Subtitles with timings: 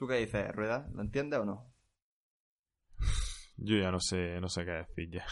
[0.00, 0.88] ¿Tú qué dices, Rueda?
[0.94, 1.74] ¿Lo entiendes o no?
[3.58, 5.26] Yo ya no sé, no sé qué decir ya.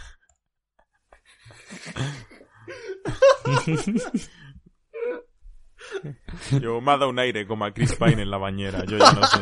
[6.60, 8.84] Yo me ha dado un aire como a Chris Pine en la bañera.
[8.84, 9.40] Yo ya no sé.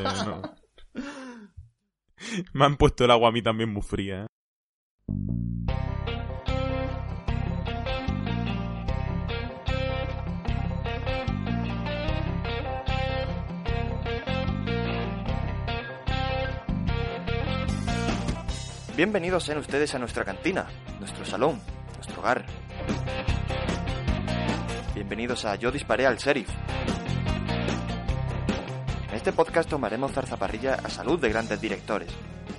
[2.52, 4.23] Me han puesto el agua a mí también muy fría.
[4.23, 4.27] ¿eh?
[18.97, 20.66] Bienvenidos sean ustedes a nuestra cantina,
[20.99, 21.61] nuestro salón,
[21.97, 22.47] nuestro hogar.
[24.95, 26.49] Bienvenidos a Yo disparé al sheriff.
[29.11, 32.09] En este podcast tomaremos zarzaparrilla a salud de grandes directores.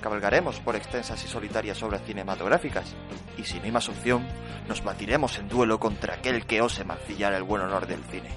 [0.00, 2.94] Cabalgaremos por extensas y solitarias obras cinematográficas.
[3.36, 4.24] Y si no hay más opción,
[4.68, 8.30] nos batiremos en duelo contra aquel que ose mancillar el buen honor del cine.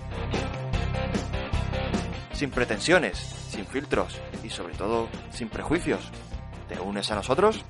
[2.33, 6.01] Sin pretensiones, sin filtros y sobre todo sin prejuicios.
[6.67, 7.63] ¿Te unes a nosotros?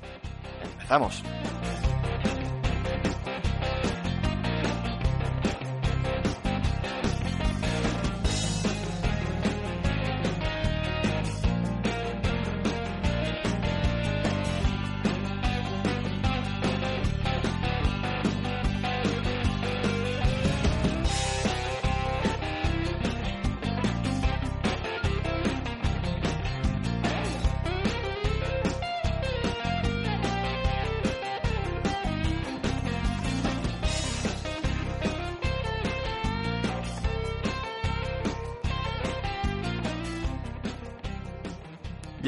[0.92, 1.22] Empezamos.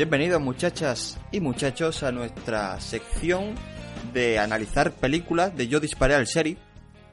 [0.04, 3.54] Bienvenidos muchachas y muchachos a nuestra sección
[4.12, 6.58] de analizar películas de Yo disparé al sheriff,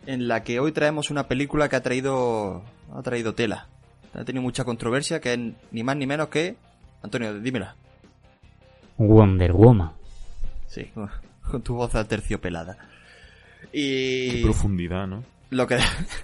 [0.06, 3.69] en la que hoy traemos una película que ha traído ha traído tela.
[4.13, 5.40] Ha tenido mucha controversia, que es
[5.72, 6.57] ni más ni menos que
[7.01, 7.78] Antonio, dímela.
[8.97, 9.94] Wonder Woman.
[10.68, 10.91] Sí,
[11.50, 12.78] con tu voz terciopelada.
[13.72, 15.24] Y Qué profundidad, ¿no?
[15.50, 15.78] lo que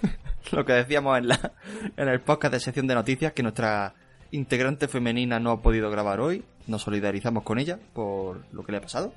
[0.52, 1.52] lo que decíamos en la
[1.96, 3.94] en el podcast de sección de noticias que nuestra
[4.30, 6.44] integrante femenina no ha podido grabar hoy.
[6.66, 9.12] Nos solidarizamos con ella por lo que le ha pasado.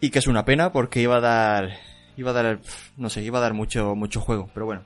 [0.00, 1.70] Y que es una pena porque iba a dar.
[2.16, 2.60] Iba a dar.
[2.96, 4.50] No sé, iba a dar mucho, mucho juego.
[4.52, 4.82] Pero bueno.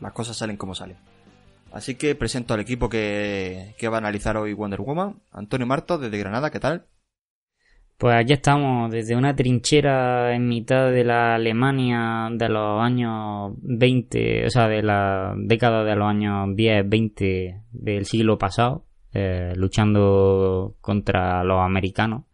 [0.00, 0.96] Las cosas salen como salen.
[1.72, 5.20] Así que presento al equipo que, que va a analizar hoy Wonder Woman.
[5.32, 6.86] Antonio Marto, desde Granada, ¿qué tal?
[7.96, 14.46] Pues aquí estamos, desde una trinchera en mitad de la Alemania de los años 20,
[14.46, 20.74] o sea, de la década de los años 10, 20 del siglo pasado, eh, luchando
[20.80, 22.24] contra los americanos.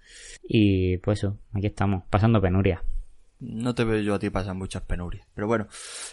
[0.43, 2.81] Y pues eso, aquí estamos, pasando penurias.
[3.39, 5.27] No te veo yo a ti pasar muchas penurias.
[5.35, 5.67] Pero bueno.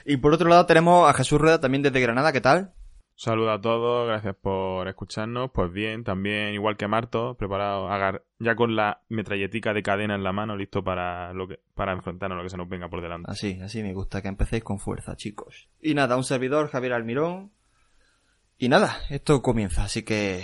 [0.05, 2.71] Y por otro lado tenemos a Jesús Rueda también desde Granada, ¿qué tal?
[3.19, 5.49] Saludos a todos, gracias por escucharnos.
[5.51, 10.23] Pues bien, también igual que Marto, preparado agar- ya con la metralletica de cadena en
[10.23, 13.01] la mano, listo para lo que para enfrentarnos a lo que se nos venga por
[13.01, 13.31] delante.
[13.31, 15.67] Así, así me gusta, que empecéis con fuerza, chicos.
[15.81, 17.51] Y nada, un servidor, Javier Almirón.
[18.59, 20.43] Y nada, esto comienza, así que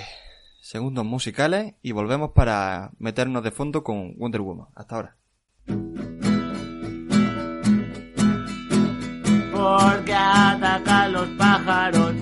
[0.59, 4.67] segundos musicales y volvemos para meternos de fondo con Wonder Woman.
[4.75, 5.17] Hasta ahora.
[9.53, 12.13] porque atacan los pájaros.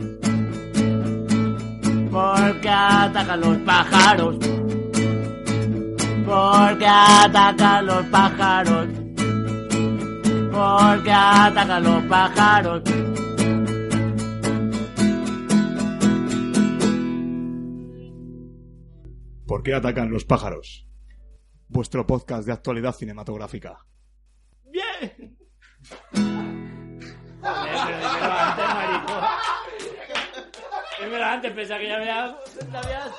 [2.11, 4.37] Porque atacan los pájaros.
[6.25, 8.87] Porque atacan los pájaros.
[10.51, 12.83] Porque atacan los pájaros.
[19.47, 20.87] ¿Por qué atacan los pájaros?
[21.69, 23.85] Vuestro podcast de actualidad cinematográfica.
[24.65, 25.37] ¡Bien!
[27.41, 29.13] Antes, marico.
[31.01, 32.37] Dímelo antes, pensaba que ya había...
[32.71, 33.15] ya habías-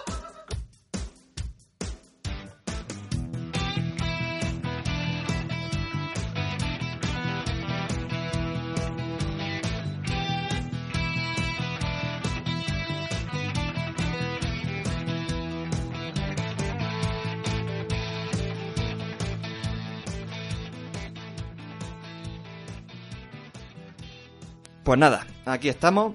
[24.85, 26.15] Pues nada, aquí estamos.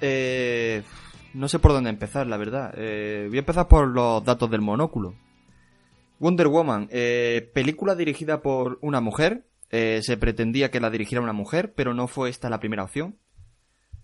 [0.00, 0.82] Eh,
[1.36, 2.72] no sé por dónde empezar, la verdad.
[2.76, 5.14] Eh, voy a empezar por los datos del monóculo.
[6.18, 9.44] Wonder Woman, eh, película dirigida por una mujer.
[9.70, 13.16] Eh, se pretendía que la dirigiera una mujer, pero no fue esta la primera opción.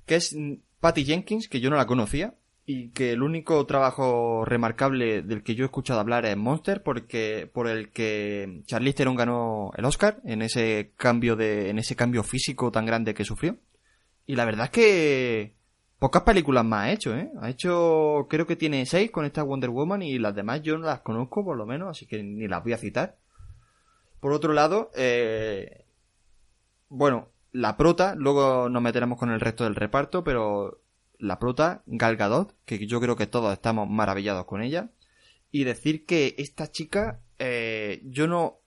[0.05, 2.35] Que es mm, Patty Jenkins, que yo no la conocía.
[2.67, 7.51] Y que el único trabajo remarcable del que yo he escuchado hablar es Monster, porque,
[7.53, 12.23] por el que Charlize Theron ganó el Oscar en ese cambio de, en ese cambio
[12.23, 13.57] físico tan grande que sufrió.
[14.27, 15.62] Y la verdad es que
[16.03, 17.31] pocas películas más ha hecho, ¿eh?
[17.41, 20.87] Ha hecho, creo que tiene seis con esta Wonder Woman y las demás yo no
[20.87, 23.19] las conozco por lo menos, así que ni las voy a citar.
[24.19, 25.85] Por otro lado, eh,
[26.89, 30.81] bueno, la prota, luego nos meteremos con el resto del reparto, pero
[31.19, 34.91] la prota, Gal Gadot, que yo creo que todos estamos maravillados con ella,
[35.53, 38.59] y decir que esta chica, eh, yo no,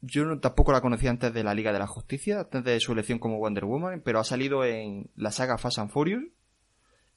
[0.00, 2.92] yo no, tampoco la conocía antes de la Liga de la Justicia, antes de su
[2.92, 6.24] elección como Wonder Woman, pero ha salido en la saga Fast and Furious,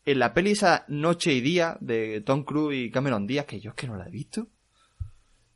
[0.05, 3.71] en la peli esa Noche y Día de Tom Cruise y Cameron Díaz, que yo
[3.71, 4.47] es que no la he visto,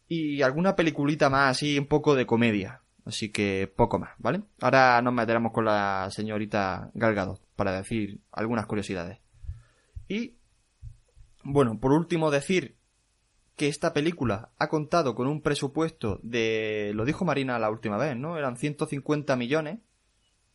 [0.07, 4.41] y alguna peliculita más así, un poco de comedia, así que poco más, ¿vale?
[4.61, 9.19] Ahora nos meteremos con la señorita Gal Gadot para decir algunas curiosidades.
[10.07, 10.35] Y,
[11.43, 12.77] bueno, por último decir
[13.57, 18.15] que esta película ha contado con un presupuesto de, lo dijo Marina la última vez,
[18.15, 18.37] ¿no?
[18.37, 19.79] Eran 150 millones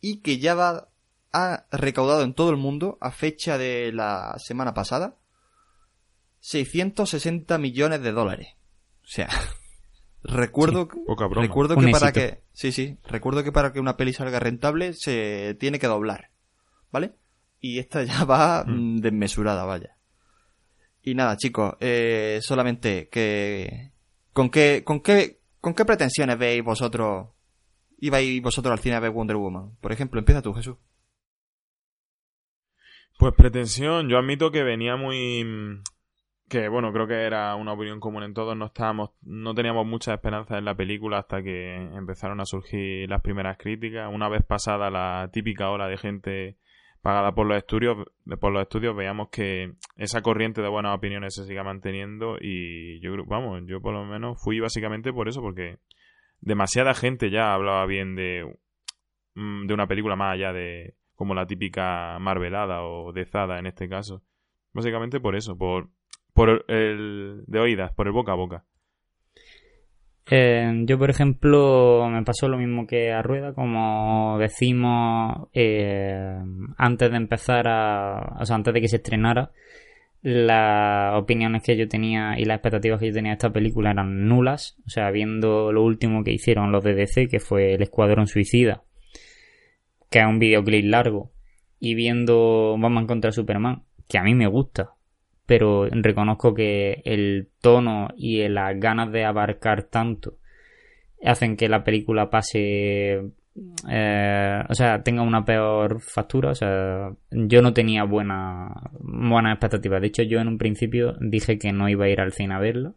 [0.01, 0.89] y que ya va,
[1.33, 5.17] ha recaudado en todo el mundo, a fecha de la semana pasada,
[6.39, 8.47] 660 millones de dólares.
[9.03, 9.29] O sea,
[10.23, 11.41] recuerdo, Sí, poca broma.
[11.47, 12.27] recuerdo Un que para éxito.
[12.27, 16.29] que, sí, sí, recuerdo que para que una peli salga rentable se tiene que doblar,
[16.91, 17.13] ¿vale?
[17.59, 19.97] Y esta ya va mm, desmesurada, vaya.
[21.01, 23.91] Y nada, chicos, eh, solamente que...
[24.31, 27.27] ¿Con qué, con qué, con qué pretensiones veis vosotros?
[27.99, 29.75] ¿Ibais vosotros al cine a ver Wonder Woman?
[29.79, 30.77] Por ejemplo, empieza tú, Jesús.
[33.17, 35.83] Pues pretensión, yo admito que venía muy mm,
[36.49, 40.13] que bueno, creo que era una opinión común en todos, no estábamos no teníamos mucha
[40.13, 44.89] esperanza en la película hasta que empezaron a surgir las primeras críticas, una vez pasada
[44.89, 46.57] la típica ola de gente
[47.01, 47.97] pagada por los estudios,
[48.39, 53.11] por los estudios veíamos que esa corriente de buenas opiniones se siga manteniendo y yo
[53.25, 55.79] vamos, yo por lo menos fui básicamente por eso porque
[56.39, 58.59] demasiada gente ya hablaba bien de
[59.35, 63.87] mm, de una película más allá de como la típica Marvelada o Dezada en este
[63.87, 64.21] caso.
[64.73, 65.87] Básicamente por eso, por,
[66.33, 68.65] por el de oídas, por el boca a boca.
[70.29, 76.37] Eh, yo, por ejemplo, me pasó lo mismo que a Rueda, como decimos eh,
[76.77, 78.35] antes de empezar a.
[78.41, 79.51] O sea, antes de que se estrenara,
[80.21, 84.27] las opiniones que yo tenía y las expectativas que yo tenía de esta película eran
[84.27, 84.75] nulas.
[84.85, 88.83] O sea, viendo lo último que hicieron los de DC, que fue El Escuadrón Suicida,
[90.13, 91.31] que es un videoclip largo,
[91.79, 94.91] y viendo Batman contra Superman, que a mí me gusta,
[95.47, 100.37] pero reconozco que el tono y las ganas de abarcar tanto
[101.25, 103.23] hacen que la película pase
[103.89, 110.01] eh, o sea tenga una peor factura o sea yo no tenía buena buenas expectativas
[110.01, 112.59] de hecho yo en un principio dije que no iba a ir al cine a
[112.59, 112.93] verla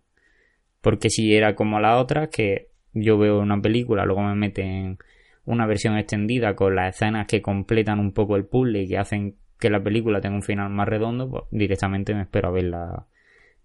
[0.81, 4.99] porque si era como la otra que yo veo una película luego me meten
[5.47, 9.37] una versión extendida con las escenas que completan un poco el puzzle y que hacen
[9.59, 13.07] que la película tenga un final más redondo, pues directamente me espero a verla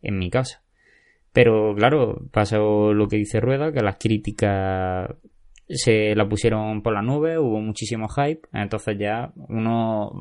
[0.01, 0.63] en mi casa.
[1.33, 5.09] Pero claro, pasó lo que dice Rueda, que las críticas
[5.67, 10.11] se la pusieron por la nube, hubo muchísimo hype, entonces ya uno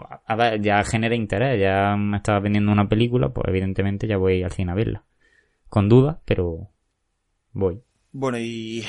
[0.61, 4.73] ya genera interés, ya me estaba vendiendo una película, pues evidentemente ya voy al cine
[4.73, 5.05] a verla.
[5.69, 6.69] Con dudas, pero
[7.52, 7.81] voy.
[8.12, 8.85] Bueno, y...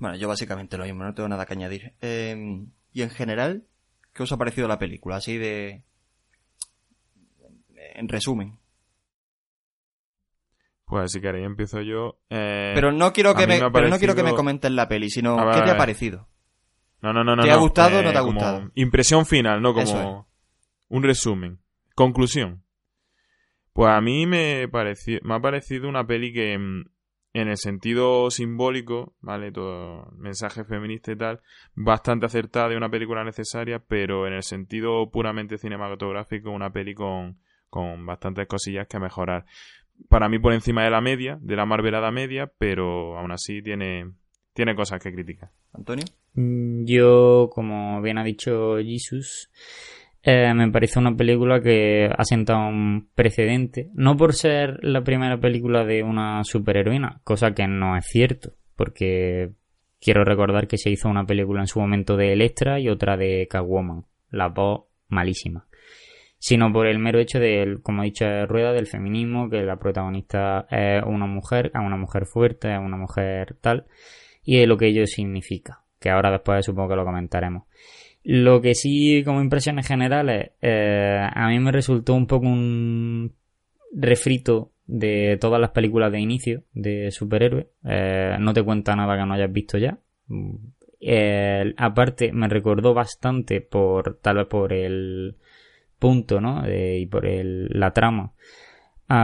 [0.00, 1.92] Bueno, yo básicamente lo mismo, no tengo nada que añadir.
[2.00, 3.64] Eh, y en general,
[4.14, 5.16] ¿qué os ha parecido la película?
[5.16, 5.82] Así de...
[7.94, 8.58] En resumen.
[10.86, 12.18] Pues si queréis empiezo yo.
[12.30, 15.08] Eh, Pero no quiero que me, me pero no quiero que me comentes la peli,
[15.08, 16.28] sino ver, ¿qué te ha parecido?
[17.02, 17.44] No, no, no, no.
[17.44, 18.70] ¿Te ha gustado o no te ha gustado?
[18.74, 20.28] Impresión final, no Eso como
[20.88, 21.60] un resumen.
[21.94, 22.64] Conclusión.
[23.72, 26.84] Pues a mí me, pareció, me ha parecido una peli que mm,
[27.32, 29.52] en el sentido simbólico, ¿vale?
[29.52, 31.40] Todo mensaje feminista y tal,
[31.74, 37.38] bastante acertada de una película necesaria, pero en el sentido puramente cinematográfico, una peli con,
[37.68, 39.44] con bastantes cosillas que mejorar.
[40.08, 44.10] Para mí por encima de la media, de la marvelada media, pero aún así tiene,
[44.52, 45.50] tiene cosas que criticar.
[45.72, 46.04] Antonio.
[46.34, 49.50] Mm, Yo, como bien ha dicho Jesus,
[50.22, 55.40] eh, me parece una película que ha sentado un precedente, no por ser la primera
[55.40, 59.52] película de una superheroína, cosa que no es cierto, porque
[59.98, 63.46] quiero recordar que se hizo una película en su momento de Electra y otra de
[63.48, 65.64] Catwoman, las dos malísimas.
[66.38, 70.66] sino por el mero hecho del, como ha dicho Rueda, del feminismo, que la protagonista
[70.70, 73.86] es una mujer, es una mujer fuerte, es una mujer tal,
[74.42, 77.64] y de lo que ello significa, que ahora después supongo que lo comentaremos.
[78.32, 83.34] Lo que sí, como impresiones generales, eh, a mí me resultó un poco un
[83.92, 87.66] refrito de todas las películas de inicio de superhéroes.
[87.84, 89.98] Eh, no te cuenta nada que no hayas visto ya.
[91.00, 95.34] Eh, aparte, me recordó bastante por, tal vez por el
[95.98, 96.62] punto, ¿no?
[96.70, 98.32] y por el, la trama.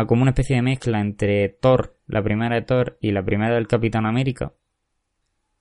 [0.08, 3.68] como una especie de mezcla entre Thor, la primera de Thor y la primera del
[3.68, 4.52] Capitán América.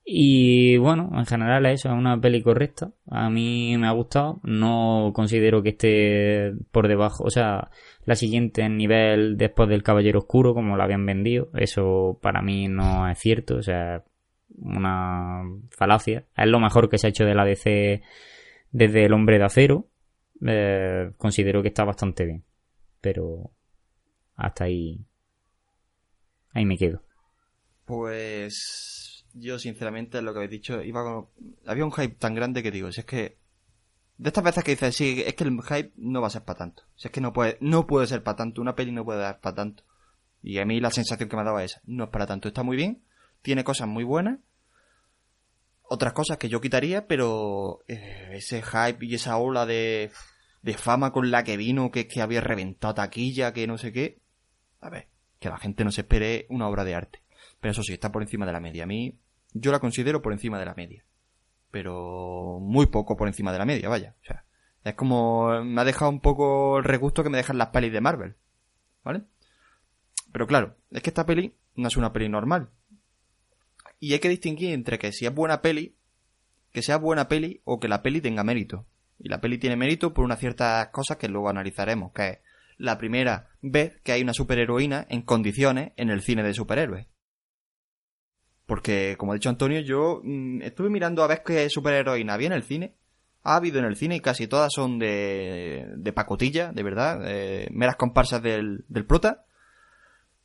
[0.08, 2.92] Y bueno, en general eso es una peli correcta.
[3.10, 4.40] A mí me ha gustado.
[4.44, 7.24] No considero que esté por debajo.
[7.24, 7.70] O sea,
[8.04, 11.50] la siguiente en nivel después del Caballero Oscuro, como la habían vendido.
[11.54, 13.56] Eso para mí no es cierto.
[13.56, 14.04] O sea,
[14.56, 16.24] una falacia.
[16.36, 18.00] Es lo mejor que se ha hecho de la DC
[18.70, 19.88] desde El Hombre de Acero.
[20.46, 22.44] Eh, considero que está bastante bien.
[23.00, 23.50] Pero
[24.36, 25.04] hasta ahí.
[26.52, 27.02] Ahí me quedo.
[27.86, 28.95] Pues
[29.38, 31.28] yo sinceramente lo que habéis dicho, iba con...
[31.66, 33.38] había un hype tan grande que digo, si es que
[34.18, 36.58] de estas veces que dices, sí, es que el hype no va a ser para
[36.58, 36.84] tanto.
[36.96, 39.40] Si es que no puede, no puede ser para tanto, una peli no puede dar
[39.40, 39.84] para tanto.
[40.42, 42.76] Y a mí la sensación que me daba es, no es para tanto, está muy
[42.76, 43.02] bien,
[43.42, 44.38] tiene cosas muy buenas,
[45.82, 50.10] otras cosas que yo quitaría, pero eh, ese hype y esa ola de,
[50.62, 54.20] de fama con la que vino, que, que había reventado taquilla, que no sé qué,
[54.80, 57.22] a ver, que la gente no se espere una obra de arte.
[57.60, 58.84] Pero eso sí, está por encima de la media.
[58.84, 59.18] A mí,
[59.60, 61.04] yo la considero por encima de la media.
[61.70, 64.14] Pero muy poco por encima de la media, vaya.
[64.22, 64.44] O sea,
[64.84, 68.00] es como, me ha dejado un poco el regusto que me dejan las pelis de
[68.00, 68.36] Marvel.
[69.04, 69.22] ¿Vale?
[70.32, 72.70] Pero claro, es que esta peli no es una peli normal.
[73.98, 75.96] Y hay que distinguir entre que si es buena peli,
[76.72, 78.86] que sea buena peli o que la peli tenga mérito.
[79.18, 82.38] Y la peli tiene mérito por unas ciertas cosas que luego analizaremos, que es
[82.76, 87.06] la primera vez que hay una superheroína en condiciones en el cine de superhéroes.
[88.66, 92.52] Porque, como ha dicho Antonio, yo mm, estuve mirando a ver qué superheroína había en
[92.52, 92.94] el cine.
[93.44, 97.68] Ha habido en el cine y casi todas son de, de pacotilla, de verdad, eh,
[97.70, 99.44] meras comparsas del, del prota.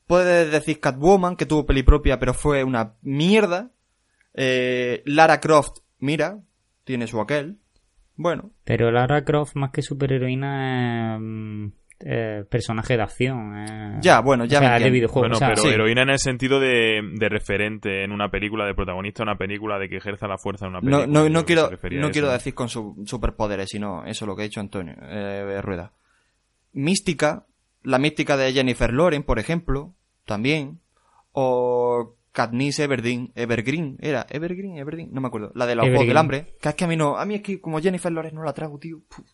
[0.06, 3.72] Puedes decir Catwoman, que tuvo peli propia, pero fue una mierda.
[4.36, 6.44] Eh, Lara Croft, mira,
[6.84, 7.58] tiene su aquel.
[8.18, 8.52] Bueno.
[8.66, 13.58] Pero Lara Croft, más que superheroína, es eh, personaje de acción.
[13.58, 13.98] Eh.
[14.02, 15.22] Ya, bueno, ya o sea, me de videojuego.
[15.22, 15.70] Bueno, o sea, pero sí.
[15.70, 19.80] heroína en el sentido de, de referente en una película, de protagonista en una película,
[19.80, 21.08] de que ejerza la fuerza en una película.
[21.08, 24.60] No, no, quiero, no quiero decir con sus superpoderes, sino eso lo que ha dicho
[24.60, 25.94] Antonio eh, Rueda.
[26.74, 27.46] Mística,
[27.84, 29.94] la mística de Jennifer Loren, por ejemplo,
[30.26, 30.80] también.
[31.34, 35.52] O Katniss Everdeen, Evergreen, era Evergreen, Evergreen, no me acuerdo.
[35.56, 36.56] La de los Juegos del Hambre.
[36.62, 38.54] Que es que a mí no, a mí es que como Jennifer Loren no la
[38.54, 39.02] trago, tío.
[39.08, 39.26] puf.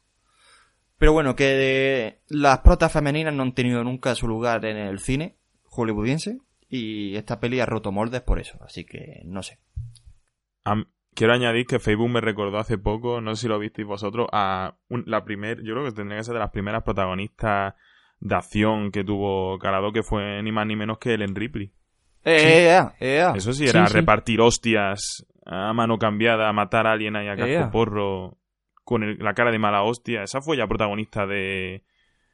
[0.98, 5.36] Pero bueno, que las protas femeninas no han tenido nunca su lugar en el cine
[5.64, 6.40] hollywoodiense.
[6.70, 9.60] Y esta peli ha roto moldes por eso, así que no sé.
[11.14, 14.76] Quiero añadir que Facebook me recordó hace poco, no sé si lo visteis vosotros, a
[14.90, 17.74] un- la primer, yo creo que tendría que ser de las primeras protagonistas
[18.20, 21.72] de acción que tuvo Carado, que fue ni más ni menos que Ellen Ripley.
[22.24, 23.34] Eh, ea, ea.
[23.36, 24.00] Eso sí, era Sí, sí.
[24.00, 27.72] repartir hostias a mano cambiada, matar a alguien ahí a casco Ea.
[27.72, 28.38] porro
[28.88, 30.24] con el- la cara de mala hostia.
[30.24, 31.84] Esa fue ya protagonista de...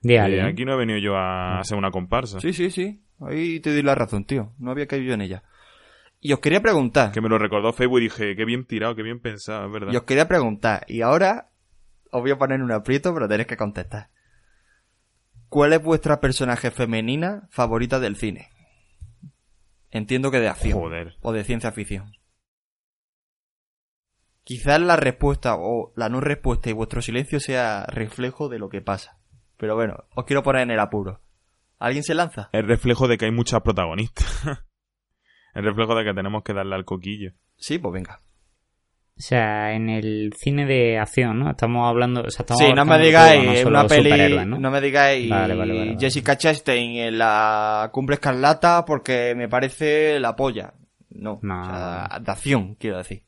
[0.04, 2.40] de aquí no he venido yo a hacer una comparsa.
[2.40, 3.02] Sí, sí, sí.
[3.20, 4.54] Ahí te doy la razón, tío.
[4.60, 5.42] No había caído en ella.
[6.20, 7.12] Y os quería preguntar.
[7.12, 9.92] Que me lo recordó Facebook y dije, qué bien tirado, qué bien pensado, es verdad.
[9.92, 10.86] Y os quería preguntar.
[10.88, 11.50] Y ahora
[12.12, 14.10] os voy a poner en un aprieto, pero tenéis que contestar.
[15.50, 18.50] ¿Cuál es vuestra personaje femenina favorita del cine?
[19.90, 20.74] Entiendo que de acción.
[20.80, 21.16] Joder.
[21.22, 22.12] O de ciencia ficción.
[24.44, 28.82] Quizás la respuesta o la no respuesta y vuestro silencio sea reflejo de lo que
[28.82, 29.18] pasa.
[29.58, 31.22] Pero bueno, os quiero poner en el apuro.
[31.80, 32.50] ¿Alguien se lanza?
[32.52, 34.26] El reflejo de que hay muchas protagonistas.
[35.54, 37.32] el reflejo de que tenemos que darle al coquillo.
[37.56, 38.20] Sí, pues venga.
[39.16, 41.52] O sea, en el cine de acción, ¿no?
[41.52, 42.22] Estamos hablando.
[42.24, 44.58] O sea, estamos Sí, no me digáis no una peli, ¿no?
[44.58, 44.72] ¿no?
[44.72, 45.98] me digáis Vale, vale, vale, vale.
[46.00, 50.74] Jessica Chastain en la Cumbre Escarlata porque me parece la polla.
[51.12, 51.62] No, No.
[51.62, 53.24] o sea, de acción, quiero decir.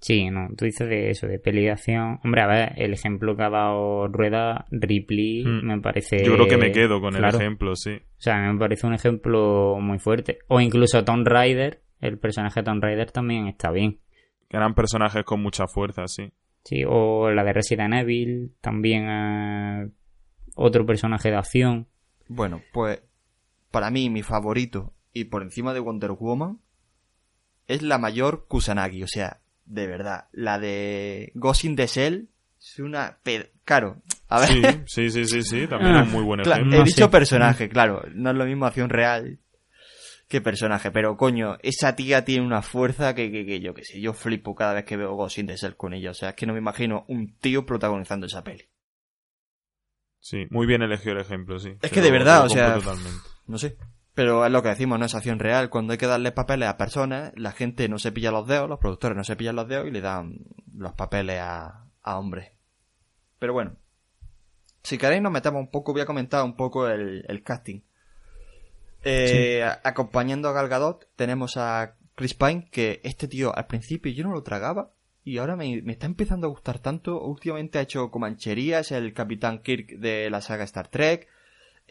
[0.00, 2.20] Sí, no, tú dices de eso, de peli de acción.
[2.24, 5.66] Hombre, a ver, el ejemplo que ha dado Rueda, Ripley, Mm.
[5.66, 6.24] me parece.
[6.24, 7.36] Yo creo que me quedo con claro.
[7.36, 7.96] el ejemplo, sí.
[7.96, 10.38] O sea, me parece un ejemplo muy fuerte.
[10.48, 13.98] O incluso Tom Rider, el personaje de Tom Rider también está bien.
[14.48, 16.32] Que eran personajes con mucha fuerza, sí.
[16.64, 19.90] Sí, o la de Resident Evil, también eh,
[20.54, 21.88] otro personaje de acción.
[22.28, 23.02] Bueno, pues
[23.70, 26.58] para mí mi favorito y por encima de Wonder Woman
[27.66, 29.40] es la mayor Kusanagi, o sea,
[29.70, 32.28] de verdad, la de Ghost in the Shell
[32.60, 33.18] Es una...
[33.64, 34.48] Claro, a ver...
[34.86, 36.80] Sí, sí, sí, sí, sí, también Ah, es un muy buen ejemplo.
[36.80, 38.02] He dicho personaje, claro.
[38.14, 39.38] No es lo mismo acción real
[40.28, 40.90] que personaje.
[40.90, 44.54] Pero coño, esa tía tiene una fuerza que, que, que yo que sé, yo flipo
[44.54, 46.10] cada vez que veo Ghost in the Shell con ella.
[46.10, 48.64] O sea, es que no me imagino un tío protagonizando esa peli.
[50.18, 51.74] Sí, muy bien elegido el ejemplo, sí.
[51.80, 53.20] Es que de verdad, o sea, totalmente.
[53.46, 53.76] No sé.
[54.20, 55.70] Pero es lo que decimos, no es acción real.
[55.70, 58.78] Cuando hay que darle papeles a personas, la gente no se pilla los dedos, los
[58.78, 60.40] productores no se pillan los dedos y le dan
[60.74, 62.52] los papeles a, a hombres.
[63.38, 63.76] Pero bueno.
[64.82, 67.80] Si queréis nos metemos un poco, voy a comentar un poco el, el casting.
[69.04, 74.24] Eh, Acompañando a Gal Gadot tenemos a Chris Pine, que este tío al principio yo
[74.24, 74.90] no lo tragaba
[75.24, 77.22] y ahora me, me está empezando a gustar tanto.
[77.22, 81.26] Últimamente ha hecho Comanchería, es el Capitán Kirk de la saga Star Trek.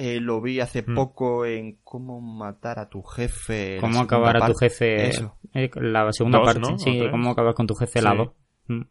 [0.02, 0.96] Eh, lo vi hace Mm.
[0.96, 3.78] poco en Cómo matar a tu jefe.
[3.82, 5.10] Cómo acabar a tu jefe.
[5.10, 5.38] Eso.
[5.54, 6.62] eh, La segunda Dos, parte.
[6.62, 6.80] ¿no?
[6.80, 8.18] Sí, cómo acabar con tu jefe la Sí.
[8.18, 8.30] 2.
[8.68, 8.82] Mm.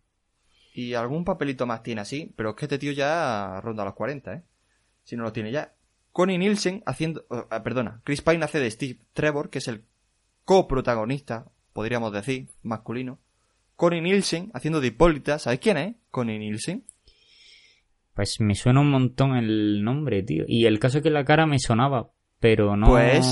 [0.74, 4.34] Y algún papelito más tiene así, pero es que este tío ya ronda los 40,
[4.34, 4.42] ¿eh?
[5.02, 5.72] Si no lo tiene ya.
[6.12, 7.24] Connie Nielsen haciendo...
[7.30, 9.84] oh, ah, perdona, Chris Pine hace de Steve Trevor, que es el
[10.44, 13.18] coprotagonista, podríamos decir, masculino.
[13.76, 15.94] Connie Nielsen haciendo de Hipólita, ¿sabéis quién es?
[16.10, 16.84] Connie Nielsen.
[18.18, 20.42] Pues me suena un montón el nombre, tío.
[20.48, 22.10] Y el caso es que la cara me sonaba,
[22.40, 22.88] pero no.
[22.88, 23.24] pues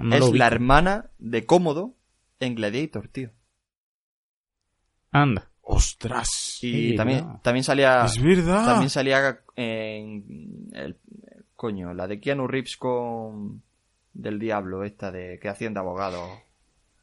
[0.00, 1.94] no es la hermana de Cómodo
[2.40, 3.32] en Gladiator, tío.
[5.10, 5.50] Anda.
[5.60, 6.58] ¡Ostras!
[6.62, 7.40] Y Sí, también, claro.
[7.42, 8.06] también salía...
[8.06, 8.64] Es verdad.
[8.64, 10.96] También salía en el,
[11.54, 13.62] coño, la de Keanu Reeves con
[14.14, 16.26] del diablo esta de que hacían de abogado.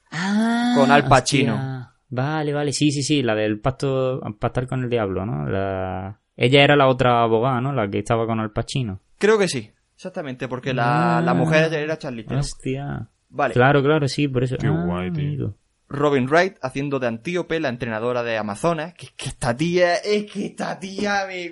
[0.09, 1.53] Con Al Pacino.
[1.53, 1.93] hostia.
[2.09, 5.47] Vale, vale, sí, sí, sí, la del pacto, pactar con el diablo, ¿no?
[5.47, 6.17] La...
[6.43, 7.71] Ella era la otra abogada, ¿no?
[7.71, 8.99] La que estaba con Al Pacino.
[9.19, 11.21] Creo que sí, exactamente, porque la, Ah.
[11.21, 12.39] la mujer era Charlize Theron.
[12.39, 13.07] Hostia.
[13.29, 13.53] Vale.
[13.53, 14.57] Claro, claro, sí, por eso.
[14.57, 15.23] Qué Ah, guay, tío.
[15.23, 15.55] amigo.
[15.87, 18.93] Robin Wright haciendo de Antíope, la entrenadora de Amazonas.
[18.95, 21.51] Que, que esta tía, es que esta tía me,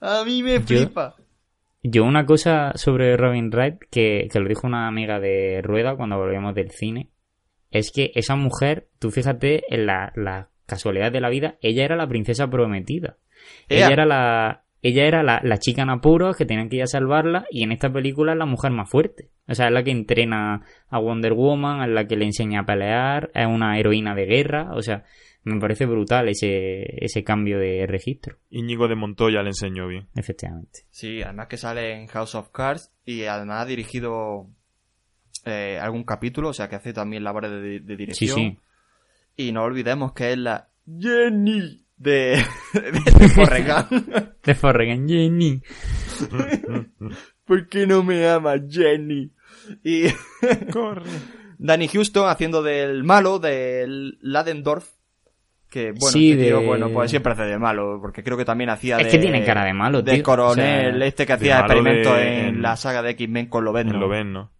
[0.00, 1.14] a mí me Yo- flipa.
[1.84, 6.18] Yo una cosa sobre Robin Wright que, que lo dijo una amiga de Rueda cuando
[6.18, 7.10] volvíamos del cine,
[7.70, 11.94] es que esa mujer, tú fíjate en la, la casualidad de la vida, ella era
[11.94, 13.16] la princesa prometida.
[13.68, 16.86] Ella era la ella era la, la chica en apuros que tenían que ir a
[16.86, 19.28] salvarla y en esta película es la mujer más fuerte.
[19.48, 22.64] O sea, es la que entrena a Wonder Woman, es la que le enseña a
[22.66, 24.70] pelear, es una heroína de guerra.
[24.74, 25.02] O sea,
[25.42, 30.06] me parece brutal ese, ese cambio de registro, Íñigo de Montoya le enseñó bien.
[30.14, 30.80] efectivamente.
[30.90, 34.46] Sí, además que sale en House of Cards y además ha dirigido
[35.44, 38.36] eh, algún capítulo, o sea que hace también labores de, de Sí, dirección.
[38.36, 38.58] sí.
[39.36, 40.68] Y no olvidemos que es la
[41.00, 42.42] Jenny de,
[42.74, 44.08] de Forrest Gump.
[44.44, 45.60] De Forregan Jenny.
[47.44, 49.30] ¿Por qué no me amas, Jenny?
[49.84, 50.04] Y
[50.72, 51.02] Corre.
[51.58, 54.88] Danny Houston haciendo del malo, del Ladendorf.
[55.68, 58.46] Que bueno, Sí, este tío, de- bueno, pues siempre hace de malo, porque creo que
[58.46, 59.10] también hacía Es de.
[59.10, 60.22] que tiene cara de malo, De tío.
[60.22, 63.64] coronel, O sea, este que de hacía experimentos de- en la saga de X-Men con
[63.66, 63.98] Lobezno.
[63.98, 64.50] Lo ven, ¿no?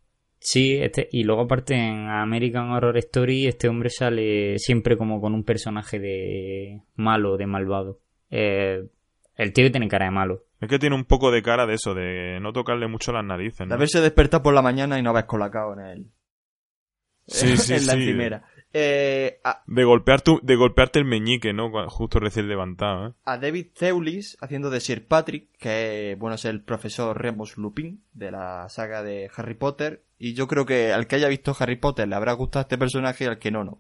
[0.50, 5.34] Sí, este, y luego aparte en American Horror Story este hombre sale siempre como con
[5.34, 8.00] un personaje de malo, de malvado.
[8.30, 8.82] Eh,
[9.34, 10.44] el tío tiene cara de malo.
[10.58, 13.58] Es que tiene un poco de cara de eso, de no tocarle mucho las narices,
[13.58, 13.74] De ¿no?
[13.74, 16.06] haberse despertado por la mañana y no haber colacado en el.
[17.26, 17.98] Sí, sí, en la sí.
[17.98, 18.44] encimera.
[18.72, 21.70] Eh, a, De, golpear tu, de golpearte el meñique, ¿no?
[21.90, 23.12] Justo recién levantado, ¿eh?
[23.26, 28.30] a David Thewlis haciendo de Sir Patrick, que bueno es el profesor Remus Lupin de
[28.30, 30.07] la saga de Harry Potter.
[30.18, 33.24] Y yo creo que al que haya visto Harry Potter le habrá gustado este personaje
[33.24, 33.78] y al que no, no.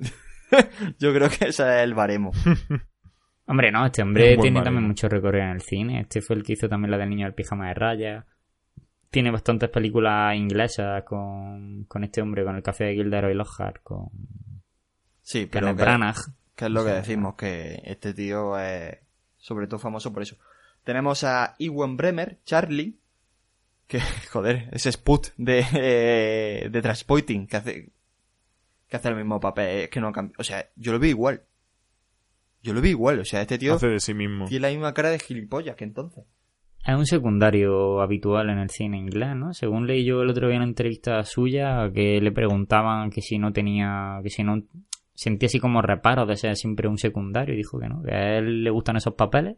[0.98, 2.30] yo creo que ese es el baremo.
[3.46, 4.64] Hombre, no, este hombre tiene baremo.
[4.64, 6.00] también mucho recorrido en el cine.
[6.00, 8.24] Este fue el que hizo también la del niño del pijama de rayas.
[9.10, 14.10] Tiene bastantes películas inglesas con, con este hombre, con el café de Gilderoy Lockhart, con
[15.22, 16.16] Sí, pero Kenneth que, Branagh.
[16.54, 18.98] que es lo que decimos, que este tío es
[19.38, 20.36] sobre todo famoso por eso.
[20.84, 22.98] Tenemos a Ewan Bremer, Charlie,
[23.88, 27.92] que, joder, ese Sput de, eh, de Transpoiting, que hace,
[28.86, 30.36] que hace el mismo papel, es que no cambia.
[30.38, 31.42] O sea, yo lo vi igual.
[32.62, 34.46] Yo lo vi igual, o sea, este tío Hace de sí mismo.
[34.46, 36.24] tiene la misma cara de gilipollas que entonces.
[36.84, 39.52] Es un secundario habitual en el cine inglés, ¿no?
[39.52, 43.38] Según leí yo el otro día en una entrevista suya que le preguntaban que si
[43.38, 44.62] no tenía, que si no
[45.14, 48.38] sentía así como reparo de ser siempre un secundario y dijo que no, que a
[48.38, 49.56] él le gustan esos papeles,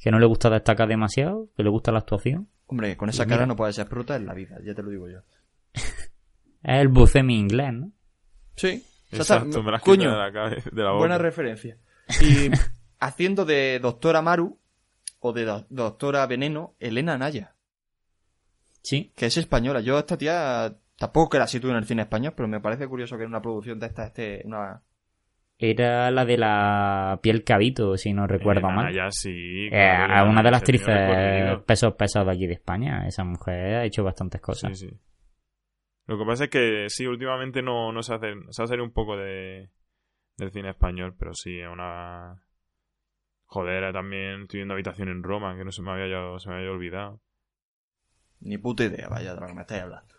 [0.00, 2.48] que no le gusta destacar demasiado, que le gusta la actuación.
[2.66, 3.46] Hombre, con esa Y cara mira.
[3.46, 5.20] no puede ser fruta en la vida, ya te lo digo yo.
[6.62, 7.92] Es el bucemi inglés, ¿no?
[8.56, 10.98] Sí, Exacto, me coño, quitado de la, cabeza, de la boca.
[10.98, 11.78] Buena referencia.
[12.20, 12.50] Y
[13.00, 14.58] haciendo de doctora Maru
[15.20, 17.54] o de do- doctora Veneno, Elena Naya,
[18.82, 19.12] Sí.
[19.16, 19.80] que es española.
[19.80, 22.86] Yo a esta tía tampoco que la sitúo en el cine español, pero me parece
[22.88, 24.82] curioso que en una producción de esta esté una,
[25.58, 28.84] era la de la piel cabito, si no recuerdo Elena mal.
[28.86, 29.66] Naya, sí.
[29.66, 33.06] Eh, claro, a una de las actrices pesos pesados aquí de España.
[33.06, 34.78] Esa mujer ha hecho bastantes cosas.
[34.78, 34.96] Sí, sí.
[36.06, 38.34] Lo que pasa es que sí, últimamente no, no se hace.
[38.50, 39.68] Se ha salido un poco de,
[40.36, 42.42] del cine español, pero sí, es una.
[43.46, 46.48] Joder, eh, también estoy viendo Habitación en Roma, que no se me había, ya- se
[46.50, 47.20] me había olvidado.
[48.40, 50.14] Ni puta idea, vaya, de lo que me estáis hablando.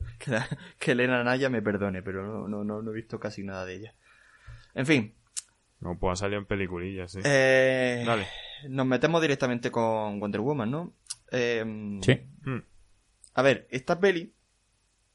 [0.18, 3.42] que, la- que Elena Naya me perdone, pero no, no, no, no he visto casi
[3.42, 3.94] nada de ella.
[4.74, 5.14] En fin,
[5.80, 7.20] No, pues ha salido en peliculillas, sí.
[7.24, 8.26] eh, Dale.
[8.68, 10.92] nos metemos directamente con Wonder Woman, ¿no?
[11.30, 12.20] Eh, Sí.
[12.44, 12.62] Hmm.
[13.34, 14.32] A ver, esta peli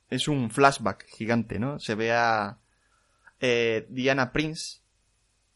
[0.10, 1.80] es un flashback gigante, ¿no?
[1.80, 2.60] Se ve a
[3.41, 4.80] eh, Diana Prince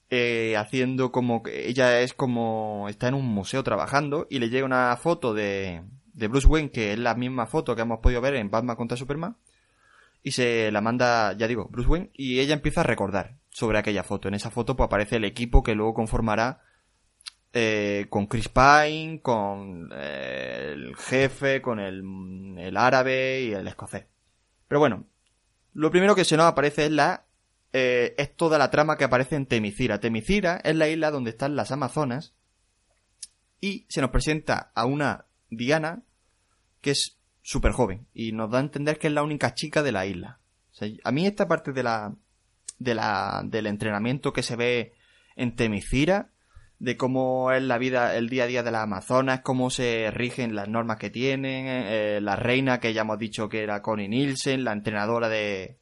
[0.10, 4.66] eh, haciendo como que ella es como está en un museo trabajando y le llega
[4.66, 5.84] una foto de,
[6.18, 8.98] de Bruce Wayne que es la misma foto que hemos podido ver en Batman contra
[8.98, 9.38] Superman
[10.24, 14.04] y se la manda, ya digo, Bruce Wayne y ella empieza a recordar sobre aquella
[14.04, 14.28] foto.
[14.28, 16.62] En esa foto pues aparece el equipo que luego conformará
[17.54, 22.04] eh, con Chris Pine, con eh, el jefe, con el,
[22.58, 24.06] el árabe y el escocés.
[24.68, 25.06] Pero bueno,
[25.74, 27.24] lo primero que se nos aparece es la
[27.74, 30.00] eh, es toda la trama que aparece en Temicira.
[30.00, 32.34] Temicira es la isla donde están las Amazonas
[33.62, 36.04] y se nos presenta a una Diana
[36.82, 39.92] que es súper joven y nos da a entender que es la única chica de
[39.92, 40.40] la isla.
[41.04, 42.14] A mí esta parte de la,
[42.78, 44.94] de la, del entrenamiento que se ve
[45.36, 46.30] en Temicira,
[46.80, 50.56] de cómo es la vida, el día a día de las Amazonas, cómo se rigen
[50.56, 54.64] las normas que tienen, eh, la reina que ya hemos dicho que era Connie Nielsen,
[54.64, 55.80] la entrenadora de,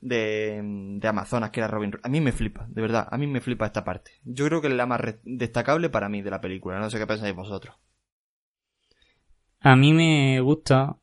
[0.00, 1.98] de, de Amazonas que era Robin.
[2.02, 4.12] A mí me flipa, de verdad, a mí me flipa esta parte.
[4.24, 7.06] Yo creo que es la más destacable para mí de la película, no sé qué
[7.06, 7.76] pensáis vosotros.
[9.62, 10.96] A mí me gusta,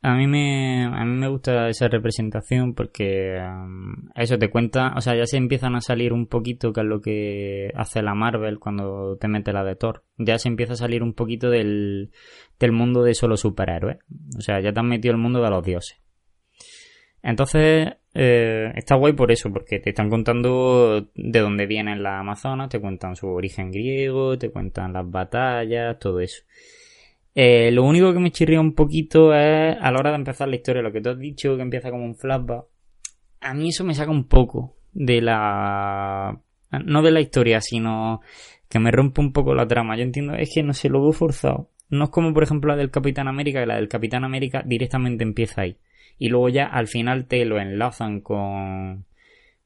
[0.00, 5.00] a mí me, a mí me gusta esa representación porque um, eso te cuenta, o
[5.00, 8.58] sea, ya se empiezan a salir un poquito que es lo que hace la Marvel
[8.58, 10.04] cuando te mete la de Thor.
[10.16, 12.10] Ya se empieza a salir un poquito del,
[12.58, 13.98] del mundo de solo superhéroes.
[14.38, 16.00] O sea, ya te han metido el mundo de los dioses.
[17.22, 22.68] Entonces, eh, está guay por eso, porque te están contando de dónde vienen las Amazonas,
[22.68, 26.44] te cuentan su origen griego, te cuentan las batallas, todo eso.
[27.38, 30.56] Eh, lo único que me chirría un poquito es a la hora de empezar la
[30.56, 32.64] historia, lo que tú has dicho, que empieza como un flashback.
[33.40, 36.40] A mí eso me saca un poco de la.
[36.86, 38.22] No de la historia, sino
[38.70, 39.98] que me rompe un poco la trama.
[39.98, 41.70] Yo entiendo, es que no se lo veo forzado.
[41.90, 45.22] No es como, por ejemplo, la del Capitán América, que la del Capitán América directamente
[45.22, 45.76] empieza ahí.
[46.18, 49.04] Y luego ya al final te lo enlazan con,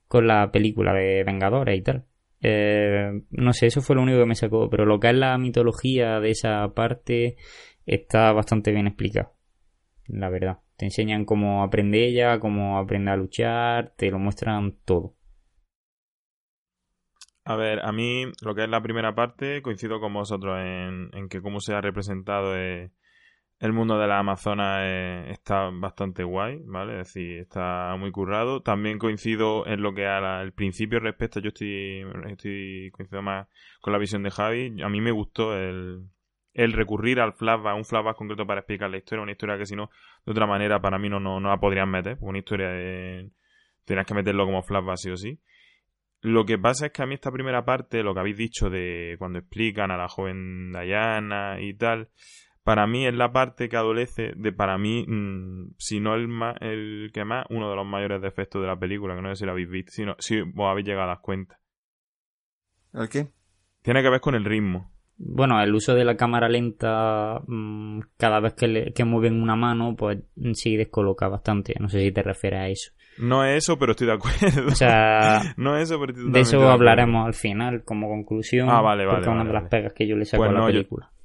[0.09, 2.05] con la película de Vengadores y tal.
[2.43, 5.37] Eh, no sé, eso fue lo único que me sacó, pero lo que es la
[5.39, 7.37] mitología de esa parte
[7.87, 9.35] está bastante bien explicado,
[10.07, 10.61] la verdad.
[10.77, 15.15] Te enseñan cómo aprende ella, cómo aprende a luchar, te lo muestran todo.
[17.45, 21.29] A ver, a mí lo que es la primera parte coincido con vosotros en, en
[21.29, 22.93] que cómo se ha representado eh,
[23.61, 27.01] el mundo de la Amazonas eh, está bastante guay, ¿vale?
[27.01, 28.63] Es decir, está muy currado.
[28.63, 33.49] También coincido en lo que al principio respecta, yo estoy, estoy coincido más
[33.83, 34.83] con la visión de Javi.
[34.83, 36.07] A mí me gustó el,
[36.55, 39.77] el recurrir al flashback, un flashback concreto para explicar la historia, una historia que si
[39.77, 39.91] no,
[40.25, 43.31] de otra manera para mí no, no, no la podrían meter, una historia de...
[43.85, 45.39] Tienes que meterlo como flashback sí o sí.
[46.23, 49.17] Lo que pasa es que a mí esta primera parte, lo que habéis dicho de
[49.19, 52.09] cuando explican a la joven Diana y tal,
[52.71, 56.29] para mí es la parte que adolece de, para mí, mmm, si no el,
[56.61, 59.45] el que más, uno de los mayores defectos de la película, que no sé si
[59.45, 61.59] lo habéis visto, si, no, si os habéis llegado a dar cuenta.
[62.95, 63.27] ¿El qué?
[63.83, 64.93] Tiene que ver con el ritmo.
[65.17, 69.57] Bueno, el uso de la cámara lenta mmm, cada vez que, le, que mueven una
[69.57, 70.19] mano, pues
[70.53, 71.75] sí descoloca bastante.
[71.81, 72.93] No sé si te refieres a eso.
[73.19, 74.69] No es eso, pero estoy de acuerdo.
[74.69, 78.71] O sea, no es eso, pero estoy de eso hablaremos al final como conclusión.
[78.71, 79.17] Ah, vale, vale.
[79.17, 79.71] Porque es una vale, de las vale.
[79.71, 81.11] pegas que yo le saco Pues a la no, película.
[81.13, 81.20] Yo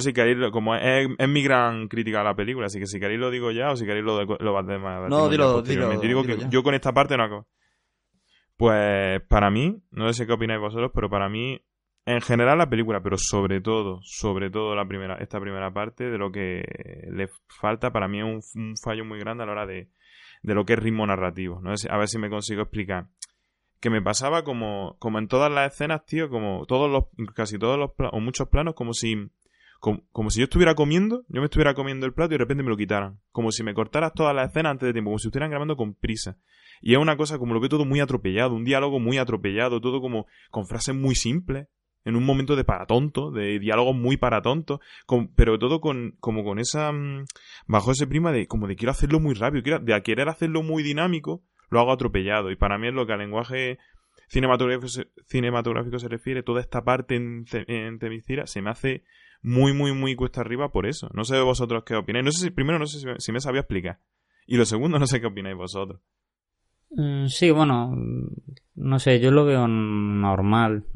[0.00, 3.20] si queréis, como es, es mi gran crítica a la película, así que si queréis
[3.20, 6.06] lo digo ya o si queréis lo, lo batemos No, dilo, posteriormente.
[6.06, 7.46] dilo, digo dilo que yo con esta parte no acabo.
[8.56, 11.60] Pues para mí, no sé qué opináis vosotros, pero para mí,
[12.06, 16.16] en general la película, pero sobre todo, sobre todo la primera, esta primera parte, de
[16.16, 16.62] lo que
[17.10, 19.90] le falta, para mí es un, un fallo muy grande a la hora de,
[20.42, 21.60] de lo que es ritmo narrativo.
[21.60, 23.08] No a ver si me consigo explicar.
[23.80, 27.78] Que me pasaba como, como en todas las escenas, tío, como todos los, casi todos
[27.78, 29.28] los planos, o muchos planos, como si
[29.86, 32.64] como, como, si yo estuviera comiendo, yo me estuviera comiendo el plato y de repente
[32.64, 33.20] me lo quitaran.
[33.30, 35.94] Como si me cortaras toda la escena antes de tiempo, como si estuvieran grabando con
[35.94, 36.38] prisa.
[36.80, 40.00] Y es una cosa como lo veo todo muy atropellado, un diálogo muy atropellado, todo
[40.00, 41.68] como con frases muy simples,
[42.04, 44.80] en un momento de para tonto, de diálogos muy para tonto,
[45.36, 47.24] pero todo con, como con esa, mmm,
[47.68, 50.82] bajo ese prima de como de quiero hacerlo muy rápido, quiero, de querer hacerlo muy
[50.82, 52.50] dinámico, lo hago atropellado.
[52.50, 53.78] Y para mí es lo que al lenguaje
[54.26, 59.04] cinematográfico se, cinematográfico se refiere, toda esta parte en, en Temicira se me hace
[59.46, 61.08] muy, muy, muy cuesta arriba por eso.
[61.14, 62.24] No sé vosotros qué opináis.
[62.24, 64.00] No sé si, primero no sé si me, sabía explicar.
[64.44, 66.00] Y lo segundo, no sé qué opináis vosotros.
[66.90, 68.26] Mm, Sí, bueno, mm,
[68.74, 70.86] no sé, yo lo veo normal.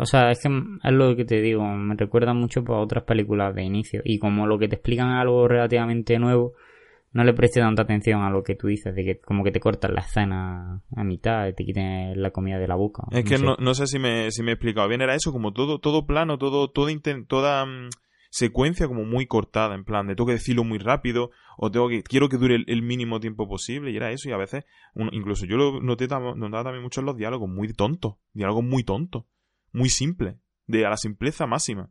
[0.00, 3.54] o sea, es que es lo que te digo, me recuerda mucho a otras películas
[3.54, 4.00] de inicio.
[4.02, 6.54] Y como lo que te explican es algo relativamente nuevo,
[7.12, 9.60] no le prestes tanta atención a lo que tú dices, de que como que te
[9.60, 13.04] cortan la escena a mitad, y te quiten la comida de la boca.
[13.10, 13.44] Es que sé.
[13.44, 15.00] no, no sé si me, si me he explicado bien.
[15.00, 17.88] Era eso, como todo, todo plano, todo, toda mm,
[18.30, 22.02] secuencia como muy cortada, en plan, de tengo que decirlo muy rápido, o tengo que,
[22.02, 25.08] quiero que dure el, el mínimo tiempo posible, y era eso, y a veces, un-
[25.12, 29.24] incluso yo lo noté notaba también mucho en los diálogos, muy tontos, diálogos muy tontos,
[29.72, 31.90] muy simples, de a la simpleza máxima.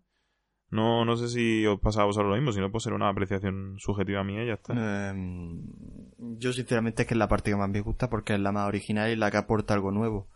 [0.69, 3.07] No, no sé si os pasa a vosotros lo mismo, si no puede ser una
[3.09, 5.09] apreciación subjetiva mía y ya está.
[5.11, 5.61] Em,
[6.37, 8.67] yo sinceramente es que es la parte que más me gusta porque es la más
[8.67, 10.27] original y la que aporta algo nuevo.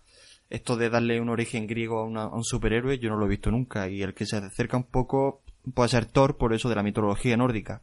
[0.49, 3.89] Esto de darle un origen griego a, un superhéroe yo no lo he visto nunca
[3.89, 5.41] y el que se acerca un poco
[5.73, 7.81] puede ser Thor por eso de la mitología nórdica.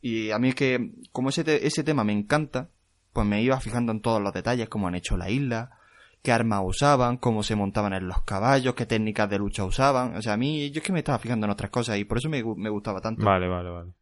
[0.00, 2.68] Y a mí es que como ese, te- ese tema me encanta,
[3.12, 5.70] pues me iba fijando en todos los detalles, cómo han hecho la isla,
[6.22, 10.16] qué armas usaban, cómo se montaban en los caballos, qué técnicas de lucha usaban.
[10.16, 12.18] O sea, a mí yo es que me estaba fijando en otras cosas y por
[12.18, 13.24] eso me, me gustaba tanto.
[13.24, 13.92] Vale, vale, vale.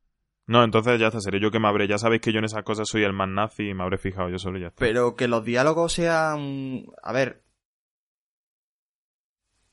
[0.46, 2.64] No, entonces ya está, seré yo que me habré, ya sabéis que yo en esas
[2.64, 4.80] cosas soy el más nazi y me habré fijado yo solo y ya está.
[4.80, 6.84] Pero que los diálogos sean...
[7.02, 7.42] A ver...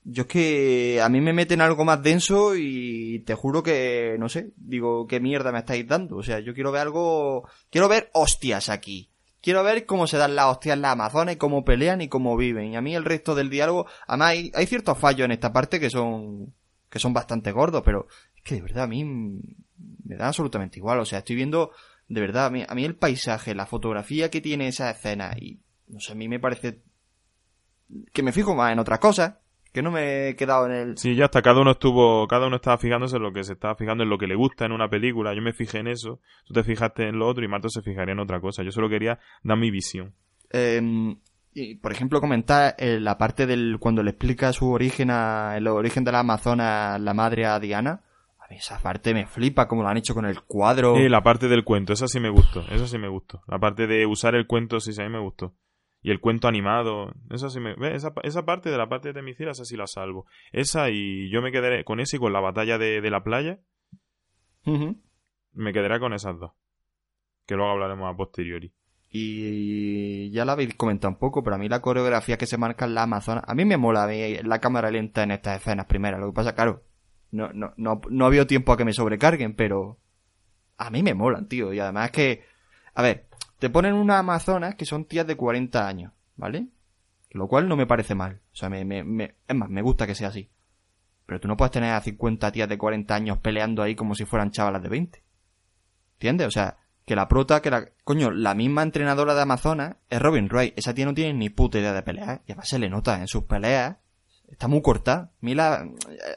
[0.04, 4.30] Yo es que a mí me meten algo más denso y te juro que, no
[4.30, 6.16] sé, digo, ¿qué mierda me estáis dando?
[6.16, 7.46] O sea, yo quiero ver algo...
[7.70, 9.10] Quiero ver hostias aquí.
[9.40, 12.72] Quiero ver cómo se dan las hostias en las Amazonas cómo pelean y cómo viven.
[12.72, 13.86] Y a mí el resto del diálogo...
[14.06, 16.54] Además, hay, hay ciertos fallos en esta parte que son...
[16.90, 20.98] que son bastante gordos, pero es que de verdad a mí me da absolutamente igual.
[20.98, 21.70] O sea, estoy viendo...
[22.08, 25.60] De verdad, a mí, a mí el paisaje, la fotografía que tiene esa escena y...
[25.86, 26.82] No sé, a mí me parece...
[28.12, 29.34] Que me fijo más en otras cosas.
[29.78, 30.98] Que no me he quedado en el...
[30.98, 33.76] Sí, ya está, cada uno estuvo, cada uno estaba fijándose en lo que se estaba
[33.76, 35.32] fijando, en lo que le gusta en una película.
[35.36, 38.10] Yo me fijé en eso, tú te fijaste en lo otro y Marto se fijaría
[38.10, 38.64] en otra cosa.
[38.64, 40.16] Yo solo quería dar mi visión.
[40.50, 40.82] Eh,
[41.54, 45.68] y, por ejemplo, comentar eh, la parte del cuando le explica su origen a el
[45.68, 48.02] origen de la Amazona la madre a Diana.
[48.40, 50.96] A mí esa parte me flipa como lo han hecho con el cuadro.
[50.96, 53.42] Eh, la parte del cuento, esa sí me gustó, eso sí me gustó.
[53.46, 55.54] La parte de usar el cuento, sí, sí, a mí me gustó.
[56.00, 57.74] Y el cuento animado, eso sí me...
[57.94, 60.26] Esa, esa parte de la parte de Temicira, esa sí la salvo.
[60.52, 63.58] Esa y yo me quedaré con esa y con la batalla de, de la playa,
[65.52, 66.52] me quedaré con esas dos.
[67.46, 68.72] Que luego hablaremos a posteriori.
[69.10, 72.84] Y ya la habéis comentado un poco, pero a mí la coreografía que se marca
[72.84, 76.20] en la Amazona, a mí me mola la cámara lenta en estas escenas primeras.
[76.20, 76.84] Lo que pasa, claro,
[77.30, 79.98] no, no, no, no ha habido tiempo a que me sobrecarguen, pero
[80.76, 81.72] a mí me molan, tío.
[81.72, 82.44] Y además que,
[82.94, 83.27] a ver,
[83.58, 86.66] te ponen unas Amazonas que son tías de 40 años, ¿vale?
[87.30, 88.40] Lo cual no me parece mal.
[88.52, 90.48] O sea, me, me, me- es más, me gusta que sea así.
[91.26, 94.24] Pero tú no puedes tener a 50 tías de 40 años peleando ahí como si
[94.24, 95.22] fueran chavalas de 20.
[96.14, 96.46] ¿Entiendes?
[96.46, 97.88] O sea, que la prota, que la...
[98.04, 100.72] Coño, la misma entrenadora de Amazonas es Robin Wright.
[100.78, 102.40] Esa tía no tiene ni puta idea de pelear.
[102.46, 103.96] Y además se le nota en sus peleas.
[104.50, 105.30] Está muy corta.
[105.40, 105.86] Mira,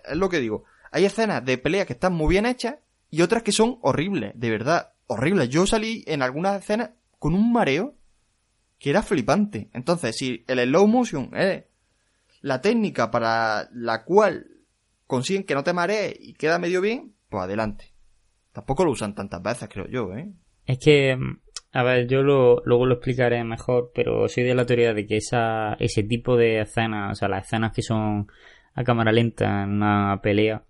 [0.09, 0.65] es lo que digo.
[0.91, 2.75] Hay escenas de peleas que están muy bien hechas
[3.09, 4.33] y otras que son horribles.
[4.35, 5.47] De verdad, horribles.
[5.49, 6.89] Yo salí en algunas escenas
[7.21, 7.93] con un mareo
[8.79, 9.69] que era flipante.
[9.73, 11.65] Entonces, si el slow motion es
[12.41, 14.47] la técnica para la cual
[15.05, 17.93] consiguen que no te marees y queda medio bien, pues adelante.
[18.53, 20.31] Tampoco lo usan tantas veces, creo yo, ¿eh?
[20.65, 21.39] Es que, mm,
[21.73, 25.17] a ver, yo lo, luego lo explicaré mejor, pero soy de la teoría de que
[25.17, 28.31] esa, ese tipo de escenas, o sea, las escenas que son
[28.73, 30.63] a cámara lenta en una pelea,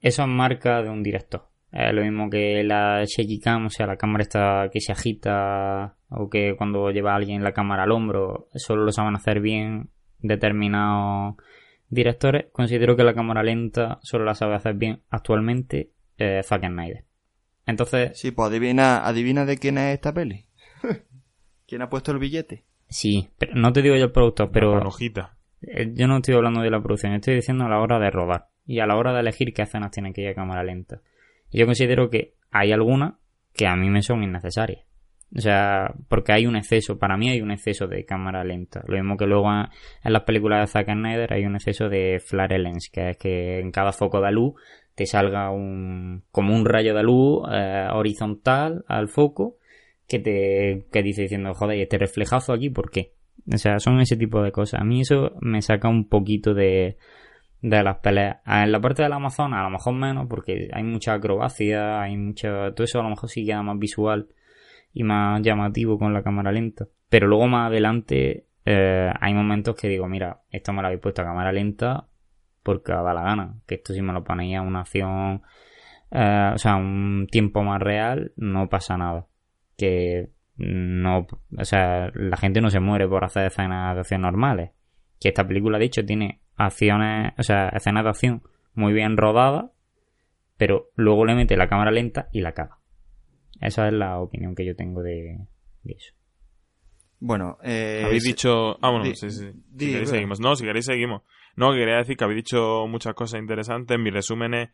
[0.00, 1.51] eso es marca de un director.
[1.72, 5.96] Es lo mismo que la shaky cam, o sea, la cámara esta que se agita,
[6.10, 9.88] o que cuando lleva a alguien la cámara al hombro, solo lo saben hacer bien
[10.18, 11.36] determinados
[11.88, 12.46] directores.
[12.52, 17.04] Considero que la cámara lenta solo la sabe hacer bien actualmente eh, Zack Snyder.
[17.66, 20.46] Entonces, Sí, pues adivina, adivina de quién es esta peli.
[21.66, 22.64] ¿Quién ha puesto el billete?
[22.88, 25.36] Sí, pero no te digo yo el productor, pero hojita.
[25.62, 28.48] eh, yo no estoy hablando de la producción, estoy diciendo a la hora de rodar
[28.66, 31.00] y a la hora de elegir qué escenas tienen que ir a cámara lenta.
[31.52, 33.14] Yo considero que hay algunas
[33.54, 34.86] que a mí me son innecesarias.
[35.34, 38.82] O sea, porque hay un exceso, para mí hay un exceso de cámara lenta.
[38.86, 39.66] Lo mismo que luego en,
[40.04, 43.60] en las películas de Zack Snyder hay un exceso de flare lens, que es que
[43.60, 44.54] en cada foco de luz
[44.94, 49.56] te salga un como un rayo de luz eh, horizontal al foco
[50.06, 53.14] que te que dice diciendo, joder, ¿y este reflejazo aquí, ¿por qué?
[53.50, 54.80] O sea, son ese tipo de cosas.
[54.80, 56.98] A mí eso me saca un poquito de,
[57.62, 58.38] de las peleas.
[58.44, 62.74] En la parte del Amazonas a lo mejor menos, porque hay mucha acrobacia, hay mucha...
[62.74, 64.28] Todo eso a lo mejor sí queda más visual
[64.92, 66.88] y más llamativo con la cámara lenta.
[67.08, 71.22] Pero luego más adelante eh, hay momentos que digo, mira, esto me lo habéis puesto
[71.22, 72.08] a cámara lenta
[72.62, 73.54] porque da la gana.
[73.66, 75.42] Que esto si me lo ponéis a una acción,
[76.10, 79.26] eh, o sea, un tiempo más real, no pasa nada.
[79.76, 84.72] Que no, o sea, la gente no se muere por hacer escenas de acción normales.
[85.20, 88.42] Que esta película, de hecho, tiene acciones, o sea, escenas de acción
[88.74, 89.66] muy bien rodadas,
[90.56, 92.78] pero luego le mete la cámara lenta y la caga.
[93.60, 95.38] Esa es la opinión que yo tengo de,
[95.82, 96.14] de eso.
[97.20, 98.78] Bueno, eh, Habéis dicho.
[98.82, 99.50] Ah, bueno, di- sí, sí.
[99.68, 100.40] di, si queréis seguimos.
[100.40, 101.22] No, si queréis seguimos.
[101.54, 103.96] No, que quería decir que habéis dicho muchas cosas interesantes.
[103.98, 104.70] Mi resumen es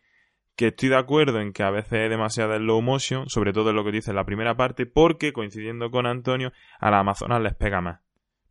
[0.56, 3.76] que estoy de acuerdo en que a veces es demasiada slow motion, sobre todo en
[3.76, 7.80] lo que dice la primera parte, porque, coincidiendo con Antonio, a las Amazonas les pega
[7.82, 8.00] más.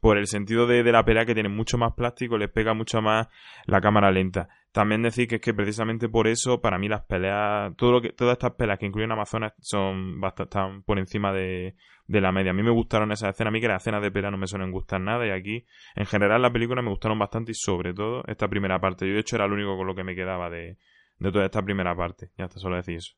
[0.07, 3.01] Por el sentido de, de la pelea que tienen mucho más plástico, les pega mucho
[3.01, 3.27] más
[3.65, 4.47] la cámara lenta.
[4.71, 8.13] También decir que es que precisamente por eso, para mí las peleas, todo lo que,
[8.13, 12.51] todas estas peleas que incluyen Amazonas son bastante, están por encima de, de la media.
[12.51, 14.47] A mí me gustaron esas escenas, a mí que las escenas de pelea no me
[14.47, 15.65] suelen gustar nada y aquí,
[15.97, 19.05] en general, la película me gustaron bastante y sobre todo esta primera parte.
[19.05, 20.77] Yo de hecho era lo único con lo que me quedaba de,
[21.19, 22.29] de toda esta primera parte.
[22.37, 23.11] Ya está, solo decir eso.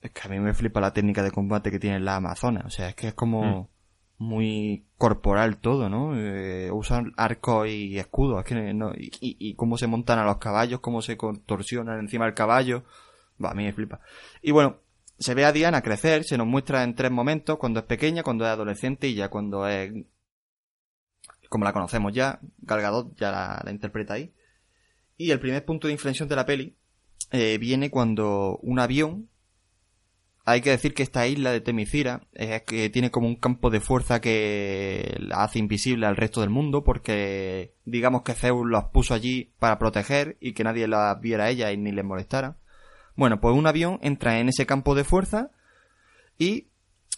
[0.00, 2.62] Es que a mí me flipa la técnica de combate que tiene la Amazona.
[2.66, 3.68] O sea, es que es como
[4.18, 6.16] muy corporal todo, ¿no?
[6.16, 8.44] Eh, usan arcos y escudos.
[8.74, 12.84] No, y, cómo se montan a los caballos, cómo se contorsionan encima del caballo.
[13.42, 14.00] Va, a mí me flipa.
[14.42, 14.78] Y bueno,
[15.18, 18.44] se ve a Diana crecer, se nos muestra en tres momentos, cuando es pequeña, cuando
[18.44, 19.92] es adolescente y ya cuando es...
[21.48, 24.32] Como la conocemos ya, Gal Gadot ya la, la interpreta ahí.
[25.16, 26.76] Y el primer punto de inflexión de la peli
[27.30, 29.28] eh, viene cuando un avión
[30.48, 33.80] hay que decir que esta isla de Temicira es que tiene como un campo de
[33.80, 39.12] fuerza que la hace invisible al resto del mundo porque digamos que Zeus los puso
[39.12, 42.56] allí para proteger y que nadie las viera a ella y ni les molestara.
[43.16, 45.50] Bueno, pues un avión entra en ese campo de fuerza
[46.38, 46.68] y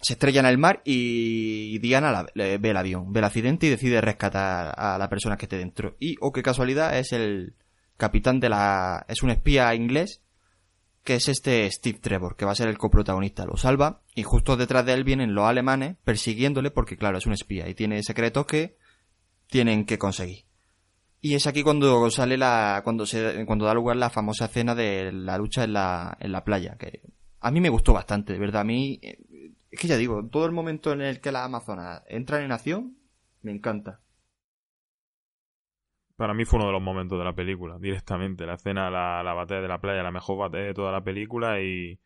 [0.01, 3.71] se estrella en el mar y Diana la- ve el avión, ve el accidente y
[3.71, 5.97] decide rescatar a la persona que esté dentro.
[6.01, 7.53] Y, oh qué casualidad, es el
[7.99, 9.05] capitán de la...
[9.07, 10.23] es un espía inglés
[11.05, 13.45] que es este Steve Trevor, que va a ser el coprotagonista.
[13.45, 17.33] Lo salva y justo detrás de él vienen los alemanes persiguiéndole porque, claro, es un
[17.33, 18.77] espía y tiene secretos que
[19.47, 20.45] tienen que conseguir.
[21.21, 25.11] Y es aquí cuando sale la, cuando se, cuando da lugar la famosa escena de
[25.13, 27.03] la lucha en la, en la playa, que
[27.41, 28.61] a mí me gustó bastante, de verdad.
[28.63, 29.19] A mí, eh,
[29.71, 32.97] es que ya digo, todo el momento en el que las Amazonas entran en acción,
[33.43, 34.01] me encanta.
[36.19, 38.45] Para mí fue uno de los momentos de la película, directamente.
[38.45, 41.63] La escena, la, la batalla de la playa, la mejor batalla de toda la película
[41.63, 42.01] y,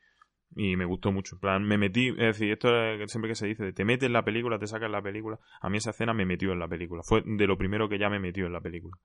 [0.55, 1.37] y me gustó mucho.
[1.37, 4.13] En plan, me metí, es decir, esto es siempre que se dice, te metes en
[4.13, 5.39] la película, te sacas la película.
[5.63, 7.03] A mí esa escena me metió en la película.
[7.03, 8.99] Fue de lo primero que ya me metió en la película.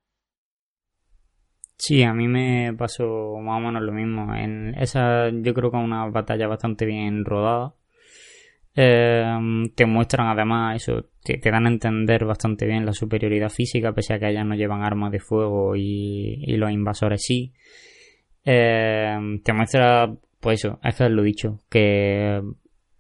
[1.78, 4.36] Sí, a mí me pasó más o menos lo mismo.
[4.36, 7.77] En esa yo creo que una batalla bastante bien rodada.
[8.78, 14.14] Te muestran además eso, te, te dan a entender bastante bien la superioridad física, pese
[14.14, 17.54] a que ellas no llevan armas de fuego y, los invasores sí.
[18.46, 22.40] Eh, te muestra, pues eso, es lo dicho, que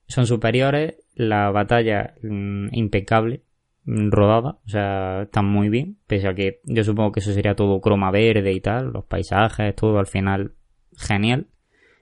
[0.07, 3.43] son superiores, la batalla mm, impecable,
[3.85, 7.53] mm, rodada, o sea, están muy bien, pese a que yo supongo que eso sería
[7.55, 10.53] todo croma verde y tal, los paisajes, todo al final
[10.97, 11.45] genial.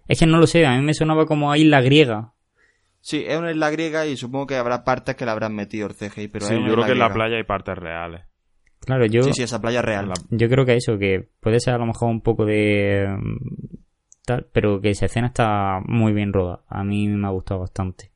[0.07, 2.34] Es que no lo sé, a mí me sonaba como a isla griega.
[3.07, 5.93] Sí, es una isla griega y supongo que habrá partes que le habrán metido el
[5.93, 8.21] CGI, pero sí, es una yo creo que en la playa hay partes reales.
[8.79, 10.11] Claro, yo, Sí, sí, esa playa es real.
[10.31, 13.07] Yo creo que eso, que puede ser a lo mejor un poco de...
[13.07, 13.75] mm,
[14.25, 16.63] tal, pero que esa escena está muy bien rodada.
[16.67, 18.09] A mí me ha gustado bastante.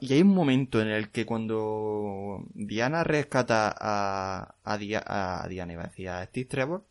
[0.00, 5.72] Y hay un momento en el que cuando Diana rescata a, a, Dia- a Diana,
[5.72, 6.84] iba a decir, a Steve Trevor,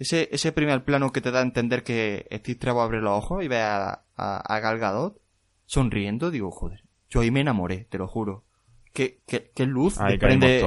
[0.00, 3.44] ese, ese primer plano que te da a entender que Steve Trevor abre los ojos
[3.44, 5.20] y ve a, a, a Gal Gadot
[5.66, 8.44] sonriendo, digo, joder, yo ahí me enamoré, te lo juro.
[8.92, 10.64] ¿Qué, qué, qué luz Ahí desprende,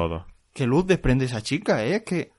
[0.53, 1.95] qué luz desprende esa chica, ¿eh?
[1.95, 2.31] Es que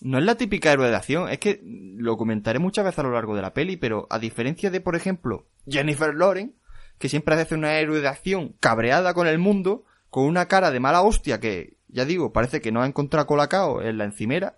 [0.00, 3.12] no es la típica héroe de acción, es que lo comentaré muchas veces a lo
[3.12, 6.54] largo de la peli, pero a diferencia de, por ejemplo, Jennifer Lawrence,
[6.98, 10.80] que siempre hace una héroe de acción cabreada con el mundo, con una cara de
[10.80, 14.56] mala hostia que, ya digo, parece que no ha encontrado colacao en la encimera.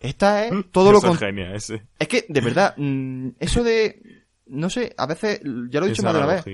[0.00, 1.52] Esta es todo lo contrario.
[1.54, 5.40] Es que, de verdad, mm, eso de, no sé, a veces,
[5.70, 6.44] ya lo he dicho más de una vez.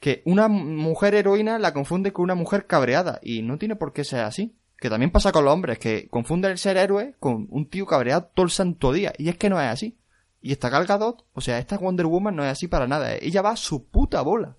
[0.00, 4.04] Que una mujer heroína la confunde con una mujer cabreada y no tiene por qué
[4.04, 4.54] ser así.
[4.80, 8.30] Que también pasa con los hombres, que confunden el ser héroe con un tío cabreado
[8.32, 9.12] todo el santo día.
[9.18, 9.98] Y es que no es así.
[10.40, 13.14] Y esta Gal Gadot, o sea, esta Wonder Woman no es así para nada.
[13.16, 14.56] Ella va a su puta bola.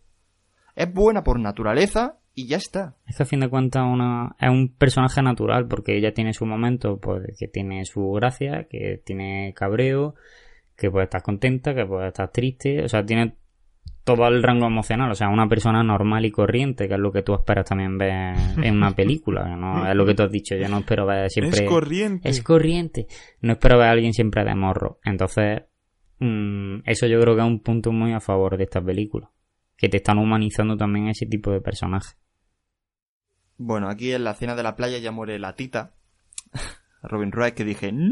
[0.76, 2.96] Es buena por naturaleza y ya está.
[3.08, 6.46] Es que a fin de cuentas una, es un personaje natural porque ella tiene su
[6.46, 10.16] momento, pues que tiene su gracia, que tiene cabreo,
[10.76, 13.36] que puede estar contenta, que puede estar triste, o sea, tiene
[14.04, 17.22] todo el rango emocional, o sea, una persona normal y corriente, que es lo que
[17.22, 19.88] tú esperas también ver en una película, ¿no?
[19.90, 21.64] Es lo que tú has dicho, yo no espero ver siempre...
[21.64, 22.28] Es corriente.
[22.28, 23.08] Es corriente.
[23.42, 25.00] No espero ver a alguien siempre de morro.
[25.04, 25.62] Entonces,
[26.20, 29.30] mm, eso yo creo que es un punto muy a favor de esta película.
[29.78, 32.18] Que te están humanizando también ese tipo de personajes.
[33.58, 35.94] Bueno, aquí en la escena de la playa ya muere la tita.
[37.04, 38.12] Robin Wright que dije, ¡No!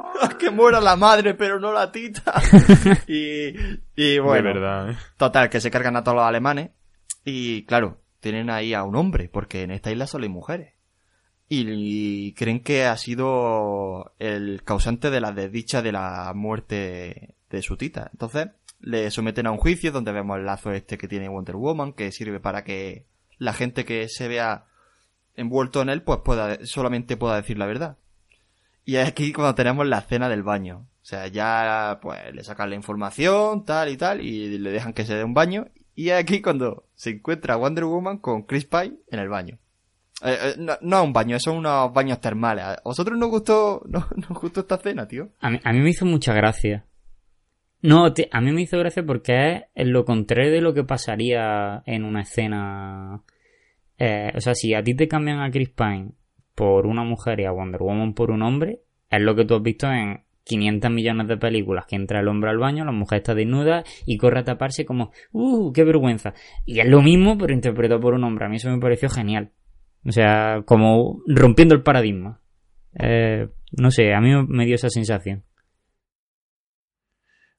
[0.38, 2.40] que muera la madre, pero no la tita.
[3.06, 3.52] y,
[3.96, 4.96] y bueno, de verdad, ¿eh?
[5.16, 6.70] total, que se cargan a todos los alemanes.
[7.24, 10.74] Y claro, tienen ahí a un hombre, porque en esta isla solo hay mujeres.
[11.54, 17.76] Y, creen que ha sido el causante de la desdicha de la muerte de su
[17.76, 18.08] tita.
[18.10, 18.48] Entonces,
[18.80, 22.10] le someten a un juicio donde vemos el lazo este que tiene Wonder Woman, que
[22.10, 23.04] sirve para que
[23.36, 24.64] la gente que se vea
[25.34, 27.98] envuelto en él, pues pueda, solamente pueda decir la verdad.
[28.84, 30.86] Y aquí cuando tenemos la escena del baño.
[31.02, 35.04] O sea, ya pues le sacan la información, tal y tal, y le dejan que
[35.04, 35.66] se dé un baño.
[35.94, 39.58] Y aquí cuando se encuentra Wonder Woman con Chris Pine en el baño.
[40.24, 42.64] Eh, eh, no, no un baño, son unos baños termales.
[42.64, 45.30] ¿A vosotros nos gustó, no, nos gustó esta escena, tío?
[45.40, 46.86] A mí, a mí me hizo mucha gracia.
[47.82, 52.04] No, a mí me hizo gracia porque es lo contrario de lo que pasaría en
[52.04, 53.22] una escena.
[53.98, 56.12] eh, o sea, si a ti te cambian a Chris Pine
[56.54, 58.80] por una mujer y a Wonder Woman por un hombre,
[59.10, 62.50] es lo que tú has visto en 500 millones de películas, que entra el hombre
[62.50, 66.34] al baño, la mujer está desnuda y corre a taparse como, ¡uh, qué vergüenza!
[66.66, 68.46] Y es lo mismo, pero interpretado por un hombre.
[68.46, 69.50] A mí eso me pareció genial.
[70.04, 72.40] O sea, como rompiendo el paradigma.
[72.98, 73.48] Eh,
[73.78, 75.44] no sé, a mí me dio esa sensación.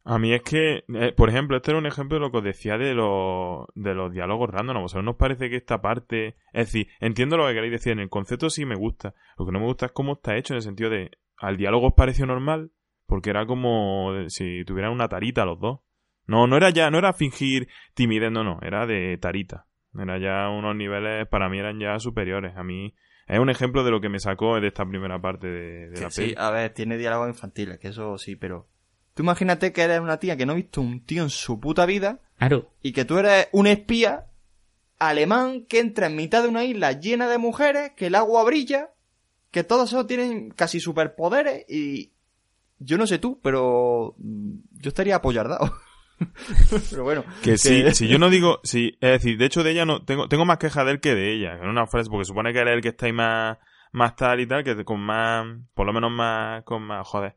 [0.05, 2.43] A mí es que, eh, por ejemplo, este era un ejemplo de lo que os
[2.43, 4.77] decía de, los de los diálogos random.
[4.77, 6.35] ¿A vosotros nos parece que esta parte...
[6.51, 9.13] Es decir, entiendo lo que queréis decir, en el concepto sí me gusta.
[9.37, 11.11] Lo que no me gusta es cómo está hecho, en el sentido de...
[11.37, 12.71] Al diálogo os pareció normal,
[13.05, 15.79] porque era como si tuvieran una tarita los dos.
[16.25, 19.67] No, no era ya, no era fingir timidez, no, no, era de tarita.
[19.97, 22.55] Era ya unos niveles, para mí eran ya superiores.
[22.55, 22.95] A mí
[23.27, 26.21] es un ejemplo de lo que me sacó de esta primera parte de, la sí,
[26.21, 26.35] peli.
[26.37, 28.69] a ver, tiene diálogos infantiles, que eso sí, pero...
[29.13, 31.85] Tú imagínate que eres una tía que no ha visto un tío en su puta
[31.85, 34.25] vida Claro, y que tú eres un espía
[34.99, 38.89] alemán que entra en mitad de una isla llena de mujeres, que el agua brilla,
[39.51, 42.11] que todos esos tienen casi superpoderes y
[42.79, 45.73] yo no sé tú, pero mm, yo estaría apoyardado.
[46.89, 49.85] pero bueno, Que sí, si yo no digo, sí, es decir, de hecho de ella
[49.85, 52.53] no, tengo, tengo más queja de él que de ella, en una frase, porque supone
[52.53, 53.57] que él es el que está ahí más,
[53.91, 57.35] más tal y tal, que con más, por lo menos más, con más, joder,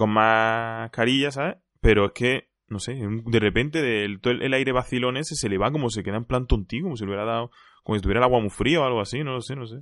[0.00, 1.56] con más carilla, ¿sabes?
[1.82, 5.70] Pero es que, no sé, de repente todo el, aire vacilón ese se le va
[5.70, 7.50] como se queda en plan tontico, como si le hubiera dado,
[7.84, 9.80] como si tuviera el agua muy fría o algo así, no lo sé, no sé.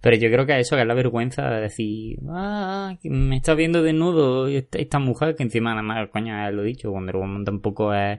[0.00, 3.82] Pero yo creo que eso, que es la vergüenza de decir, ah, me está viendo
[3.82, 7.92] desnudo esta, esta mujer, que encima, además, coño, ya lo he dicho, Wonder Woman tampoco
[7.92, 8.18] es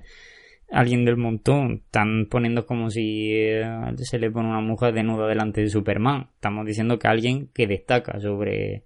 [0.72, 1.82] alguien del montón.
[1.86, 3.66] Están poniendo como si eh,
[3.98, 6.30] se le pone una mujer desnuda delante de Superman.
[6.36, 8.84] Estamos diciendo que alguien que destaca sobre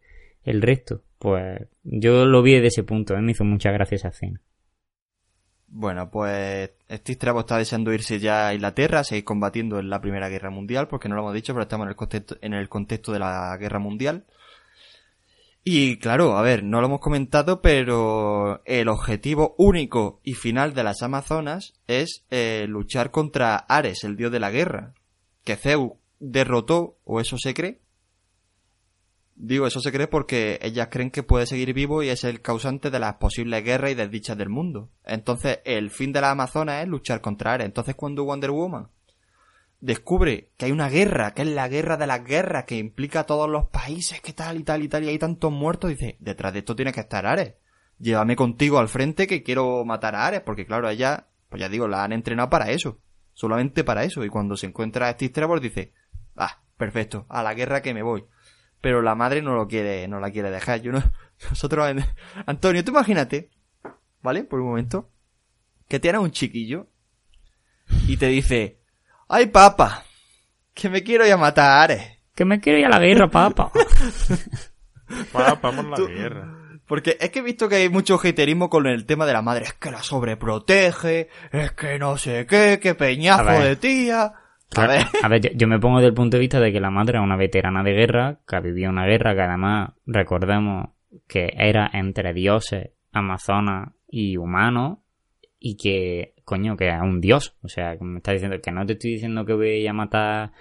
[0.48, 1.04] el resto.
[1.20, 4.42] Pues yo lo vi desde ese punto, eh, me hizo mucha gracia esa escena.
[5.68, 10.30] Bueno, pues Steve Trevor está deseando irse ya a Inglaterra, seguir combatiendo en la Primera
[10.30, 13.12] Guerra Mundial, porque no lo hemos dicho, pero estamos en el contexto, en el contexto
[13.12, 14.26] de la Guerra Mundial.
[15.66, 20.86] Y claro, a ver, no lo hemos comentado, pero el objetivo único y final de
[20.86, 24.94] las Amazonas es eh, luchar contra Ares, el dios de la guerra,
[25.44, 27.82] que Zeus derrotó, o eso se cree.
[29.40, 32.90] Digo, eso se cree porque ellas creen que puede seguir vivo y es el causante
[32.90, 34.90] de las posibles guerras y desdichas del mundo.
[35.06, 37.68] Entonces, el fin de la Amazonas es luchar contra Ares.
[37.68, 38.90] Entonces, cuando Wonder Woman
[39.80, 43.26] descubre que hay una guerra, que es la guerra de las guerras, que implica a
[43.26, 46.52] todos los países, que tal y tal y tal, y hay tantos muertos, dice, detrás
[46.54, 47.54] de esto tiene que estar Ares.
[48.00, 51.88] Llévame contigo al frente que quiero matar a Ares, porque claro, ella, pues ya digo,
[51.88, 52.98] la han entrenado para eso.
[53.34, 54.26] Solamente para eso.
[54.26, 55.94] Y cuando se encuentra a Steve dice,
[56.36, 58.26] ah, perfecto, a la guerra que me voy.
[58.82, 60.82] Pero la madre no lo quiere, no la quiere dejar.
[60.82, 61.04] Yo no,
[61.50, 61.96] nosotros,
[62.46, 63.50] Antonio, tú imagínate,
[64.22, 64.44] ¿vale?
[64.44, 65.10] Por un momento,
[65.88, 66.88] que tienes un chiquillo
[68.08, 68.80] y te dice,
[69.30, 70.04] ay papa,
[70.74, 72.18] que me quiero ir a matar Ares.
[72.36, 73.72] Que me quiero ir a la guerra, papá.
[75.32, 76.54] Pa- Vamos la Tú- guerra.
[76.86, 79.66] Porque es que he visto que hay mucho haterismo con el tema de la madre.
[79.66, 84.34] Es que la sobreprotege, es que no sé qué, qué peñazo de tía.
[84.76, 85.02] A ver.
[85.24, 87.24] A ver, yo, yo me pongo del punto de vista de que la madre es
[87.24, 90.90] una veterana de guerra, que ha vivido una guerra que además, recordemos,
[91.28, 95.00] que era entre dioses, amazonas y humanos,
[95.60, 97.56] y que, coño, que es un dios.
[97.64, 100.52] O sea, que me está diciendo que no te estoy diciendo que voy a matar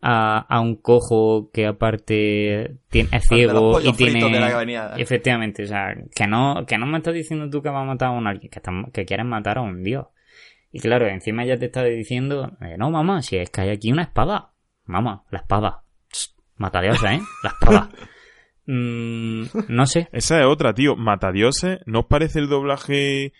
[0.00, 4.12] a, a un cojo que aparte tiene, es ciego y tiene...
[4.12, 4.94] fritos de la avenida.
[4.96, 8.08] Efectivamente, o sea, que no, que no me estás diciendo tú que vas a matar
[8.08, 10.06] a un alguien, que, estás- que quieres matar a un dios.
[10.76, 13.90] Y claro, encima ya te está diciendo, eh, no mamá, si es que hay aquí
[13.92, 14.52] una espada.
[14.84, 15.82] Mamá, la espada.
[16.10, 17.20] Tss, Mata diosa, ¿eh?
[17.42, 17.88] La espada.
[18.68, 20.08] Mm, no sé.
[20.12, 20.96] Esa es otra, tío.
[20.96, 23.32] Matadioses, ¿no os parece el doblaje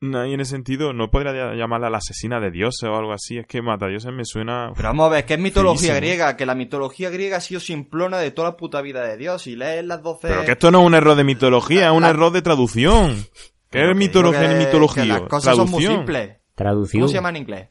[0.00, 0.94] ahí en ese sentido?
[0.94, 3.36] ¿No podría llamarla la asesina de dioses o algo así?
[3.36, 4.72] Es que Matadioses me suena...
[4.74, 5.96] Pero vamos a ver, que es mitología Feísimo.
[5.98, 9.46] griega, que la mitología griega ha sido simplona de toda la puta vida de Dios.
[9.46, 10.28] Y lees las 12...
[10.28, 13.14] Pero que esto no es un error de mitología, es un La- error de traducción.
[13.14, 15.02] ¿Qué Pero es que mitología que- mitología?
[15.02, 15.96] que las cosas son muy Traducción.
[16.06, 16.36] simples.
[16.62, 17.02] Traducido.
[17.02, 17.68] ¿Cómo se llama en inglés?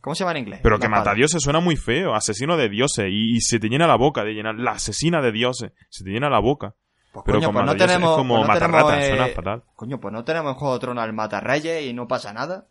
[0.00, 0.60] ¿Cómo se llama en inglés?
[0.62, 1.00] Pero La que espada.
[1.04, 4.34] matadioses suena muy feo, asesino de dioses, y, y se te llena la boca de
[4.34, 6.74] llenar, la asesina de dioses, se te llena la boca.
[7.12, 9.34] Pues, Pero coño, con pues no tenemos, es como pues no matarratas, tenemos, suena eh,
[9.34, 9.64] fatal.
[9.74, 12.68] Coño, pues no tenemos en Juego de Tronos al Matarreyes y no pasa nada.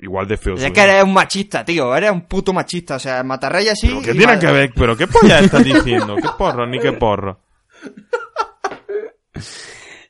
[0.00, 0.54] Igual de feo.
[0.54, 1.94] es que eres un machista, tío.
[1.94, 2.96] Eres un puto machista.
[2.96, 3.88] O sea, el Matarreyes sí.
[3.88, 4.72] ¿Pero qué y tiene que ver?
[4.74, 6.16] ¿Pero qué polla estás diciendo?
[6.16, 7.38] ¿Qué porro ni qué porro?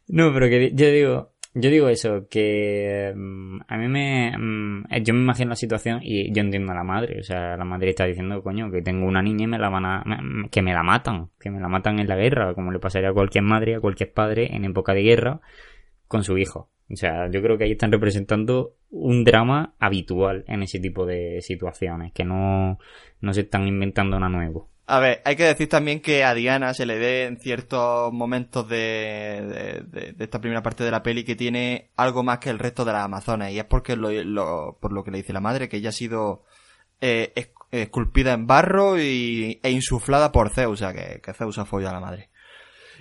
[0.06, 5.14] No, pero que yo digo, yo digo eso, que mm, a mí me, mm, yo
[5.14, 8.04] me imagino la situación y yo entiendo a la madre, o sea, la madre está
[8.06, 10.82] diciendo, coño, que tengo una niña y me la van a, me- que me la
[10.82, 13.80] matan, que me la matan en la guerra, como le pasaría a cualquier madre, a
[13.80, 15.40] cualquier padre en época de guerra
[16.08, 16.70] con su hijo.
[16.90, 21.40] O sea, yo creo que ahí están representando un drama habitual en ese tipo de
[21.40, 22.78] situaciones, que no,
[23.20, 24.70] no se están inventando nada nuevo.
[24.86, 28.68] A ver, hay que decir también que a Diana se le ve en ciertos momentos
[28.68, 32.50] de, de, de- de esta primera parte de la peli que tiene algo más que
[32.50, 33.50] el resto de las Amazonas.
[33.50, 35.92] Y es porque lo, lo- por lo que le dice la madre, que ella ha
[35.92, 36.44] sido
[37.00, 41.56] eh, es- esculpida en barro y, e insuflada por Zeus, o sea, que, que Zeus
[41.58, 42.28] ha follado a la madre.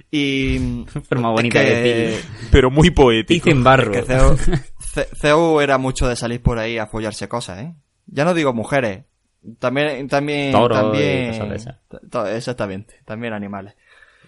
[0.09, 0.85] Y...
[1.09, 1.81] Forma es bonita que- de
[2.11, 2.25] decir.
[2.49, 3.45] Pero muy poético.
[3.45, 3.91] Dicen barro.
[3.91, 4.39] que Zeus,
[5.19, 7.73] Zeus era mucho de salir por ahí a follarse cosas, ¿eh?
[8.07, 9.03] Ya no digo mujeres.
[9.59, 11.33] También, también, también,
[12.33, 13.75] exactamente, también animales.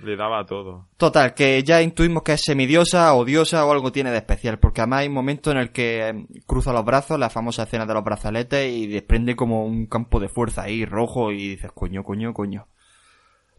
[0.04, 0.90] Le daba todo.
[0.98, 4.82] Total, que ya intuimos que es semidiosa o diosa o algo tiene de especial, porque
[4.82, 7.94] además hay un momento en el que eh, cruza los brazos, la famosa escena de
[7.94, 12.34] los brazaletes, y desprende como un campo de fuerza ahí, rojo, y dices, coño, coño,
[12.34, 12.68] coño.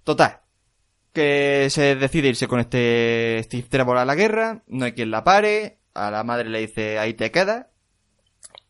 [0.04, 0.40] Total,
[1.12, 5.24] que se decide irse con este Steve Trevor a la guerra, no hay quien la
[5.24, 7.66] pare, a la madre le dice, ahí te quedas,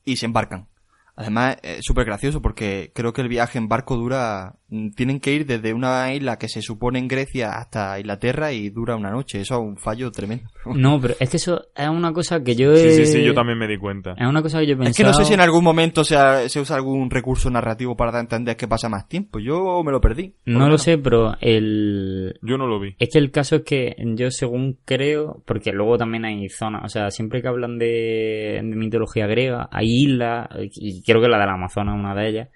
[0.05, 0.69] y se embarcan.
[1.17, 4.57] Además, es súper gracioso porque creo que el viaje en barco dura...
[4.69, 8.71] mm, Tienen que ir desde una isla que se supone en Grecia hasta Inglaterra y
[8.71, 9.41] dura una noche.
[9.41, 10.45] Eso es un fallo tremendo.
[10.75, 12.91] No, pero es que eso es una cosa que yo Sí, he...
[12.91, 14.15] sí, sí, yo también me di cuenta.
[14.19, 14.91] Es una cosa que yo he pensado...
[14.91, 17.97] Es que no sé si en algún momento se, ha- se usa algún recurso narrativo
[17.97, 19.39] para entender que pasa más tiempo.
[19.39, 20.35] Yo me lo perdí.
[20.45, 20.83] No lo menos.
[20.83, 22.39] sé, pero el...
[22.43, 22.97] Yo no lo vi.
[22.99, 26.89] Es que el caso es que yo según creo, porque luego también hay zonas, o
[26.89, 31.49] sea, siempre que hablan de, de mitología griega, hay islas, y creo que la del
[31.51, 32.49] Amazonas es una de ellas,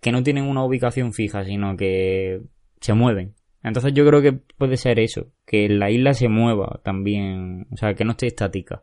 [0.00, 2.40] que no tienen una ubicación fija, sino que
[2.80, 3.34] se mueven.
[3.62, 7.94] Entonces yo creo que puede ser eso, que la isla se mueva también, o sea,
[7.94, 8.82] que no esté estática.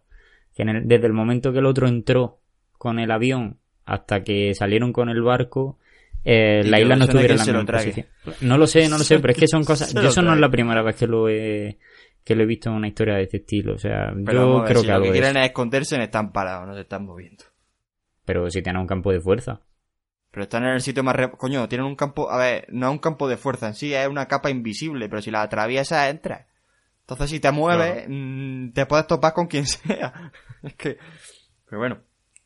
[0.56, 2.40] Que en el- desde el momento que el otro entró
[2.78, 5.80] con el avión hasta que salieron con el barco,
[6.26, 8.08] eh, la isla no estuviera en la misma posición.
[8.42, 9.94] No lo sé, no lo sé, pero es que son cosas.
[9.94, 11.78] Yo eso no es la primera vez que lo he
[12.26, 13.74] que lo he visto en una historia de este estilo.
[13.74, 16.68] O sea, Pero yo ver, creo si que lo que quieren es esconderse, están parados,
[16.68, 17.44] no se están moviendo.
[18.26, 19.60] Pero si tiene un campo de fuerza.
[20.34, 21.16] Pero están en el sitio más...
[21.16, 22.30] re- Coño, tienen un campo...
[22.32, 25.22] A ver, no es un campo de fuerza en sí, es una capa invisible, pero
[25.22, 26.48] si la atraviesas, entras.
[27.02, 30.32] Entonces, si te mueves, mm, te puedes topar con quien sea.
[30.64, 30.98] es que...
[31.70, 32.00] Pero bueno,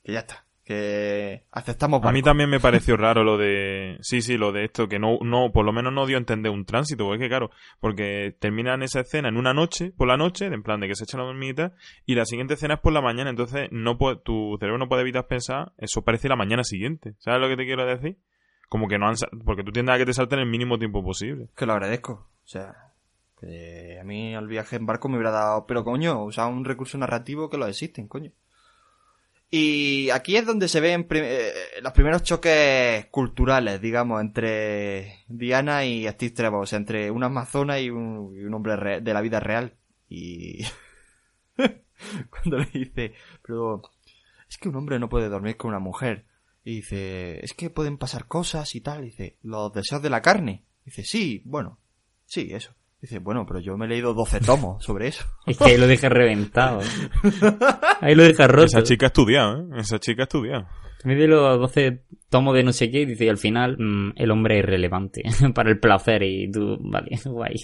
[0.04, 0.44] que ya está.
[0.68, 2.26] Que aceptamos A mí barco.
[2.26, 3.98] también me pareció raro lo de...
[4.02, 6.52] Sí, sí, lo de esto, que no, no, por lo menos no dio a entender
[6.52, 10.18] un tránsito, porque es que claro, porque terminan esa escena en una noche, por la
[10.18, 11.56] noche, en plan de que se echan a dormir
[12.06, 15.04] y la siguiente escena es por la mañana, entonces no puede- tu cerebro no puede
[15.04, 18.18] evitar pensar, eso parece la mañana siguiente, ¿sabes lo que te quiero decir?
[18.68, 19.16] Como que no han...
[19.46, 21.48] Porque tú tienes a que te salten el mínimo tiempo posible.
[21.56, 22.28] Que lo agradezco.
[22.44, 22.76] O sea,
[23.40, 25.66] que a mí el viaje en barco me hubiera dado...
[25.66, 28.32] Pero coño, usar un recurso narrativo que lo existen, coño.
[29.50, 36.06] Y aquí es donde se ven eh, los primeros choques culturales, digamos, entre Diana y
[36.08, 39.78] Steve Trevor, o sea, entre una amazona y un, hombre re- de la vida real.
[40.10, 40.66] Y
[42.30, 43.82] cuando le dice, pero
[44.50, 46.26] es que un hombre no puede dormir con una mujer.
[46.66, 49.04] Y dice, es que pueden pasar cosas y tal.
[49.04, 50.66] Dice, los deseos de la carne.
[50.84, 51.80] Dice, sí, bueno,
[52.26, 52.74] sí, eso.
[53.08, 55.24] Dice, bueno, pero yo me he leído 12 tomos sobre eso.
[55.46, 56.82] Es que ahí lo deja reventado.
[58.02, 58.66] Ahí lo deja roto.
[58.66, 59.80] Esa chica ha estudiado, ¿eh?
[59.80, 60.68] Esa chica ha estudiado.
[61.06, 64.16] Me dio los 12 tomos de no sé qué y dice, y al final, mm,
[64.18, 65.24] el hombre es relevante
[65.56, 67.56] para el placer y tú, vale, guay.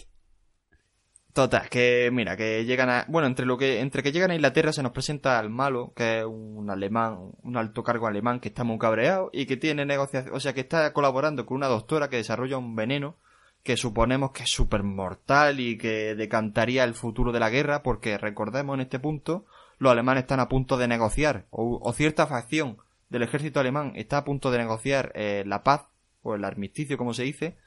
[1.34, 3.06] Total, que mira, que llegan a...
[3.10, 6.20] Bueno, entre lo que entre que llegan a Inglaterra se nos presenta al malo, que
[6.20, 10.34] es un alemán, un alto cargo alemán que está muy cabreado y que tiene negociación,
[10.34, 13.18] o sea, que está colaborando con una doctora que desarrolla un veneno
[13.64, 18.18] que suponemos que es súper mortal y que decantaría el futuro de la guerra, porque
[18.18, 19.46] recordemos en este punto,
[19.80, 22.78] los alemanes están a punto de negociar, o, o cierta facción
[23.10, 25.86] del ejército alemán está a punto de negociar eh, la paz,
[26.24, 27.58] o el armisticio, como se dice,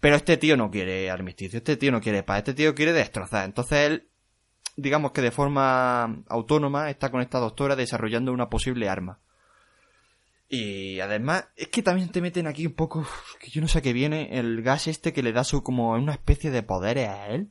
[0.00, 3.44] pero este tío no quiere armisticio, este tío no quiere paz, este tío quiere destrozar.
[3.44, 4.08] Entonces él,
[4.76, 9.18] digamos que de forma autónoma, está con esta doctora desarrollando una posible arma.
[10.52, 13.06] Y además, es que también te meten aquí un poco,
[13.40, 16.12] que yo no sé qué viene, el gas este que le da su como una
[16.12, 17.50] especie de poderes a él.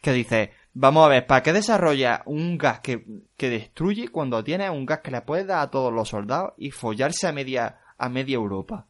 [0.00, 3.04] Que dice, vamos a ver, ¿para qué desarrolla un gas que,
[3.36, 6.70] que destruye cuando tiene un gas que le puede dar a todos los soldados y
[6.70, 8.88] follarse a media, a media Europa?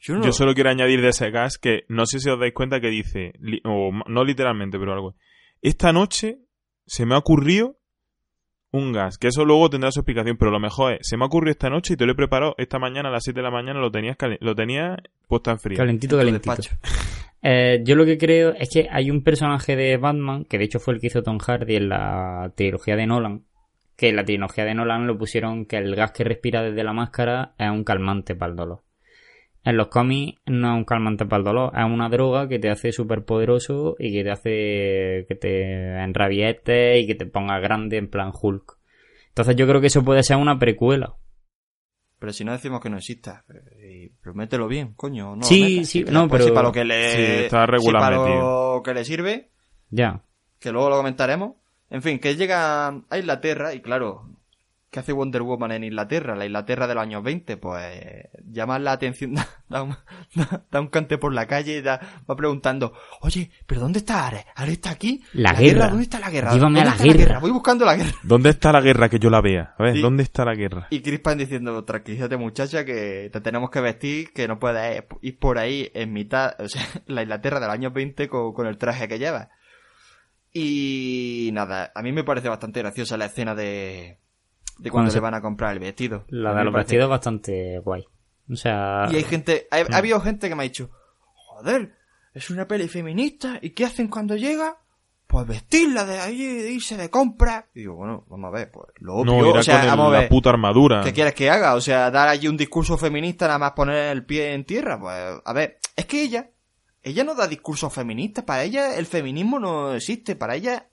[0.00, 2.52] Yo no- Yo solo quiero añadir de ese gas que no sé si os dais
[2.52, 3.32] cuenta que dice,
[3.64, 5.14] o no literalmente, pero algo.
[5.62, 6.40] Esta noche
[6.86, 7.77] se me ha ocurrido
[8.70, 11.26] un gas, que eso luego tendrá su explicación, pero lo mejor es, se me ha
[11.26, 13.50] ocurrido esta noche y te lo he preparado esta mañana a las 7 de la
[13.50, 15.78] mañana, lo tenías, lo tenías puesto en frío.
[15.78, 16.54] Calentito, calentito.
[16.54, 16.76] despacho.
[17.40, 20.80] Eh, yo lo que creo es que hay un personaje de Batman, que de hecho
[20.80, 23.44] fue el que hizo Tom Hardy en la trilogía de Nolan,
[23.96, 26.92] que en la trilogía de Nolan lo pusieron que el gas que respira desde la
[26.92, 28.82] máscara es un calmante para el dolor.
[29.68, 32.70] En los cómics no es un calmante para el dolor, es una droga que te
[32.70, 37.98] hace súper poderoso y que te hace que te enrabietes y que te ponga grande
[37.98, 38.78] en plan Hulk.
[39.28, 41.16] Entonces yo creo que eso puede ser una precuela.
[42.18, 43.44] Pero si no decimos que no exista,
[43.76, 45.36] eh, pero mételo bien, coño.
[45.36, 45.88] No Sí, metas.
[45.90, 48.76] sí, no, pero- Si para lo que le, Sí, está si para metido.
[48.76, 49.50] lo que le sirve,
[49.90, 50.22] Ya.
[50.58, 51.56] que luego lo comentaremos.
[51.90, 54.30] En fin, que llega a Inglaterra y claro,
[54.90, 56.34] ¿qué hace Wonder Woman en Inglaterra?
[56.34, 59.96] La Inglaterra de los años 20, pues llama la atención, da, da un,
[60.34, 64.26] da- da un cante por la calle y da- va preguntando, oye, ¿pero dónde está
[64.26, 64.44] Ares?
[64.54, 65.22] ¿Ares está aquí?
[65.32, 65.88] La guerra.
[65.88, 66.52] ¿Dónde está la guerra?
[66.52, 67.38] Llévame a ¿Dónde la está guerra.
[67.40, 68.12] Voy buscando la guerra.
[68.22, 69.74] ¿Dónde está la guerra que yo la vea?
[69.78, 70.00] A ver, Sí.
[70.00, 70.86] ¿dónde está la guerra?
[70.90, 75.38] Y Chris Pine diciendo, tranquilízate muchacha, que te tenemos que vestir, que no puedes ir
[75.38, 79.06] por ahí en mitad, o sea, la Inglaterra del año 20 con, con el traje
[79.08, 79.48] que llevas.
[80.52, 84.18] Y nada, a mí me parece bastante graciosa la escena de,
[84.78, 86.24] de cuando se van a comprar el vestido.
[86.28, 88.04] La de los parece- vestidos es bastante guay.
[88.50, 89.06] O sea...
[89.10, 89.92] Y hay gente, ha, Mm.
[89.94, 90.90] ha habido gente que me ha dicho,
[91.34, 91.94] joder,
[92.34, 94.76] es una peli feminista, ¿y qué hacen cuando llega?
[95.26, 97.66] Pues vestirla de ahí, de irse de compra.
[97.74, 99.90] Y digo, bueno, vamos a ver, pues lo obvio, no, irá o sea, con el-
[99.90, 100.28] vamos a la ver.
[100.30, 101.02] puta armadura.
[101.04, 101.74] ¿Qué quieres que haga?
[101.74, 104.98] O sea, dar allí un discurso feminista nada más poner el pie en tierra.
[104.98, 105.14] Pues,
[105.44, 106.48] a ver, es que ella,
[107.02, 108.44] ella no da discursos feministas.
[108.44, 110.34] Para ella el feminismo no existe.
[110.34, 110.88] Para ella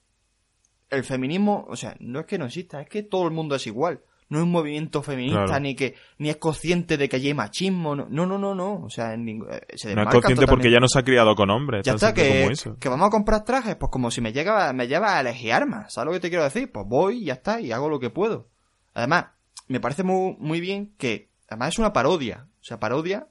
[0.89, 3.65] el feminismo, o sea, no es que no exista, es que todo el mundo es
[3.67, 4.01] igual.
[4.27, 5.59] No es un movimiento feminista Claro.
[5.59, 7.95] ni que ni es consciente de que allí hay machismo.
[7.95, 8.81] No, no, no, no.
[8.83, 11.35] O sea, en ningún- eh, se No es consciente porque ya no se ha criado
[11.35, 11.83] con hombres.
[11.85, 15.15] Ya está, que, que vamos a comprar trajes, pues como si me llega, me lleva
[15.17, 16.71] a elegir armas, ¿sabes lo que te quiero decir?
[16.71, 18.49] Pues voy y ya está, y hago lo que puedo.
[18.95, 19.25] Además,
[19.67, 23.27] me parece muy, muy bien que, además es una parodia, o sea, parodia,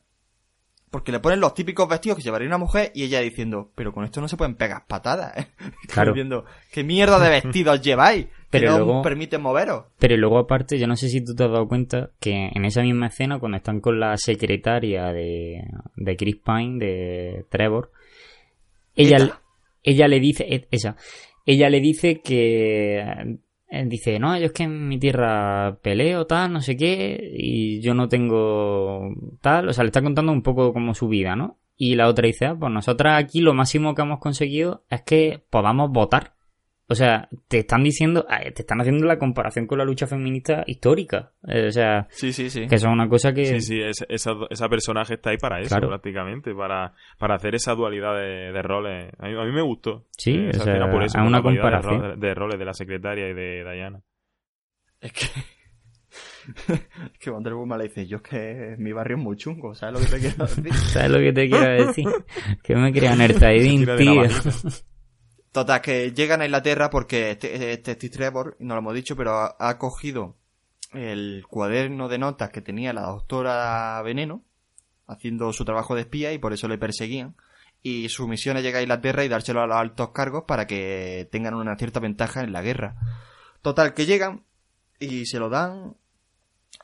[0.95, 4.05] porque le ponen los típicos vestidos que llevaría una mujer y ella diciendo, pero con
[4.05, 5.47] esto no se pueden pegar patadas, ¿eh?
[5.93, 6.13] Claro.
[6.13, 8.27] Diciendo, ¿qué mierda de vestidos lleváis?
[8.51, 9.87] Pero que no luego- permiten moveros.
[9.99, 12.83] Pero luego aparte, yo no sé si tú te has dado cuenta que en esa
[12.83, 15.65] misma escena, cuando están con la secretaria de,
[15.97, 17.91] de Chris Pine, de Trevor,
[18.95, 19.41] ella,
[19.83, 20.95] ella le dice, e- esa,
[21.45, 23.39] ella le dice que,
[23.87, 27.95] dice, no, yo es que en mi tierra peleo, tal, no sé qué, y yo
[27.95, 29.11] no tengo
[29.41, 31.59] tal, o sea, le está contando un poco como su vida, ¿no?
[31.77, 35.45] Y la otra dice, ah, pues nosotras aquí lo máximo que hemos conseguido es que
[35.51, 36.34] podamos votar.
[36.87, 41.33] O sea, te están diciendo, te están haciendo la comparación con la lucha feminista histórica.
[41.49, 42.67] Eh, o sea, Sí, sí, sí.
[42.67, 43.47] que eso es una cosa que...
[43.47, 45.89] Sí, sí, es- esa, esa personaje está ahí para eso, Claro.
[45.89, 49.11] prácticamente, para, para hacer esa dualidad de, de roles.
[49.19, 50.05] A mí, a mí me gustó.
[50.19, 52.01] Sí, eh, esa o sea, escena por eso, una de comparación.
[52.03, 54.01] ro- De, roles de la secretaria y de Diana.
[55.01, 55.27] Es que.
[56.75, 59.99] es que Wonder Woman le dice: Yo es que mi barrio es muy chungo, ¿sabes
[60.01, 60.73] lo que te quiero decir?
[60.75, 62.07] ¿Sabes lo que te quiero decir?
[62.63, 64.23] que me crean el Zaidin, de tío.
[65.55, 69.35] Total, que llegan a Inglaterra porque este, este Steve Trevor, no lo hemos dicho, pero
[69.39, 70.35] ha, ha cogido
[70.93, 74.43] el cuaderno de notas que tenía la doctora Veneno,
[75.07, 77.37] haciendo su trabajo de espía y por eso le perseguían.
[77.85, 81.29] Y su misión es llegar a Inglaterra y dárselo a los altos cargos para que
[81.31, 82.97] tengan una cierta ventaja en la guerra.
[83.63, 84.43] Total, que llegan
[84.99, 85.97] y se lo dan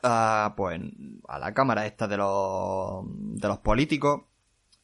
[0.01, 0.79] a, pues,
[1.27, 4.21] a la cámara esta de los, de los políticos.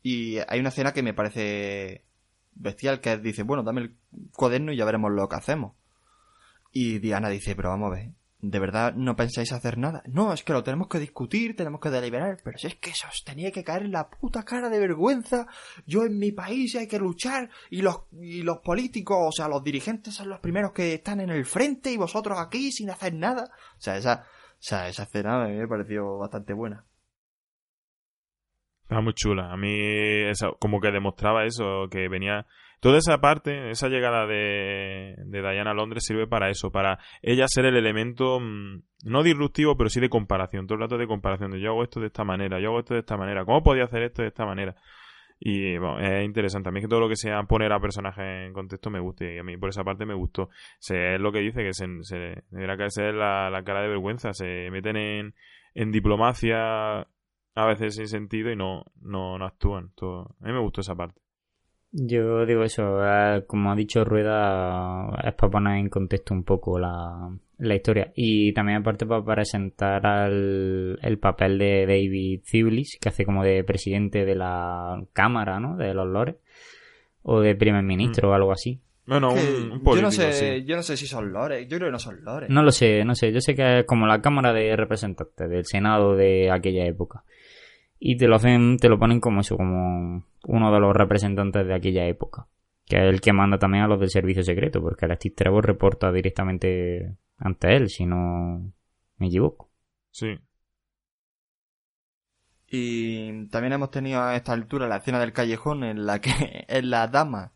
[0.03, 2.03] Y hay una escena que me parece
[2.59, 3.95] bestial que dice, bueno, dame el
[4.33, 5.73] cuaderno y ya veremos lo que hacemos.
[6.71, 10.03] Y Diana dice, pero vamos a ver, ¿de verdad no pensáis hacer nada?
[10.05, 13.07] No, es que lo tenemos que discutir, tenemos que deliberar, pero si es que eso
[13.07, 15.47] os tenía que caer en la puta cara de vergüenza,
[15.85, 19.63] yo en mi país hay que luchar y los, y los políticos, o sea, los
[19.63, 23.49] dirigentes son los primeros que están en el frente y vosotros aquí sin hacer nada.
[23.77, 26.85] O sea, esa, o sea, esa escena me pareció bastante buena.
[28.89, 29.51] Era muy chula.
[29.51, 29.77] A mí,
[30.29, 32.45] eso, como que demostraba eso, que venía.
[32.79, 37.47] Toda esa parte, esa llegada de, de Diana a Londres sirve para eso, para ella
[37.47, 40.67] ser el elemento, mm, no disruptivo, pero sí de comparación.
[40.67, 42.93] Todo el rato de comparación, de yo hago esto de esta manera, yo hago esto
[42.93, 44.75] de esta manera, ¿cómo podía hacer esto de esta manera?
[45.39, 46.69] Y bueno, es interesante.
[46.69, 49.37] A mí que todo lo que sea poner a personajes en contexto me gusta y
[49.37, 50.49] a mí por esa parte me gustó.
[50.79, 54.33] Se, es lo que dice, que se, se deberá caerse la, la cara de vergüenza.
[54.33, 55.35] Se meten en,
[55.75, 57.07] en diplomacia
[57.57, 59.89] a veces sin sentido y no, no, no actúan.
[59.95, 60.35] Todo.
[60.41, 61.19] A mí me gustó esa parte.
[61.91, 66.77] Yo digo eso, eh, como ha dicho Rueda, es para poner en contexto un poco
[66.77, 68.11] la, la historia.
[68.15, 73.63] Y también aparte para presentar al, el papel de David Ziblis, que hace como de
[73.63, 75.77] presidente de la Cámara, ¿no?
[75.77, 76.35] De los Lores.
[77.23, 78.79] O de primer ministro o algo así.
[79.07, 80.63] Bueno, un, un político, yo no sé, sí.
[80.65, 82.49] yo no sé si son lores, yo creo que no son lores.
[82.49, 83.31] No lo sé, no sé.
[83.31, 87.23] Yo sé que es como la Cámara de Representantes del Senado de aquella época.
[87.99, 91.73] Y te lo hacen, te lo ponen como eso, como uno de los representantes de
[91.73, 92.47] aquella época.
[92.85, 95.65] Que es el que manda también a los del servicio secreto, porque el Steve Trevor
[95.65, 98.71] reporta directamente ante él, si no
[99.17, 99.69] me equivoco.
[100.11, 100.37] Sí.
[102.69, 106.31] Y también hemos tenido a esta altura la escena del callejón en la que
[106.67, 107.53] es la dama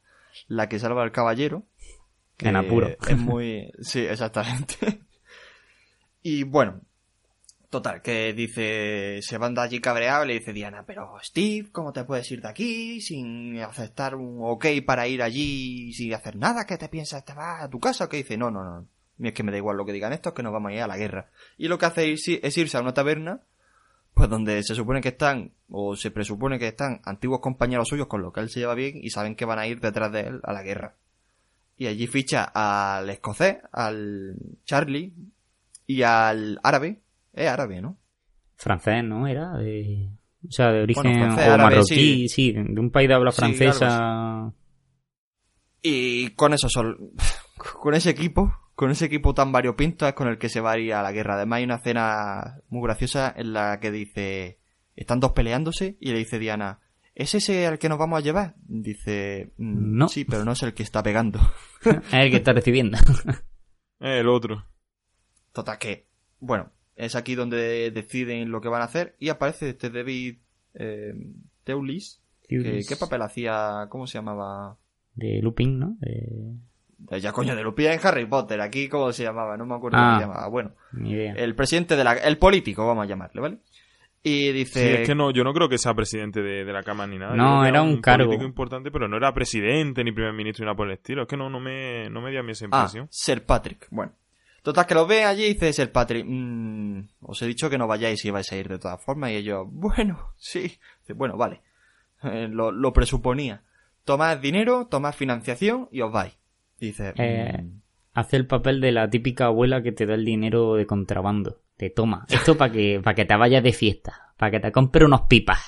[0.47, 1.65] la que salva al caballero.
[2.37, 2.89] que En apuro.
[3.07, 3.71] Es muy...
[3.81, 5.01] Sí, exactamente.
[6.23, 6.81] Y bueno,
[7.71, 11.91] total, que dice, se van de allí cabreado y le dice Diana, pero Steve, ¿cómo
[11.91, 16.65] te puedes ir de aquí sin aceptar un ok para ir allí sin hacer nada?
[16.67, 17.25] ¿Qué te piensas?
[17.25, 18.07] ¿Te vas a tu casa?
[18.07, 18.87] Que dice, no, no, no.
[19.19, 20.87] Es que me da igual lo que digan estos, que nos vamos a ir a
[20.87, 21.31] la guerra.
[21.57, 23.41] Y lo que hace es, es irse a una taberna
[24.13, 28.21] pues donde se supone que están, o se presupone que están antiguos compañeros suyos con
[28.21, 30.41] los que él se lleva bien y saben que van a ir detrás de él
[30.43, 30.95] a la guerra.
[31.77, 35.13] Y allí ficha al escocés, al Charlie
[35.87, 36.99] y al árabe.
[37.33, 37.97] Es árabe, ¿no?
[38.55, 39.27] Francés, ¿no?
[39.27, 40.09] Era de...
[40.47, 42.51] O sea, de origen Bueno, francés, o árabe, marroquí, sí.
[42.51, 44.53] de un país de habla Sí, francesa.
[45.81, 47.11] Y con eso sol-
[47.79, 50.79] con ese equipo, con ese equipo tan variopinto es con el que se va a
[50.79, 51.35] ir a la guerra.
[51.35, 54.59] Además hay una escena muy graciosa en la que dice,
[54.95, 56.79] están dos peleándose y le dice Diana,
[57.13, 58.55] ¿es ese al que nos vamos a llevar?
[58.67, 60.07] Dice, "Mm, No.
[60.07, 61.39] sí, pero no es el que está pegando.
[61.85, 62.97] es el que está recibiendo.
[63.99, 64.65] El otro.
[65.53, 66.07] Total que,
[66.39, 70.37] bueno, es aquí donde deciden lo que van a hacer y aparece este David
[70.75, 71.13] eh,
[71.63, 72.21] Teulis.
[72.47, 73.87] que- ¿Qué papel hacía?
[73.89, 74.77] ¿Cómo se llamaba?
[75.15, 75.95] De Lupin, ¿no?
[75.99, 76.53] De...
[77.11, 78.61] Eh, Ya coño, de Lupin en Harry Potter.
[78.61, 79.57] Aquí, ¿cómo se llamaba?
[79.57, 80.01] No me acuerdo Ah.
[80.01, 80.47] cómo se llamaba.
[80.49, 81.33] Bueno, Ni idea.
[81.33, 82.13] el presidente de la...
[82.13, 83.57] El político, vamos a llamarle, ¿vale?
[84.23, 85.01] Y Sí, dice...
[85.01, 87.35] es que no, yo no creo que sea presidente de, de la Cámara ni nada.
[87.35, 88.25] No, que era un cargo.
[88.27, 91.23] político importante, pero no era presidente ni primer ministro ni nada por el estilo.
[91.23, 93.07] Es que no, no me, no me dio a mí esa Ah, impresión.
[93.09, 93.87] Sir Patrick.
[93.89, 94.11] Bueno.
[94.63, 97.87] Total, que lo ve allí y dice Sir Patrick, "Mm, os he dicho que no
[97.87, 99.31] vayáis y vais a ir de todas formas.
[99.31, 100.77] Y ellos, bueno, sí.
[101.15, 101.61] Bueno, vale.
[102.23, 103.63] Eh, lo, lo presuponía.
[104.05, 106.37] Tomad dinero, tomad financiación y os vais.
[106.79, 107.81] Y dice, Eh, "Mm,
[108.13, 111.61] Hace el papel de la típica abuela que te da el dinero de contrabando.
[111.77, 112.25] Te toma.
[112.29, 114.33] Esto para que, para que te vayas de fiesta.
[114.37, 115.59] Para que te compre unos pipas.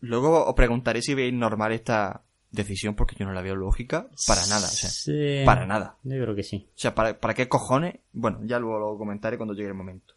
[0.00, 4.46] Luego os preguntaré si veis normal esta decisión porque yo no la veo lógica para
[4.46, 4.66] nada.
[4.66, 5.42] O sea, Sí.
[5.44, 5.96] para nada.
[6.02, 6.66] Yo creo que sí.
[6.70, 7.96] O sea, ¿para, para qué cojones?
[8.12, 10.14] Bueno, ya luego lo comentaré cuando llegue el momento.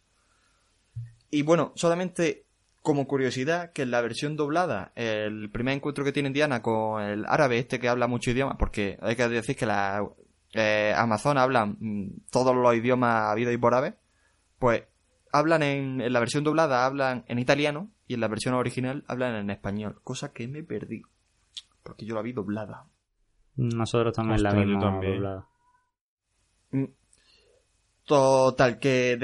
[1.30, 2.44] Y bueno, solamente
[2.82, 7.24] como curiosidad, que en la versión doblada, el primer encuentro que tiene Diana con el
[7.26, 10.04] árabe este que habla mucho idioma, porque hay que decir que la
[10.52, 13.96] eh, Amazon hablan mm, todos los idiomas habidos y por haber,
[14.58, 14.82] pues
[15.32, 19.36] hablan en, en la versión doblada, hablan en italiano, y en la versión original hablan
[19.36, 21.02] en español, cosa que me perdí,
[21.82, 22.86] porque yo la vi doblada.
[23.56, 25.14] Nosotros también la vimos también.
[25.14, 25.48] doblada.
[26.70, 26.84] Mm.
[28.04, 29.16] Total, que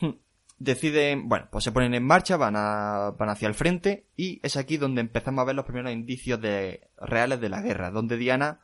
[0.00, 0.10] Hmm.
[0.58, 4.56] deciden, bueno, pues se ponen en marcha, van, a, van hacia el frente y es
[4.56, 8.60] aquí donde empezamos a ver los primeros indicios de, reales de la guerra, donde Diana,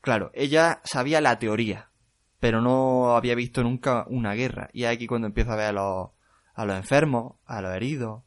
[0.00, 1.90] claro, ella sabía la teoría,
[2.40, 5.72] pero no había visto nunca una guerra y es aquí cuando empieza a ver a
[5.72, 6.10] los,
[6.54, 8.22] a los enfermos, a los heridos,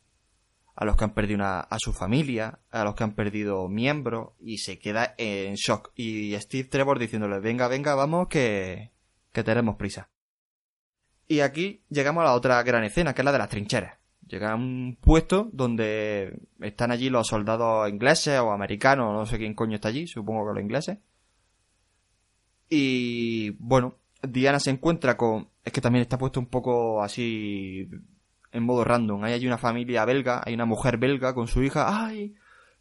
[0.76, 4.32] a los que han perdido una, a su familia, a los que han perdido miembros
[4.40, 5.92] y se queda en shock.
[5.96, 8.92] Y Steve Trevor diciéndole, venga, venga, vamos, que,
[9.32, 10.10] que tenemos prisa.
[11.28, 13.98] Y aquí llegamos a la otra gran escena, que es la de las trincheras.
[14.28, 19.54] Llega a un puesto donde están allí los soldados ingleses o americanos, no sé quién
[19.54, 20.98] coño está allí, supongo que los ingleses.
[22.70, 27.90] Y bueno, Diana se encuentra con es que también está puesto un poco así
[28.54, 29.24] en modo random.
[29.24, 32.06] Ahí hay una familia belga, hay una mujer belga con su hija.
[32.06, 32.36] ¡Ay!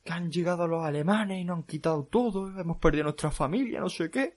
[0.05, 3.89] Que han llegado los alemanes y nos han quitado todo, hemos perdido nuestra familia, no
[3.89, 4.37] sé qué.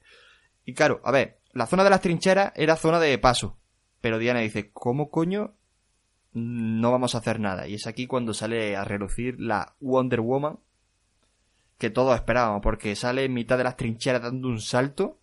[0.64, 3.58] Y claro, a ver, la zona de las trincheras era zona de paso.
[4.02, 5.54] Pero Diana dice, ¿cómo coño
[6.34, 7.68] no vamos a hacer nada?
[7.68, 10.60] Y es aquí cuando sale a relucir la Wonder Woman
[11.78, 15.20] que todos esperábamos, porque sale en mitad de las trincheras dando un salto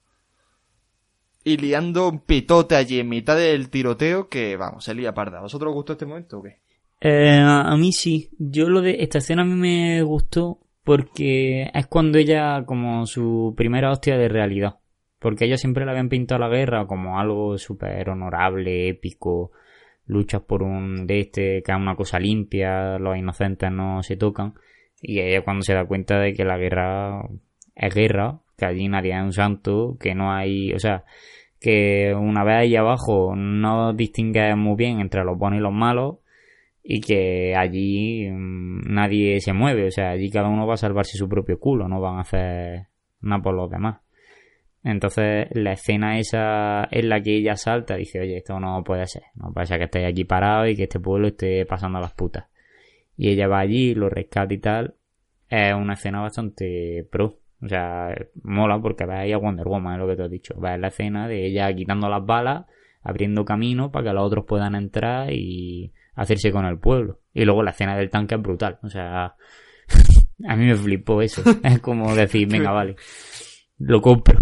[1.44, 5.38] y liando un pitote allí en mitad del tiroteo que, vamos, se lía parda.
[5.38, 6.58] ¿A vosotros os gustó este momento o qué?
[7.00, 8.30] Eh, a mí sí.
[8.38, 13.54] Yo lo de esta escena a mí me gustó porque es cuando ella como su
[13.56, 14.76] primera hostia de realidad.
[15.18, 19.52] Porque ellos siempre le habían pintado la guerra como algo súper honorable, épico,
[20.06, 24.54] luchas por un de este, que es una cosa limpia, los inocentes no se tocan.
[25.00, 27.28] Y ella cuando se da cuenta de que la guerra
[27.74, 31.04] es guerra, que allí nadie es un santo, que no hay, o sea,
[31.60, 36.16] que una vez ahí abajo no distingue muy bien entre los buenos y los malos,
[36.82, 41.16] y que allí mm, nadie se mueve, o sea, allí cada uno va a salvarse
[41.16, 42.88] su propio culo, no van a hacer
[43.20, 44.00] nada por los demás.
[44.84, 49.22] Entonces, la escena esa en la que ella salta, dice, oye, esto no puede ser,
[49.36, 52.46] no puede ser que estéis aquí parados y que este pueblo esté pasando las putas.
[53.16, 54.94] Y ella va allí, lo rescata y tal.
[55.48, 57.38] Es una escena bastante pro.
[57.62, 60.54] O sea, mola porque ves ahí a Wonder Woman, es lo que te he dicho.
[60.58, 62.66] Ves la escena de ella quitando las balas,
[63.02, 67.20] abriendo camino para que los otros puedan entrar y hacerse con el pueblo.
[67.32, 68.80] Y luego la escena del tanque es brutal.
[68.82, 69.36] O sea,
[70.48, 71.42] a mí me flipó eso.
[71.62, 72.96] Es como decir, venga, vale,
[73.78, 74.40] lo compro.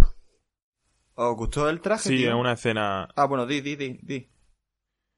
[1.15, 2.09] ¿Os gustó el traje?
[2.09, 3.07] Sí, es una escena...
[3.15, 4.31] Ah, bueno, di, di, di, di.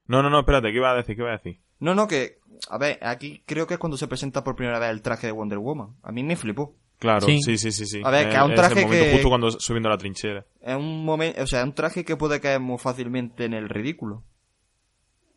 [0.07, 1.15] No, no, no, espérate, ¿qué iba a decir?
[1.15, 1.61] ¿Qué iba a decir?
[1.79, 2.39] No, no, que,
[2.69, 5.33] a ver, aquí creo que es cuando se presenta por primera vez el traje de
[5.33, 5.95] Wonder Woman.
[6.03, 6.75] A mí me flipó.
[7.03, 7.41] Claro, Sí.
[7.43, 7.85] sí, sí, sí.
[7.85, 8.01] sí.
[8.01, 10.45] A ver, que Es- un es traje el momento que- justo cuando subiendo la trinchera.
[10.61, 13.67] Es un momento, o sea, es un traje que puede caer muy fácilmente en el
[13.67, 14.23] ridículo.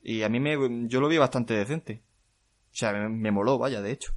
[0.01, 0.57] Y a mí me,
[0.87, 2.05] yo lo vi bastante decente.
[2.71, 4.12] O sea, me, me moló, vaya, de hecho.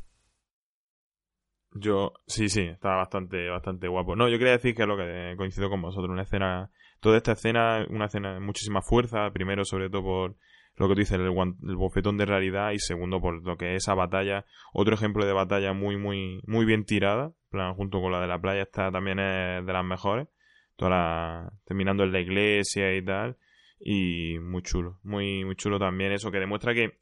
[1.73, 4.15] Yo, sí, sí, estaba bastante, bastante guapo.
[4.15, 6.69] No, yo quería decir que es lo que coincido con vosotros, una escena,
[6.99, 10.35] toda esta escena, una escena de muchísima fuerza, primero sobre todo por
[10.79, 13.83] lo que tú dices, el, el bofetón de realidad, y segundo por lo que es
[13.83, 18.21] esa batalla, otro ejemplo de batalla muy, muy, muy bien tirada, plan, junto con la
[18.21, 20.29] de la playa, esta también es de las mejores,
[20.77, 23.37] toda la, terminando en la iglesia y tal,
[23.77, 26.97] y muy chulo, muy, muy chulo también eso, que demuestra que,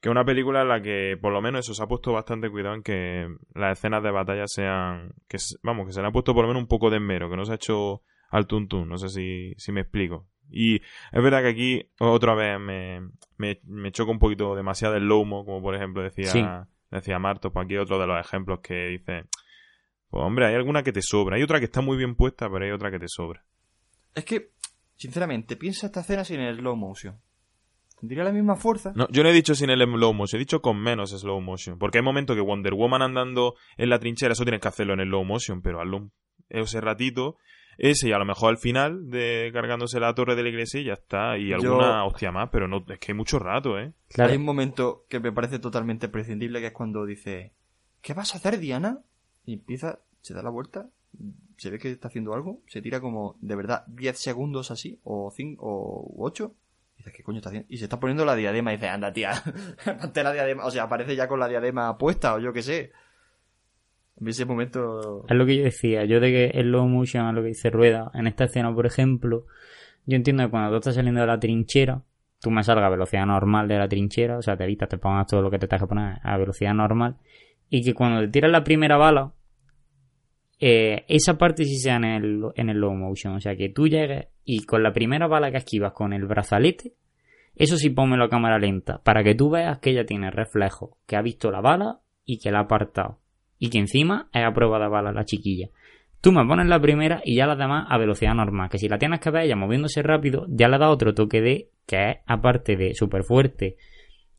[0.00, 2.76] que una película en la que por lo menos eso se ha puesto bastante cuidado
[2.76, 6.42] en que las escenas de batalla sean que vamos que se le ha puesto por
[6.42, 8.88] lo menos un poco de esmero que no se ha hecho al tuntún.
[8.88, 13.00] No sé si, si me explico y es verdad que aquí otra vez me,
[13.36, 16.44] me, me choca un poquito demasiado el lomo como por ejemplo decía Sí.
[16.90, 19.24] decía Marto pues aquí otro de los ejemplos que dice
[20.10, 22.64] pues hombre hay alguna que te sobra hay otra que está muy bien puesta pero
[22.64, 23.44] hay otra que te sobra
[24.14, 24.50] Es que,
[24.96, 27.20] sinceramente, piensa esta escena sin el slow motion.
[28.00, 28.92] ¿Tendría la misma fuerza?
[28.96, 31.78] No, yo no he dicho sin el slow motion, he dicho con menos slow motion.
[31.78, 35.00] Porque hay momentos que Wonder Woman andando en la trinchera, eso tienes que hacerlo en
[35.00, 36.10] el slow motion, pero hazlo
[36.48, 37.36] ese ratito,
[37.78, 40.84] ese y a lo mejor al final de cargándose la torre de la iglesia y
[40.84, 41.38] ya está.
[41.38, 43.92] Y Yo- alguna hostia más, pero no, es que hay mucho rato, ¿eh?
[44.10, 44.30] Claro.
[44.32, 47.52] Hay un momento que me parece totalmente prescindible, que es cuando dice,
[48.02, 48.98] ¿qué vas a hacer, Diana?
[49.46, 50.88] Y empieza, se da la vuelta,
[51.56, 55.32] se ve que está haciendo algo, se tira como, de verdad, 10 segundos así, o
[55.34, 56.52] 5, o 8.
[56.96, 57.66] Y dice, ¿qué coño está haciendo?
[57.70, 59.32] Y se está poniendo la diadema y dice, anda, tía,
[60.00, 60.64] ponte la diadema.
[60.66, 62.92] O sea, aparece ya con la diadema puesta, o yo qué sé.
[64.20, 65.24] Mí ese momento...
[65.28, 67.70] Es lo que yo decía, yo de que el low motion es lo que dice
[67.70, 68.10] Rueda.
[68.14, 69.46] En esta escena, por ejemplo,
[70.06, 72.02] yo entiendo que cuando tú estás saliendo de la trinchera,
[72.40, 75.26] tú me salgas a velocidad normal de la trinchera, o sea, te evitas, te pongas
[75.26, 77.16] todo lo que te tengas que poner a velocidad normal,
[77.68, 79.32] y que cuando te tiras la primera bala,
[80.60, 83.86] eh, esa parte sí sea en el, en el low motion, o sea, que tú
[83.86, 86.94] llegues y con la primera bala que esquivas con el brazalete,
[87.54, 91.16] eso sí pónmelo a cámara lenta, para que tú veas que ella tiene reflejo, que
[91.16, 93.18] ha visto la bala y que la ha apartado.
[93.58, 95.68] Y que encima es a prueba de la chiquilla.
[96.20, 98.68] Tú me pones la primera y ya las demás a velocidad normal.
[98.68, 101.70] Que si la tienes que ver ella moviéndose rápido, ya le da otro toque de
[101.86, 103.76] que es, aparte de súper fuerte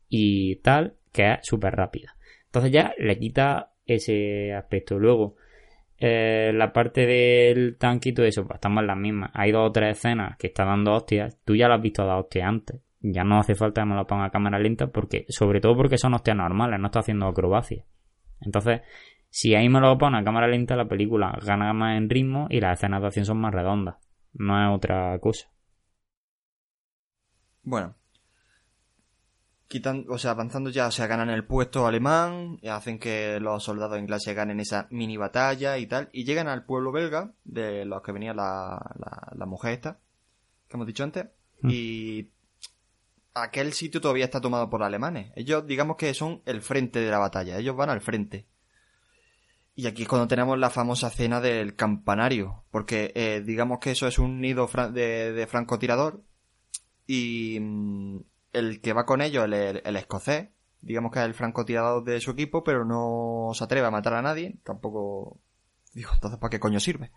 [0.08, 2.16] y tal, que es súper rápida.
[2.46, 4.98] Entonces ya le quita ese aspecto.
[4.98, 5.36] Luego,
[5.98, 9.30] eh, la parte del todo eso, pues estamos en las mismas.
[9.34, 11.38] Hay dos o tres escenas que está dando hostias.
[11.44, 12.80] Tú ya las has visto dar hostias antes.
[13.00, 15.96] Ya no hace falta que me lo ponga a cámara lenta porque, sobre todo porque
[15.96, 17.84] son hostias normales, no está haciendo acrobacia.
[18.40, 18.80] Entonces,
[19.30, 22.60] si ahí me lo pone a cámara lenta, la película gana más en ritmo y
[22.60, 23.96] las escenas de acción son más redondas.
[24.32, 25.48] No es otra cosa.
[27.62, 27.94] Bueno.
[29.68, 33.62] Quitan, o sea, avanzando ya, o sea, ganan el puesto alemán, y hacen que los
[33.62, 38.02] soldados ingleses ganen esa mini batalla y tal, y llegan al pueblo belga, de los
[38.02, 40.00] que venía la, la, la mujer esta,
[40.66, 41.26] que hemos dicho antes,
[41.62, 42.30] Y
[43.34, 45.32] aquel sitio todavía está tomado por alemanes.
[45.36, 47.58] Ellos, digamos que son el frente de la batalla.
[47.58, 48.46] Ellos van al frente.
[49.80, 52.64] Y aquí es cuando tenemos la famosa escena del campanario.
[52.70, 56.22] Porque eh, digamos que eso es un nido de, francotirador.
[57.06, 58.18] Y mm,
[58.52, 60.50] el que va con ellos, el, el escocés,
[60.82, 64.20] digamos que es el francotirador de su equipo, pero no se atreve a matar a
[64.20, 64.58] nadie.
[64.64, 65.40] Tampoco.
[65.94, 67.10] Digo, entonces, ¿para qué coño sirve?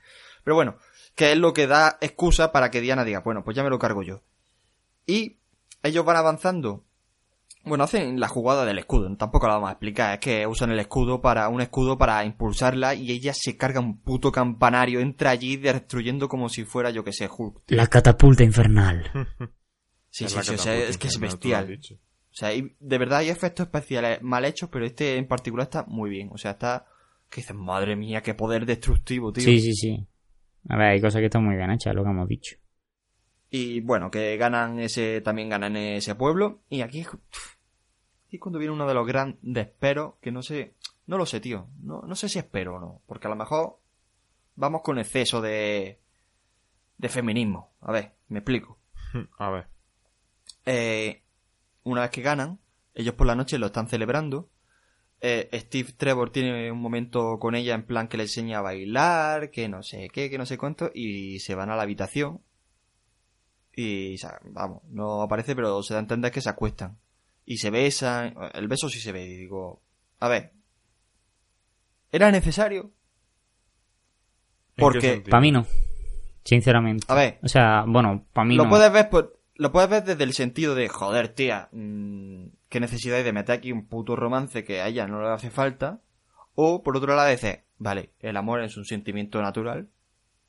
[0.45, 0.78] Pero bueno,
[1.16, 3.78] que es lo que da excusa para que Diana diga, bueno, pues ya me lo
[3.78, 4.22] cargo yo.
[5.05, 5.41] Y
[5.84, 6.86] ellos van avanzando.
[7.64, 10.80] Bueno, hacen la jugada del escudo, tampoco la vamos a explicar, es que usan el
[10.80, 15.55] escudo para un escudo para impulsarla y ella se carga un puto campanario, entra allí
[15.55, 17.66] destruyendo como si fuera yo que sé, Hulk.
[17.66, 17.78] tío.
[17.78, 19.09] La catapulta infernal.
[20.14, 21.80] Sí, sí, sí, o sea, es que es bestial.
[22.34, 25.86] O sea, y de verdad hay efectos especiales mal hechos, pero este en particular está
[25.88, 26.30] muy bien.
[26.32, 26.86] O sea, está...
[27.32, 29.43] Que dices, madre mía, qué poder destructivo, tío.
[29.43, 30.07] Sí, sí, sí.
[30.70, 32.57] A ver, hay cosas que están muy bien hechas, lo que hemos dicho.
[33.56, 36.64] Y bueno, que ganan ese, también ganan ese pueblo.
[36.70, 40.74] Y aquí es aquí es cuando viene uno de los grandes pero que no sé,
[41.06, 41.68] no lo sé, tío.
[41.84, 43.04] No, no sé si espero o no.
[43.06, 43.78] Porque a lo mejor
[44.56, 45.99] vamos con exceso de,
[46.97, 47.76] de feminismo.
[47.82, 48.80] A ver, me explico.
[49.38, 49.68] A ver.
[50.66, 51.22] Eh,
[51.84, 52.60] una vez que ganan,
[52.95, 54.49] ellos por la noche lo están celebrando.
[55.22, 59.51] Eh, Steve Trevor tiene un momento con ella en plan que le enseña a bailar,
[59.51, 62.41] que no sé qué, que no sé cuánto, y se van a la habitación.
[63.76, 66.98] Y, o sea, vamos, no aparece, pero se da a entender que se acuestan.
[67.46, 69.82] Y se besan, el beso sí se ve, y digo,
[70.20, 70.54] a ver,
[72.12, 72.84] ¿era necesario?
[72.84, 72.90] ¿En
[74.76, 75.24] qué Porque-?
[75.30, 75.66] Para mí no.
[76.44, 77.06] Sinceramente.
[77.10, 78.70] A ver, O sea, bueno, para mí lo no.
[78.70, 83.18] puedes ver por- lo puedes ver desde el sentido de joder tía mm, qué necesidad
[83.18, 86.02] hay de meter aquí un puto romance que a ella no le hace falta
[86.56, 89.90] o por otro lado dices vale el amor es un sentimiento natural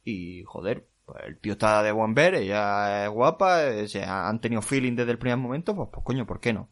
[0.05, 4.29] y joder pues el tío está de buen ver ella es guapa eh, se ha-
[4.29, 6.69] han tenido feeling desde el primer momento pues, pues coño por qué no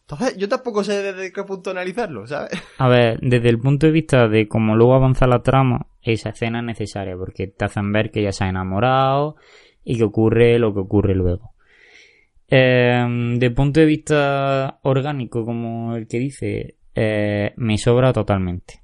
[0.00, 3.92] entonces yo tampoco sé desde qué punto analizarlo sabes A ver, desde el punto de
[3.92, 8.10] vista de cómo luego avanza la trama, esa escena es necesaria porque te hacen ver
[8.10, 9.36] que ella se ha enamorado
[9.84, 11.52] y que ocurre lo que ocurre luego.
[12.48, 18.82] Eh, el punto de vista orgánico, como el que dice, eh, me sobra totalmente.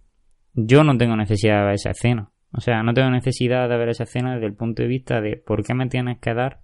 [0.54, 2.30] Yo no tengo necesidad de esa escena.
[2.52, 5.36] O sea, no tengo necesidad de ver esa escena desde el punto de vista de
[5.36, 6.60] por qué me tienes que dar.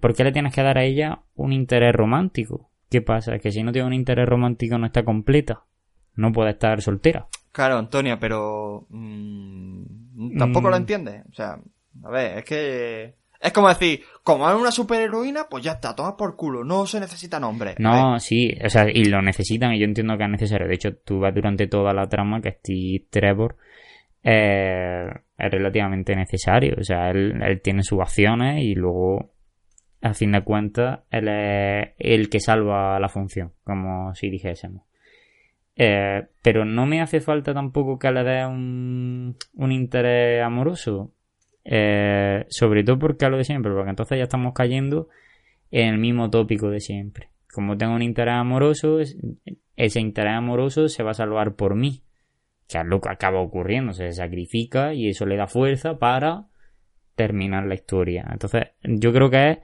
[0.00, 2.70] ¿Por qué le tienes que dar a ella un interés romántico?
[2.90, 3.38] ¿Qué pasa?
[3.38, 5.62] Que si no tiene un interés romántico no está completa.
[6.16, 7.26] No puede estar soltera.
[7.52, 10.70] Claro, Antonia, pero mm, tampoco Mm.
[10.70, 11.22] lo entiendes.
[11.30, 11.58] O sea,
[12.04, 16.14] a ver, es que es como decir, como es una superheroína, pues ya está, toma
[16.16, 17.70] por culo, no se necesita nombre.
[17.70, 20.68] A No, sí, o sea, y lo necesitan y yo entiendo que es necesario.
[20.68, 23.56] De hecho, tú ves durante toda la trama que Steve Trevor
[24.22, 25.06] eh,
[25.38, 26.74] es relativamente necesario.
[26.78, 29.32] O sea, él, él tiene sus acciones y luego,
[30.02, 34.84] a fin de cuentas, él es el que salva la función, como si dijésemos.
[35.76, 41.12] Eh, pero no me hace falta tampoco que le dé un, un interés amoroso.
[41.64, 45.08] Eh, sobre todo porque es lo de siempre, porque entonces ya estamos cayendo
[45.70, 47.28] en el mismo tópico de siempre.
[47.52, 49.16] Como tengo un interés amoroso, es-
[49.76, 52.02] ese interés amoroso se va a salvar por mí.
[52.70, 56.46] Que acaba ocurriendo, se sacrifica y eso le da fuerza para
[57.16, 58.26] terminar la historia.
[58.30, 59.58] Entonces, yo creo que es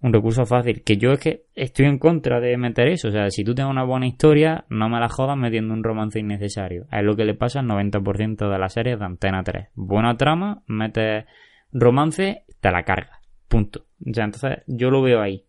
[0.00, 0.82] un recurso fácil.
[0.84, 3.08] Que yo es que estoy en contra de meter eso.
[3.08, 6.20] O sea, si tú tienes una buena historia, no me la jodas metiendo un romance
[6.20, 6.86] innecesario.
[6.92, 9.68] Es lo que le pasa al 90% de las series de Antena 3.
[9.74, 11.24] Buena trama, metes
[11.72, 13.18] romance, te la cargas.
[13.48, 13.86] Punto.
[14.06, 15.46] O sea, entonces yo lo veo ahí.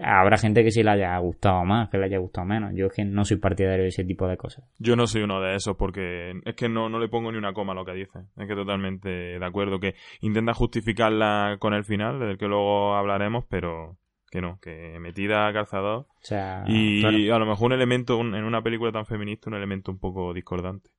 [0.00, 2.72] Habrá gente que sí le haya gustado más, que le haya gustado menos.
[2.74, 4.64] Yo es que no soy partidario de ese tipo de cosas.
[4.78, 7.52] Yo no soy uno de esos porque es que no, no le pongo ni una
[7.54, 8.18] coma a lo que dice.
[8.36, 13.44] Es que totalmente de acuerdo que intenta justificarla con el final, del que luego hablaremos,
[13.48, 13.96] pero
[14.30, 16.00] que no, que metida a calzador.
[16.00, 17.36] O sea, Y claro.
[17.36, 20.34] a lo mejor un elemento, un- en una película tan feminista, un elemento un poco
[20.34, 20.90] discordante.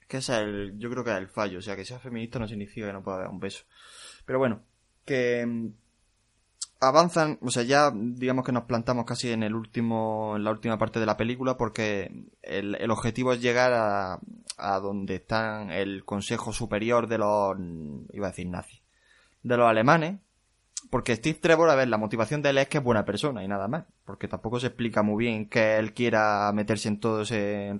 [0.00, 1.58] Es que ese es el, yo creo que es el fallo.
[1.58, 3.64] O sea, que sea feminista no significa que no pueda haber un beso.
[4.26, 4.62] Pero bueno,
[5.04, 5.44] que
[6.88, 10.78] avanzan, o sea, ya digamos que nos plantamos casi en el último, en la última
[10.78, 14.18] parte de la película porque el, objetivo es llegar a,
[14.56, 17.56] a donde están el Consejo Superior de los,
[18.12, 18.82] iba a decir nazis,
[19.42, 20.20] de los alemanes.
[20.90, 23.48] Porque Steve Trevor, a ver, la motivación de él es que es buena persona y
[23.48, 23.84] nada más.
[24.04, 27.76] Porque tampoco se explica muy bien que él quiera meterse en todo ese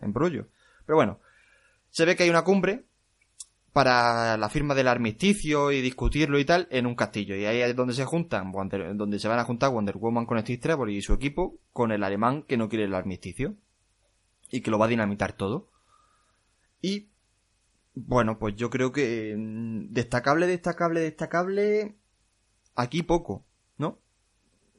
[0.00, 0.48] embrollo.
[0.84, 1.20] Pero bueno,
[1.90, 2.84] se ve que hay una cumbre
[3.72, 7.34] para la firma del armisticio y discutirlo y tal en un castillo.
[7.36, 10.58] Y ahí es donde se juntan, donde se van a juntar Wonder Woman con Steve
[10.58, 13.54] Trevor y su equipo con el alemán que no quiere el armisticio
[14.50, 15.70] y que lo va a dinamitar todo.
[16.82, 17.08] Y
[17.94, 21.94] bueno, pues yo creo que mm, destacable, destacable, destacable.
[22.74, 23.44] aquí poco,
[23.78, 23.98] ¿no?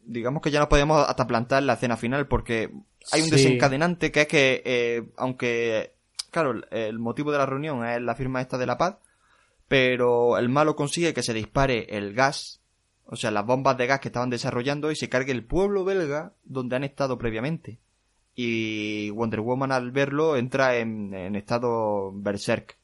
[0.06, 2.72] Digamos que ya nos podemos hasta plantar la escena final porque
[3.12, 3.32] hay un Sí.
[3.32, 5.93] desencadenante que es que, eh, aunque,
[6.34, 8.98] claro, el motivo de la reunión es la firma esta de la paz,
[9.68, 12.62] pero el malo consigue que se dispare el gas,
[13.06, 16.34] o sea, las bombas de gas que estaban desarrollando y se cargue el pueblo belga
[16.44, 17.80] donde han estado previamente.
[18.36, 22.78] Y Wonder Woman al verlo entra en, estado berserk.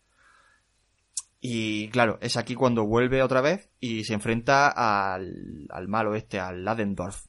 [1.42, 6.40] Y claro, es aquí cuando vuelve otra vez y se enfrenta al, al malo este,
[6.40, 7.29] al Ladendorf.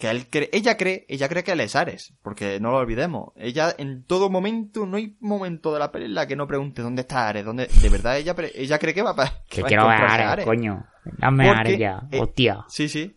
[0.00, 3.32] Que él cree, ella cree, ella cree que él es Ares, porque no lo olvidemos.
[3.36, 6.80] Ella en todo momento, no hay momento de la peli en la que no pregunte
[6.82, 10.00] dónde está Ares, dónde, de verdad ella, ella cree que va, pa- Que quiero ver
[10.00, 10.86] Ares, coño.
[11.18, 12.02] Dame Porque, Ares ya.
[12.10, 12.64] eh, Hostia.
[12.68, 13.14] Sí, sí.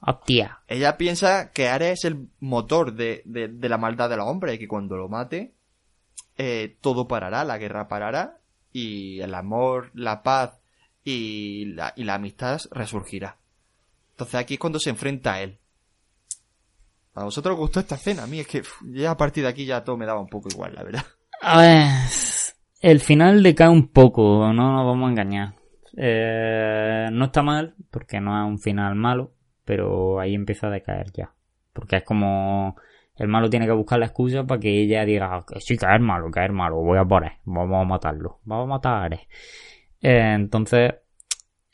[0.00, 0.60] Hostia.
[0.68, 4.54] Ella piensa que Ares es el motor de, de, de la maldad de los hombres
[4.54, 5.52] y que cuando lo mate,
[6.38, 8.38] eh, todo parará, la guerra parará
[8.72, 10.58] y el amor, la paz
[11.04, 13.36] y la, y la amistad resurgirá.
[14.12, 15.58] Entonces aquí es cuando se enfrenta a él.
[17.14, 19.66] A vosotros os gustó esta escena, a mí es que ya a partir de aquí
[19.66, 21.04] ya todo me daba un poco igual, la verdad.
[21.42, 21.86] A ver,
[22.80, 25.54] el final decae un poco, no nos vamos a engañar.
[25.96, 29.32] Eh, no está mal, porque no es un final malo,
[29.64, 31.32] pero ahí empieza a decaer ya.
[31.72, 32.76] Porque es como
[33.16, 36.30] el malo tiene que buscar la excusa para que ella diga que sí, es malo,
[36.34, 39.14] es malo, voy a por él, vamos a matarlo, vamos a matar.
[39.14, 40.94] Eh, entonces,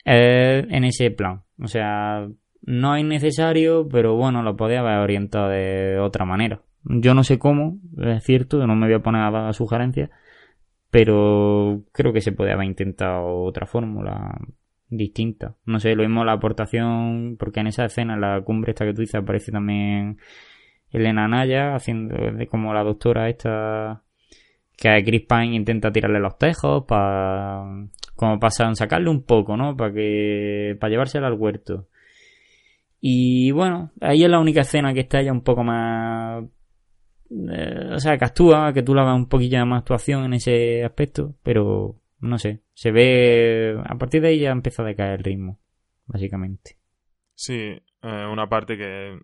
[0.03, 2.27] en ese plan, o sea,
[2.61, 6.61] no es necesario, pero bueno, lo podía haber orientado de otra manera.
[6.83, 10.09] Yo no sé cómo, es cierto, no me voy a poner a dar sugerencias,
[10.89, 14.39] pero creo que se puede haber intentado otra fórmula
[14.89, 15.55] distinta.
[15.65, 18.93] No sé, lo mismo la aportación, porque en esa escena, en la cumbre esta que
[18.93, 20.17] tú dices, aparece también
[20.91, 22.15] Elena Naya, haciendo
[22.49, 24.03] como la doctora esta,
[24.77, 27.65] que a Chris Pine intenta tirarle los tejos para
[28.15, 29.77] como para sacarle un poco, ¿no?
[29.77, 31.87] Para que para llevársela al huerto.
[32.99, 36.43] Y bueno, ahí es la única escena que está ya un poco más
[37.29, 40.83] eh, o sea, que actúa, que tú le hagas un poquillo más actuación en ese
[40.83, 45.23] aspecto, pero no sé, se ve, a partir de ahí ya empieza a decaer el
[45.23, 45.59] ritmo,
[46.05, 46.77] básicamente.
[47.35, 49.19] Sí, eh, una parte que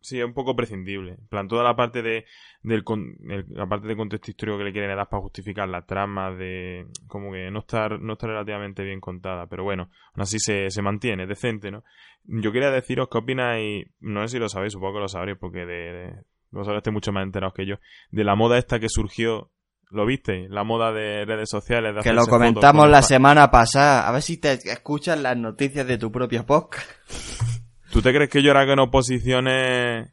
[0.00, 1.12] sí es un poco prescindible.
[1.12, 2.24] En plan, toda la parte de
[2.62, 5.86] del con- el- la parte de contexto histórico que le quieren dar para justificar las
[5.86, 10.38] tramas de como que no está no está relativamente bien contada, pero bueno, aún así
[10.38, 11.84] se, se mantiene, es decente, ¿no?
[12.24, 15.60] Yo quería deciros qué opináis, no sé si lo sabéis, supongo que lo sabréis porque
[15.66, 16.14] de, de
[16.50, 17.76] vosotros estáis mucho más enterados que yo,
[18.10, 19.50] de la moda esta que surgió,
[19.90, 20.50] ¿lo visteis?
[20.50, 21.94] La moda de redes sociales.
[21.94, 24.06] De Que lo comentamos la semana pasada.
[24.08, 26.86] A ver si te escuchas las noticias de tu propio podcast.
[27.92, 30.12] ¿Tú te crees que yo era que en oposiciones...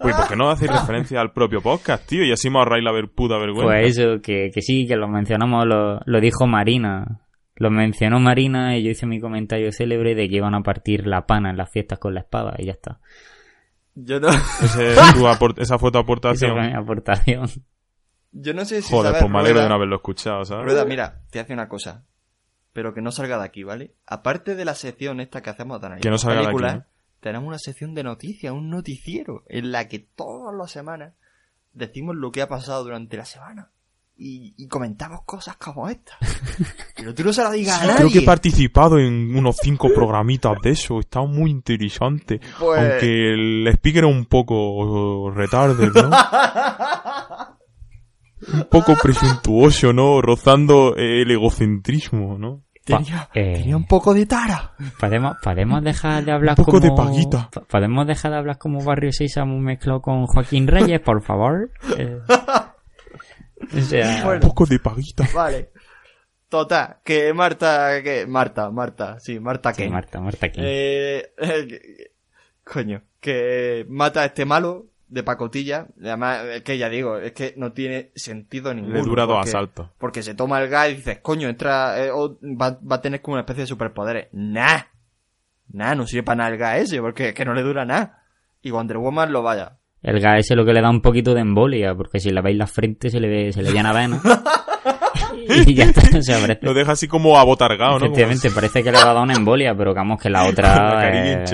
[0.00, 2.22] Uy, ¿por qué no hacéis referencia al propio podcast, tío?
[2.22, 3.64] Y así me ahorráis la ver puta vergüenza.
[3.72, 7.22] Pues eso, que, que sí, que lo mencionamos, lo, lo dijo Marina.
[7.56, 11.26] Lo mencionó Marina y yo hice mi comentario célebre de que iban a partir la
[11.26, 13.00] pana en las fiestas con la espada y ya está.
[13.94, 14.92] Yo no, Ese-
[15.62, 16.52] esa fue tu Esa aportación.
[16.52, 17.46] fue mi aportación.
[18.30, 20.64] yo no sé si Joder, sabes, pues me alegro Rueda- de no haberlo escuchado, ¿sabes?
[20.66, 22.04] Rueda, mira, te hace una cosa.
[22.74, 23.94] Pero que no salga de aquí, ¿vale?
[24.06, 26.84] Aparte de la sección esta que hacemos de analizar Que no salga de aquí, ¿no?
[27.20, 31.14] Tenemos una sección de noticias, un noticiero, en la que todas las semanas
[31.72, 33.70] decimos lo que ha pasado durante la semana.
[34.20, 36.14] Y, y comentamos cosas como esta.
[36.96, 37.96] Pero tú no se la digas a nadie.
[37.98, 40.98] Creo que he participado en unos cinco programitas de eso.
[40.98, 42.40] Está muy interesante.
[42.58, 46.10] Pues- Aunque el speaker es un poco retarded, ¿no?
[48.54, 50.20] un poco presuntuoso, ¿no?
[50.22, 52.64] Rozando el egocentrismo, ¿no?
[52.96, 53.54] Tenía, Eh.
[53.56, 54.72] tenía un poco de tara.
[54.98, 56.90] ¿Podemos, podemos dejar de hablar Un poco como...
[56.90, 57.48] de paguita.
[57.52, 61.70] po- ¿Podemos dejar de hablar como Barrio Sésamo mezclado con Joaquín Reyes, por favor?
[61.98, 62.18] Eh,
[63.76, 65.28] o sea, Un poco de paguita.
[65.34, 65.70] Vale.
[66.48, 70.60] Total, que Marta, que Marta, Marta, sí, Marta sí, que Marta, Marta aquí.
[70.62, 72.10] Eh, eh, que-
[72.64, 75.86] coño, que mata a este malo de pacotilla.
[76.00, 78.96] Además, es que ya digo, es que no tiene sentido ninguno.
[78.96, 79.88] Le dura dos porque- asaltos.
[79.98, 83.20] Porque se toma el gas y dices, coño, entra, eh, o va, va a tener
[83.22, 84.28] como una especie de superpoderes.
[84.32, 84.82] Nah.
[85.70, 88.22] Nah, no sirve para nada el gas ese, porque es que no le dura nada.
[88.62, 89.78] Y Wonder Woman lo vaya.
[90.02, 92.56] El gas ese lo que le da un poquito de embolia, porque si le veis
[92.56, 94.20] la frente se le ve, se le llena vena.
[95.66, 97.98] y ya está, o sea, parece, Lo deja así como abotargado, ¿no?
[97.98, 101.10] Como- efectivamente, parece que le va a dar una embolia, pero vamos que la otra,
[101.42, 101.44] eh,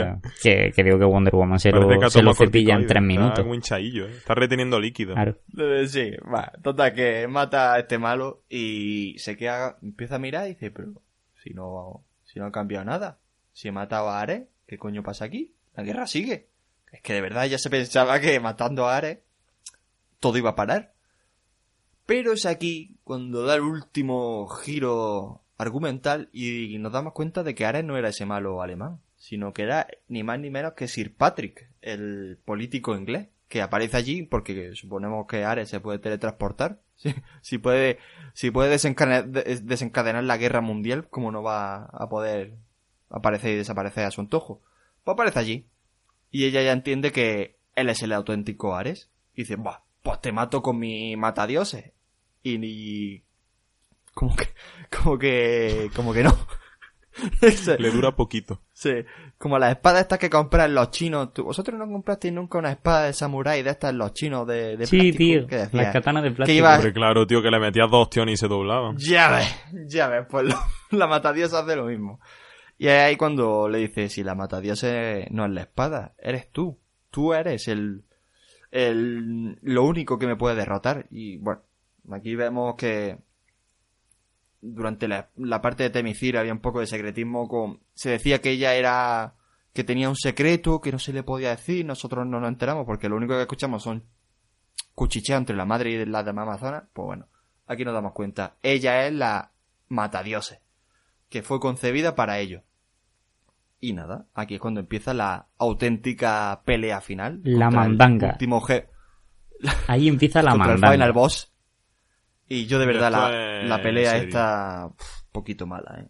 [0.43, 3.01] que, que digo que Wonder Woman se Parece lo, se lo cepilla en tres Está
[3.01, 3.39] minutos.
[3.41, 4.13] como hinchadillo, ¿eh?
[4.17, 5.15] Está reteniendo líquido.
[5.15, 5.37] Claro.
[5.59, 6.53] Eh, Sí, va.
[6.63, 10.89] Total, que mata a este malo y se queda, empieza a mirar y dice, pero
[11.43, 13.19] si no, si no ha cambiado nada,
[13.53, 15.53] si he matado a Ares, ¿qué coño pasa aquí?
[15.77, 16.47] La guerra sigue.
[16.91, 19.19] Es que de verdad ya se pensaba que matando a Ares
[20.21, 20.93] todo iba a parar.
[22.07, 27.67] Pero es aquí cuando da el último giro argumental y nos damos cuenta de que
[27.67, 29.01] Ares no era ese malo alemán.
[29.17, 33.97] sino que era ni más ni menos que Sir Patrick, el político inglés, que aparece
[33.97, 36.81] allí porque suponemos que Ares se puede teletransportar.
[37.43, 37.99] Si, puede,
[38.35, 42.55] si puede desencadenar, desencadenar la guerra mundial, como no va a poder
[43.11, 44.63] aparecer y desaparecer a su antojo?
[45.03, 45.67] Pues aparece allí.
[46.31, 49.11] Y ella ya entiende que él es el auténtico Ares.
[49.35, 51.93] Y dice, Buah, pues te mato con mi matadioses.
[52.45, 53.25] Y ni...
[54.15, 54.47] Como que...
[54.97, 55.91] Como que...
[55.97, 56.37] Como que no.
[57.79, 58.61] Le dura poquito.
[58.73, 58.91] Sí,
[59.39, 61.33] como las espadas estas que compran los chinos.
[61.33, 64.87] ¿Tú- ¿Vosotros no comprasteis nunca una espada de samurái de estas los chinos de, de
[64.87, 65.47] Sí, plástico?
[65.47, 65.69] tío.
[65.81, 66.59] Las katanas de plástico.
[66.59, 68.97] iba- Hombre, claro, tío, que le metías dos opciones y se doblaban.
[68.99, 69.57] Ya ves,
[69.89, 70.59] ya ves, pues lo-
[70.99, 72.21] la matadiosa hace lo mismo.
[72.79, 74.89] Y ahí cuando le dice, si la matadiosa
[75.31, 76.81] no es la espada, eres tú.
[77.13, 78.03] Tú eres el,
[78.73, 81.07] el, lo único que me puede derrotar.
[81.13, 81.63] Y bueno,
[82.11, 83.19] aquí vemos que
[84.61, 88.51] durante la, la parte de Temicir había un poco de secretismo con, se decía que
[88.51, 89.35] ella era,
[89.73, 93.09] que tenía un secreto que no se le podía decir, nosotros no nos enteramos porque
[93.09, 94.05] lo único que escuchamos son
[94.95, 97.27] cuchicheos entre la madre y la de Amazonas, pues bueno,
[97.67, 98.57] aquí nos damos cuenta.
[98.63, 99.51] Ella es la
[99.89, 100.61] matadioses,
[101.29, 102.63] que fue concebida para ello.
[103.81, 107.41] Y nada, aquí es cuando empieza la auténtica pelea final.
[107.45, 108.31] La contra el mandanga.
[108.33, 108.63] último
[109.89, 110.93] Ahí empieza la el mandanga.
[110.93, 111.54] final boss.
[112.49, 116.09] Y yo de verdad la, la pelea está pf, poquito mala, eh.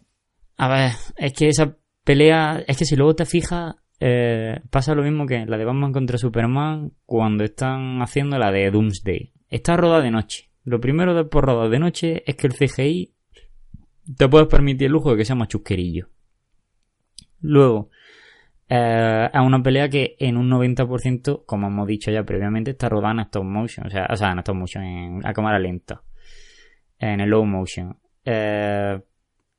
[0.57, 5.03] A ver, es que esa pelea, es que si luego te fijas, eh, pasa lo
[5.03, 9.33] mismo que la de Batman contra Superman cuando están haciendo la de Doomsday.
[9.49, 10.49] Está rodada de noche.
[10.63, 13.13] Lo primero de por rodar de noche es que el CGI
[14.17, 16.09] te puedes permitir el lujo de que sea más chusquerillo.
[17.41, 17.89] Luego,
[18.67, 23.13] eh, es una pelea que en un 90%, como hemos dicho ya previamente, está rodada
[23.13, 23.87] en stop motion.
[23.87, 26.01] O sea, o sea en stop motion, en, a cámara lenta.
[26.99, 27.97] En el low motion.
[28.23, 28.99] Eh,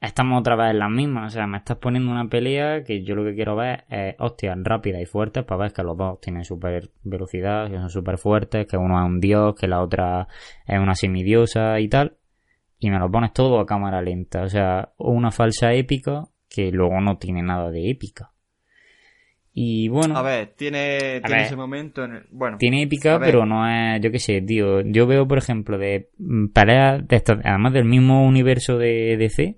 [0.00, 1.32] estamos otra vez en las mismas.
[1.32, 4.56] O sea, me estás poniendo una pelea que yo lo que quiero ver es hostias
[4.62, 8.66] rápidas y fuertes para ver que los dos tienen super velocidad, que son súper fuertes,
[8.66, 10.28] que uno es un dios, que la otra
[10.66, 12.16] es una semidiosa y tal.
[12.78, 14.42] Y me lo pones todo a cámara lenta.
[14.42, 18.32] O sea, una falsa épica que luego no tiene nada de épica.
[19.59, 21.47] Y bueno, A ver, tiene, tiene ver.
[21.47, 24.83] ese momento en el, bueno, tiene épica, pero no es, yo qué sé, tío.
[24.83, 29.57] Yo veo, por ejemplo, de mm, peleas de estas, además del mismo universo de DC,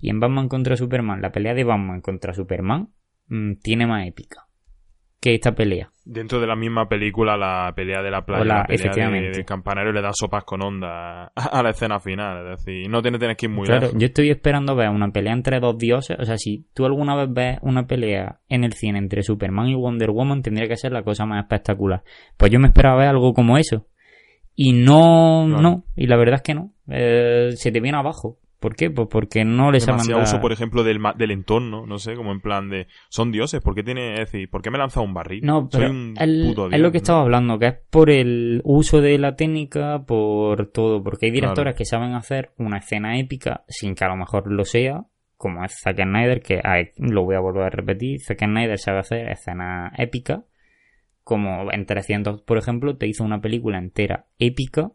[0.00, 2.88] y en Batman contra Superman, la pelea de Batman contra Superman
[3.28, 4.46] mm, tiene más épica
[5.20, 5.92] que esta pelea.
[6.06, 9.44] Dentro de la misma película, la pelea de la playa, Hola, la pelea de- del
[9.46, 12.52] campanario le da sopas con onda a, la escena final.
[12.52, 13.98] Es decir, no tiene, tienes que ir muy claro, lejos.
[13.98, 16.18] yo estoy esperando ver una pelea entre dos dioses.
[16.20, 19.74] O sea, si tú alguna vez ves una pelea en el cine entre Superman y
[19.74, 22.02] Wonder Woman, tendría que ser la cosa más espectacular.
[22.36, 23.86] Pues yo me esperaba ver algo como eso.
[24.54, 25.62] Y no, Claro.
[25.62, 25.84] no.
[25.96, 26.70] Y la verdad es que no.
[26.90, 28.36] Eh, se te viene abajo.
[28.64, 28.90] ¿Por qué?
[28.90, 32.14] Pues porque no les saben Demasiado dar- uso, por ejemplo, del, del entorno, no sé,
[32.14, 32.86] como en plan de...
[33.10, 34.14] Son dioses, ¿por qué tiene...
[34.14, 35.44] Es decir, ¿por qué me lanza un barril?
[35.44, 37.02] No, pero Soy un el- puto es dios, lo que ¿no?
[37.02, 41.74] estaba hablando, que es por el uso de la técnica, por todo, porque hay directores
[41.74, 41.76] Claro.
[41.76, 45.04] que saben hacer una escena épica sin que a lo mejor lo sea,
[45.36, 49.00] como es Zack Snyder, que ay, lo voy a volver a repetir, Zack Snyder sabe
[49.00, 50.40] hacer escenas épicas,
[51.22, 54.90] como en 300, por ejemplo, te hizo una película entera épica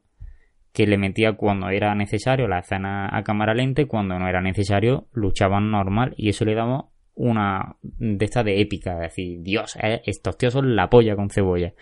[0.80, 5.08] que le metía cuando era necesario la escena a cámara lenta cuando no era necesario
[5.12, 6.86] luchaban normal y eso le daba
[7.16, 11.30] una de esta de épica, es decir, Dios, eh, estos tíos son la polla con
[11.30, 11.74] cebolla.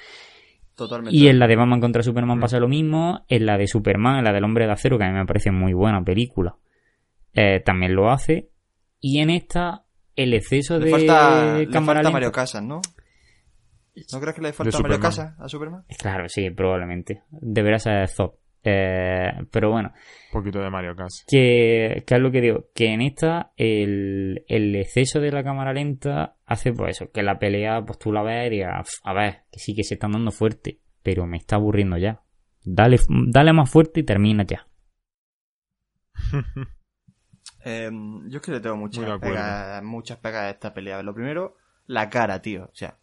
[0.75, 1.15] totalmente.
[1.15, 4.23] Y en la de Batman contra Superman pasa lo mismo, en la de Superman, en
[4.23, 6.55] la del Hombre de Acero, que a mí me parece muy buena película,
[7.35, 8.49] eh, también lo hace.
[8.99, 9.83] Y en esta,
[10.15, 12.81] el exceso le de falta, le falta lenta- Mario Casas, ¿no?
[14.13, 14.79] ¿No crees que le falta.
[14.79, 15.83] Mario Casas a Superman?
[15.99, 17.21] Claro, sí, probablemente.
[17.29, 18.31] Deberá ser Zod.
[18.63, 19.93] Eh, pero bueno,
[20.33, 21.23] Un poquito de Mario Casas.
[21.27, 25.73] que, que es lo que digo, que en esta el, el exceso de la cámara
[25.73, 29.13] lenta hace pues eso, que la pelea pues tú la ves y digas, "Uf, a
[29.13, 32.21] ver, que sí que se están dando fuerte, pero me está aburriendo ya.
[32.65, 32.97] Dale,
[33.27, 34.67] dale más fuerte y termina ya.
[37.65, 37.89] Eh,
[38.27, 41.01] yo es que le tengo muchas pegas, muchas pegas a esta pelea.
[41.03, 42.63] Lo primero, la cara, tío.
[42.65, 42.97] O sea,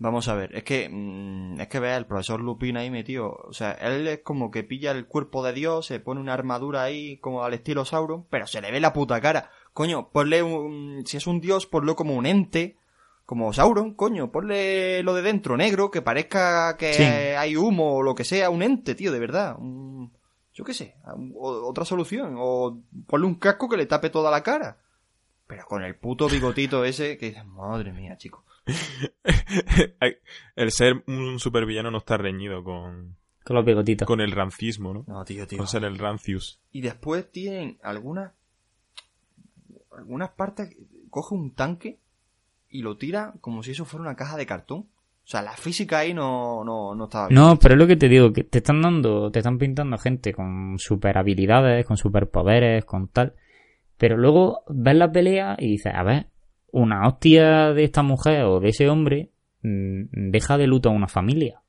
[0.00, 0.56] vamos a ver.
[0.56, 3.30] Es que, mm, es que vea el profesor Lupin ahí metido.
[3.44, 6.82] O sea, él es como que pilla el cuerpo de Dios, se pone una armadura
[6.82, 9.50] ahí como al estilo Sauron, pero se le ve la puta cara.
[9.72, 12.76] Coño, ponle un, si es un dios, ponlo como un ente.
[13.26, 17.04] Como Sauron, coño, ponle lo de dentro negro, que parezca que Sí.
[17.04, 19.54] hay humo o lo que sea, un ente, tío, de verdad.
[19.56, 20.10] Un-
[20.52, 20.96] yo qué sé,
[21.36, 22.34] o- otra solución.
[22.36, 24.78] O ponle un casco que le tape toda la cara.
[25.50, 28.44] Pero con el puto bigotito ese que dices, madre mía, chico.
[30.54, 34.06] El ser un supervillano no está reñido con, Con los bigotitos.
[34.06, 35.04] con el rancismo, ¿no?
[35.08, 35.58] No, tío, tío.
[35.58, 36.60] Con ser el rancius.
[36.70, 38.32] Y después tienen algunas.
[39.96, 40.76] Algunas partes.
[41.10, 41.98] Coge un tanque.
[42.68, 44.86] y lo tira como si eso fuera una caja de cartón.
[45.24, 47.40] O sea, la física ahí no, no, no estaba bien.
[47.40, 50.32] No, pero es lo que te digo, que te están dando, te están pintando gente
[50.32, 53.34] con super habilidades, con superpoderes, con tal.
[54.00, 56.28] Pero luego ves la pelea y dices, a ver,
[56.72, 59.28] una hostia de esta mujer o de ese hombre
[59.62, 61.60] mm, deja de luto a una familia.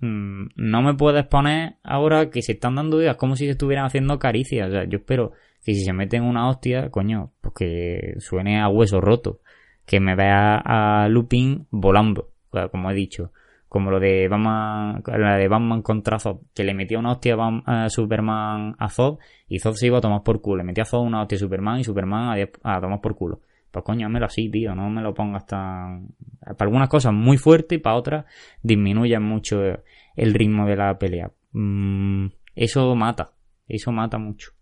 [0.00, 3.84] Mm, No me puedes poner ahora que se están dando ideas como si se estuvieran
[3.86, 4.68] haciendo caricias.
[4.68, 5.30] O sea, yo espero
[5.64, 9.38] que si se meten una hostia, coño, pues que suene a hueso roto.
[9.86, 12.32] Que me vea a Lupin volando,
[12.72, 13.30] como he dicho.
[13.68, 17.36] Como lo de Batman, la de Batman contra Zod, que le metía una hostia
[17.66, 20.58] a, Superman a Zod y Zod se iba a tomar por culo.
[20.58, 23.40] Le metía a Zod una hostia a Superman y Superman a, tomar por culo.
[23.70, 26.08] Pues coño, házmelo así, tío, no me lo pongas tan...
[26.40, 28.24] Para algunas cosas muy fuerte y para otras
[28.62, 29.60] disminuye mucho
[30.16, 31.30] el ritmo de la pelea.
[31.52, 33.32] Mm, eso mata,
[33.68, 34.52] eso mata mucho.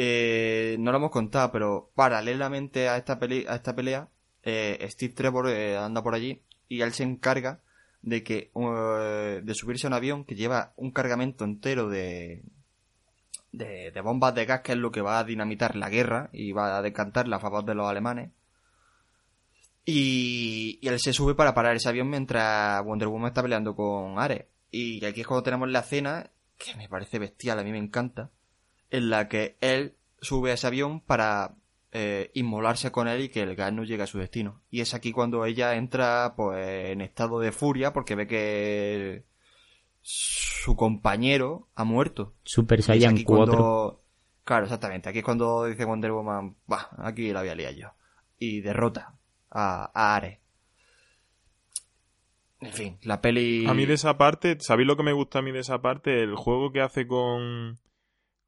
[0.00, 4.08] Eh, no lo hemos contado, pero paralelamente a esta, peli- a esta pelea,
[4.44, 7.62] eh, Steve Trevor eh, anda por allí y él se encarga
[8.02, 12.42] de que eh, de subirse a un avión que lleva un cargamento entero de,
[13.52, 16.52] de, de bombas de gas, que es lo que va a dinamitar la guerra y
[16.52, 18.30] va a decantarla a favor de los alemanes.
[19.84, 24.18] Y, y él se sube para parar ese avión mientras Wonder Woman está peleando con
[24.18, 24.44] Ares.
[24.70, 28.30] Y aquí es cuando tenemos la escena, que me parece bestial, a mí me encanta,
[28.90, 31.54] en la que él sube a ese avión para
[31.92, 34.60] eh, inmolarse con él y que el gas no llegue a su destino.
[34.70, 39.24] Y es aquí cuando ella entra pues en estado de furia porque ve que
[40.00, 42.34] su compañero ha muerto.
[42.44, 43.52] Super Saiyan aquí 4.
[43.54, 44.02] cuando-
[44.44, 45.10] Claro, exactamente.
[45.10, 47.88] Aquí es cuando dice Wonder Woman, bah, aquí la voy a liar yo.
[48.38, 49.14] Y derrota
[49.50, 50.38] a, a Ares.
[52.60, 53.66] En fin, la peli...
[53.66, 56.22] A mí de esa parte, ¿sabéis lo que me gusta a mí de esa parte?
[56.22, 57.78] El juego que hace con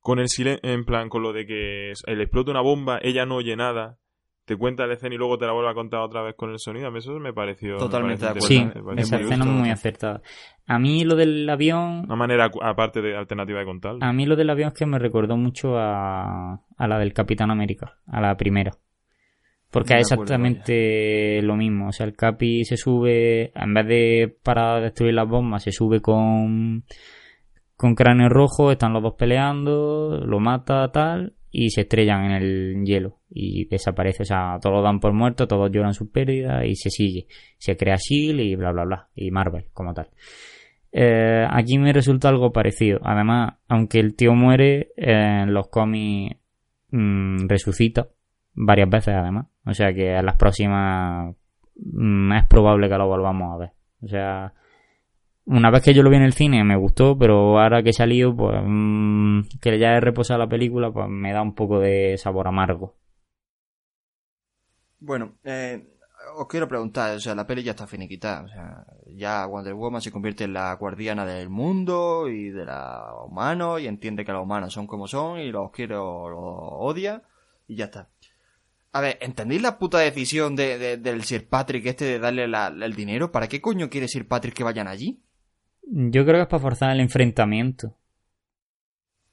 [0.01, 3.37] con el silencio, en plan, con lo de que él explota una bomba, ella no
[3.37, 3.99] oye nada,
[4.45, 6.59] te cuenta la escena y luego te la vuelve a contar otra vez con el
[6.59, 6.89] sonido.
[6.89, 7.75] A mí eso me pareció...
[7.75, 10.23] me Totalmente pareció de Sí, me pareció esa muy escena es muy acertada.
[10.67, 13.99] A mí lo del avión, Una manera aparte de alternativa de contarlo.
[14.03, 17.51] a mí lo del avión es que me recordó mucho a, a la del Capitán
[17.51, 18.73] América, a la primera.
[19.71, 21.89] Porque es acuerdo, exactamente lo mismo.
[21.89, 26.01] O sea, el Capi se sube, en vez de para destruir las bombas, se sube
[26.01, 26.85] con,
[27.81, 32.85] con cráneo rojo, están los dos peleando, lo mata tal, y se estrellan en el
[32.85, 34.23] hielo y desaparece.
[34.23, 37.27] O sea, todos lo dan por muerto, todos lloran su pérdida y se sigue.
[37.57, 39.09] Se crea Shield y bla bla bla.
[39.15, 40.11] Y Marvel, como tal.
[40.93, 43.01] Eh, aquí me resulta algo parecido.
[43.03, 46.37] Además, aunque el tío muere, eh, en los cómics
[46.91, 48.09] mm, resucita
[48.53, 49.47] varias veces además.
[49.65, 51.35] O sea que en las próximas
[51.77, 53.71] mm, es probable que lo volvamos a ver.
[54.03, 54.53] O sea,
[55.47, 57.93] una vez que yo lo vi en el cine me gustó, pero ahora que he
[57.93, 62.17] salido, pues mm, que ya he reposado la película, pues me da un poco de
[62.19, 62.97] sabor amargo.
[64.99, 65.97] Bueno, eh,
[66.37, 68.85] os quiero preguntar, o sea, la peli ya está finiquitada, o sea,
[69.17, 73.87] ya Wonder Woman se convierte en la guardiana del mundo y de los humanos y
[73.87, 77.23] entiende que los humanos son como son y los quiere o los odia
[77.67, 78.09] y ya está.
[78.93, 82.95] A ver, ¿entendéis la puta decisión de, de- del Sir Patrick este de darle el
[82.97, 83.33] dinero?
[83.33, 85.23] ¿Para qué coño quiere Sir Patrick que vayan allí?
[85.83, 87.89] Yo creo que es para forzar el enfrentamiento.
[87.89, 87.97] O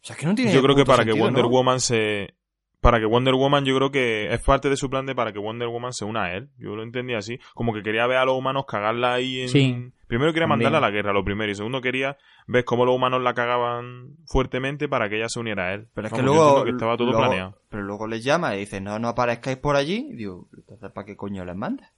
[0.02, 1.50] sea, es que no tiene Yo creo que para que Wonder ¿no?
[1.50, 2.34] Woman se...
[2.80, 5.40] Para que Wonder Woman yo creo que es parte de su plan de para que
[5.40, 6.50] Wonder Woman se una a él.
[6.58, 7.40] Yo lo entendí así.
[7.56, 9.50] Como que quería ver a los humanos cagarla ahí en...
[9.50, 9.92] Sí.
[10.08, 10.68] Primero quería También.
[10.72, 11.52] mandarla a la guerra, lo primero.
[11.52, 15.70] Y segundo quería ver cómo los humanos la cagaban fuertemente para que ella se uniera
[15.70, 15.88] a él.
[15.94, 16.64] Pero es que Vamos, luego.
[16.64, 17.62] que estaba todo luego- planeado.
[17.68, 20.08] Pero luego les llama y dice, no, no aparezcáis por allí.
[20.12, 21.92] Y digo, entonces, ¿para qué coño les manda?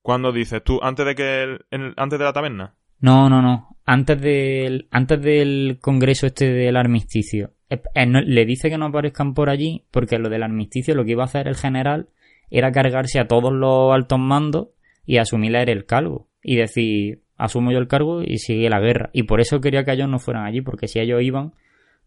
[0.00, 2.76] Cuando dices tú, antes de que el- en- antes de la taberna.
[3.00, 3.76] No, no, no.
[3.84, 7.54] Antes del, antes del congreso este del armisticio.
[7.94, 11.26] Le dice que no aparezcan por allí porque lo del armisticio lo que iba a
[11.26, 12.08] hacer el general
[12.50, 14.68] era cargarse a todos los altos mandos
[15.06, 16.28] y asumir el cargo.
[16.42, 19.10] Y decir, asumo yo el cargo y sigue la guerra.
[19.12, 21.54] Y por eso quería que ellos no fueran allí, porque si ellos iban,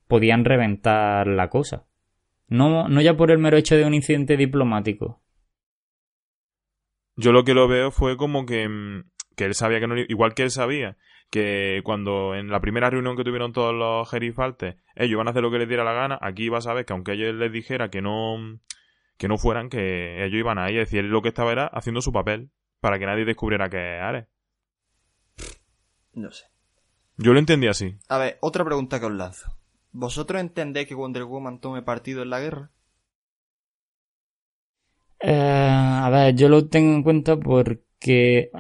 [0.08, 1.86] podían reventar la cosa.
[2.48, 5.22] No, no ya por el mero hecho de un incidente diplomático.
[7.16, 9.04] Yo lo que lo veo fue como que, mm,
[9.36, 9.98] que él sabía que no...
[9.98, 10.98] Igual que él sabía
[11.30, 15.42] que cuando en la primera reunión que tuvieron todos los gerifaltes, ellos iban a hacer
[15.42, 17.90] lo que les diera la gana, aquí iba a saber que aunque ellos les dijera
[17.90, 18.60] que no
[19.18, 22.02] que no fueran, que ellos iban ahí, es decir, él lo que estaba era haciendo
[22.02, 24.28] su papel para que nadie descubriera que es Ares.
[26.14, 26.46] No sé.
[27.18, 27.98] Yo lo entendí así.
[28.10, 29.56] A ver, otra pregunta que os lanzo.
[29.92, 32.72] ¿Vosotros entendéis que Wonder Woman tome partido en la guerra?
[35.20, 37.84] Eh, a ver, yo lo tengo en cuenta porque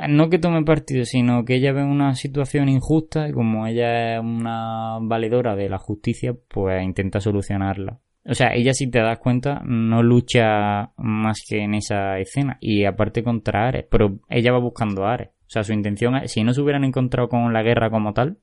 [0.08, 4.20] no que tome partido, sino que ella ve una situación injusta y como ella es
[4.20, 8.00] una valedora de la justicia, pues intenta solucionarla.
[8.26, 12.86] O sea, ella si te das cuenta no lucha más que en esa escena y
[12.86, 15.30] aparte contra Ares, pero ella va buscando a Ares.
[15.30, 18.38] O sea, su intención es, si no se hubieran encontrado con la guerra como tal,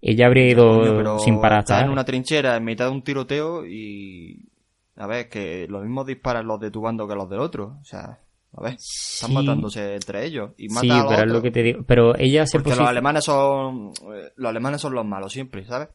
[0.00, 3.64] ella habría ido pero sin parar estás en una trinchera en mitad de un tiroteo
[3.66, 4.48] y...
[4.94, 7.78] A ver, que los mismos disparan los de tu bando que los del otro.
[7.80, 8.18] O sea,
[8.54, 9.34] a ver, están Sí.
[9.34, 10.50] matándose entre ellos.
[10.58, 11.84] Y mata Sí, a los pero es lo que te digo.
[11.86, 13.92] Pero ella se Porque los posi- alemanes son...
[14.14, 15.88] eh, Los alemanes son los malos siempre, ¿sabes?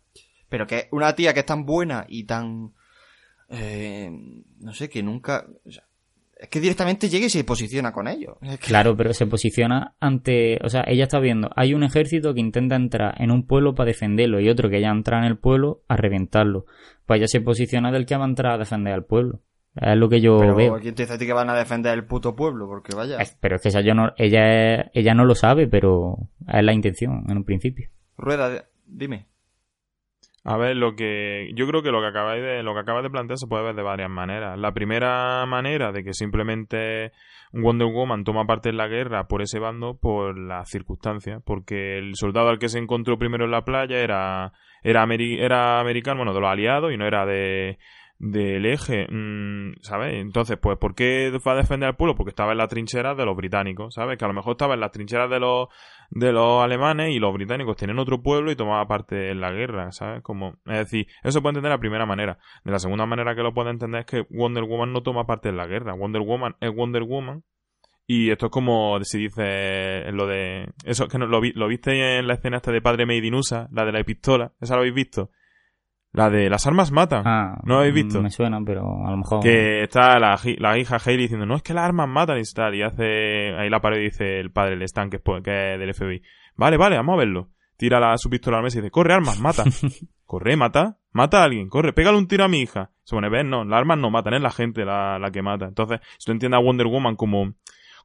[0.50, 2.72] Pero que una tía que es tan buena y tan...
[3.50, 4.10] eh,
[4.60, 5.46] no sé, que nunca...
[5.66, 5.84] o sea,
[6.40, 8.36] es que directamente llega y se posiciona con ellos.
[8.44, 10.60] Es que- Claro, pero se posiciona ante.
[10.64, 11.50] O sea, ella está viendo.
[11.56, 14.90] Hay un ejército que intenta entrar en un pueblo para defenderlo y otro que ya
[14.90, 16.66] entra en el pueblo a reventarlo.
[17.08, 19.40] Pues ella se posiciona del que va a entrar a defender al pueblo.
[19.82, 20.80] Es lo que yo Pero veo.
[20.80, 22.68] ¿quién te dice a ti que van a defender el puto pueblo?
[22.68, 23.18] Porque vaya...
[23.22, 26.18] Es- Pero es que esa yo no, ella, es- ella no lo sabe, pero
[26.48, 27.90] es la intención en un principio.
[28.18, 29.26] Rueda, dime.
[30.44, 33.10] A ver, lo que yo creo que lo que acabáis de lo que acabas de
[33.10, 34.58] plantear se puede ver de varias maneras.
[34.58, 37.12] La primera manera de que simplemente
[37.52, 42.16] Wonder Woman toma parte en la guerra por ese bando por las circunstancias, porque el
[42.16, 46.34] soldado al que se encontró primero en la playa era era, ameri- era americano, bueno,
[46.34, 47.78] de los aliados y no era de
[48.20, 50.16] del eje, mm, ¿sabes?
[50.16, 52.16] Entonces, pues, ¿por qué va a defender al pueblo?
[52.16, 54.18] Porque estaba en las trincheras de los británicos, ¿sabes?
[54.18, 55.68] Que a lo mejor estaba en las trincheras de los
[56.10, 59.92] de los alemanes y los británicos tenían otro pueblo y tomaba parte en la guerra,
[59.92, 60.24] ¿sabes?
[60.24, 62.40] Como, es decir, eso puede entender de la primera manera.
[62.64, 65.50] De la segunda manera que lo puede entender es que Wonder Woman no toma parte
[65.50, 65.94] en la guerra.
[65.94, 67.44] Wonder Woman es Wonder Woman
[68.08, 70.70] y esto es como si dice lo de...
[70.86, 73.30] Eso que no, lo, vi- lo viste en la escena esta de Padre Made
[73.72, 75.30] la de la pistola, ¿esa lo habéis visto?
[76.18, 77.22] La de las armas matan.
[77.26, 78.22] Ah, ¿No lo habéis visto?
[78.24, 79.42] Me suena, pero a lo mejor.
[79.44, 82.74] Que está la, la hija Hailey diciendo, no es que las armas matan y tal.
[82.74, 85.80] Y hace ahí la pared dice el padre, el Stan, que es, po- que es
[85.80, 86.22] del FBI.
[86.56, 87.50] Vale, vale, vamos a verlo.
[87.78, 89.64] Tira la, su pistola al mesa y dice, corre armas, mata.
[90.26, 90.98] corre, mata.
[91.12, 92.90] Mata a alguien, corre, pégale un tiro a mi hija.
[93.04, 95.66] Se pone, ves, no, las armas no matan, es la gente la, la que mata.
[95.66, 97.54] Entonces, si tú entiendes a Wonder Woman como,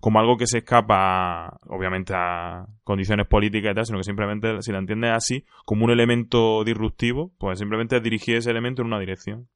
[0.02, 4.72] como algo que se escapa, obviamente, a condiciones políticas y tal, sino que simplemente, si
[4.72, 8.98] la entiendes así, como un elemento disruptivo, pues simplemente es dirigir ese elemento en una
[8.98, 9.46] dirección.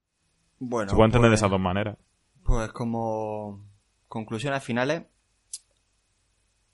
[0.60, 1.98] Bueno, se puede entender de pues- esas dos maneras.
[2.44, 3.60] Pues como
[4.06, 5.02] conclusiones finales,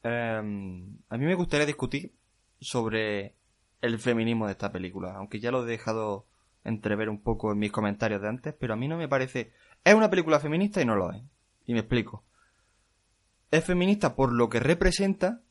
[0.05, 0.36] eh,
[1.09, 2.12] a mí me gustaría discutir
[2.61, 3.36] sobre
[3.81, 6.27] el feminismo de esta película, aunque ya lo he dejado
[6.62, 9.51] entrever un poco en mis comentarios de antes, pero a mí no me parece...
[9.82, 11.23] Es una película feminista y no lo es.
[11.65, 12.23] Y me explico.
[13.53, 15.43] Es feminista por lo que representa,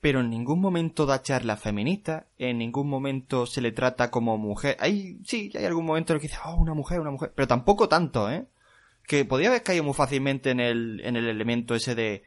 [0.00, 4.76] pero en ningún momento da charla feminista, en ningún momento se le trata como mujer.
[4.78, 7.48] Hay, sí, hay algún momento en el que dice, oh, una mujer, una mujer, pero
[7.48, 8.46] tampoco tanto, ¿eh?
[9.06, 12.22] que podía haber caído muy fácilmente en el, en el elemento ese de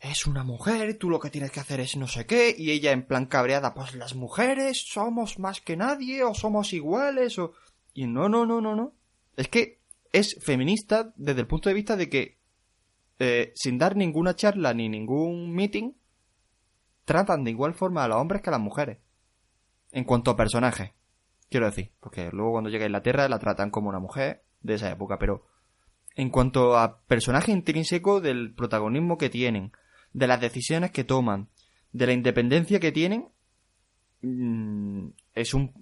[0.00, 2.92] es una mujer, tú lo que tienes que hacer es no sé qué, y ella
[2.92, 7.52] en plan cabreada, pues las mujeres somos más que nadie, o somos iguales, o...
[7.94, 8.92] Y no, no, no, no, no.
[9.36, 9.80] Es que
[10.12, 12.38] es feminista desde el punto de vista de que,
[13.18, 15.92] eh, sin dar ninguna charla ni ningún meeting,
[17.04, 18.98] tratan de igual forma a los hombres que a las mujeres.
[19.92, 20.92] En cuanto a personajes,
[21.50, 24.90] quiero decir, porque luego cuando llega a Inglaterra la tratan como una mujer de esa
[24.90, 25.46] época, pero
[26.16, 29.72] en cuanto a personaje intrínseco del protagonismo que tienen,
[30.12, 31.48] de las decisiones que toman,
[31.92, 33.28] de la independencia que tienen,
[34.22, 35.72] mm, es un...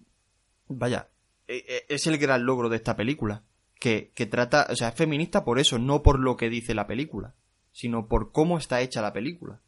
[0.69, 1.09] Vaya,
[1.47, 3.45] e- e- es el gran logro de esta película.
[3.83, 6.87] Que, que trata, o sea, es feminista por eso, no por lo que dice la
[6.87, 7.35] película,
[7.73, 9.59] sino por cómo está hecha la película.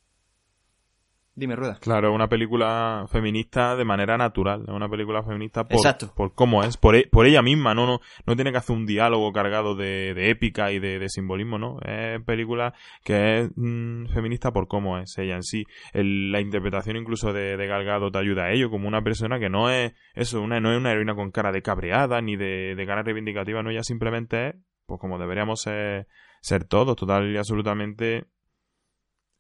[1.37, 1.79] Dime, Rueda.
[1.81, 6.13] Claro, una película feminista de manera natural, es una película feminista por, Exacto.
[6.15, 8.87] por cómo es, por, e- por ella misma, no, no, no tiene que hacer un
[8.87, 11.81] diálogo cargado de, de épica y de, de simbolismo, ¿no?
[11.81, 15.65] Es película que es mm, feminista por cómo es ella en sí.
[15.93, 19.41] El- la interpretación incluso de, de Gal Gadot te ayuda a ello, como una persona
[19.41, 22.77] que no es, eso, una, no es una heroína con cara de cabreada ni de,
[22.77, 24.55] de cara reivindicativa, no, ella simplemente es,
[24.87, 26.07] pues como deberíamos ser,
[26.43, 28.27] ser todos, total y absolutamente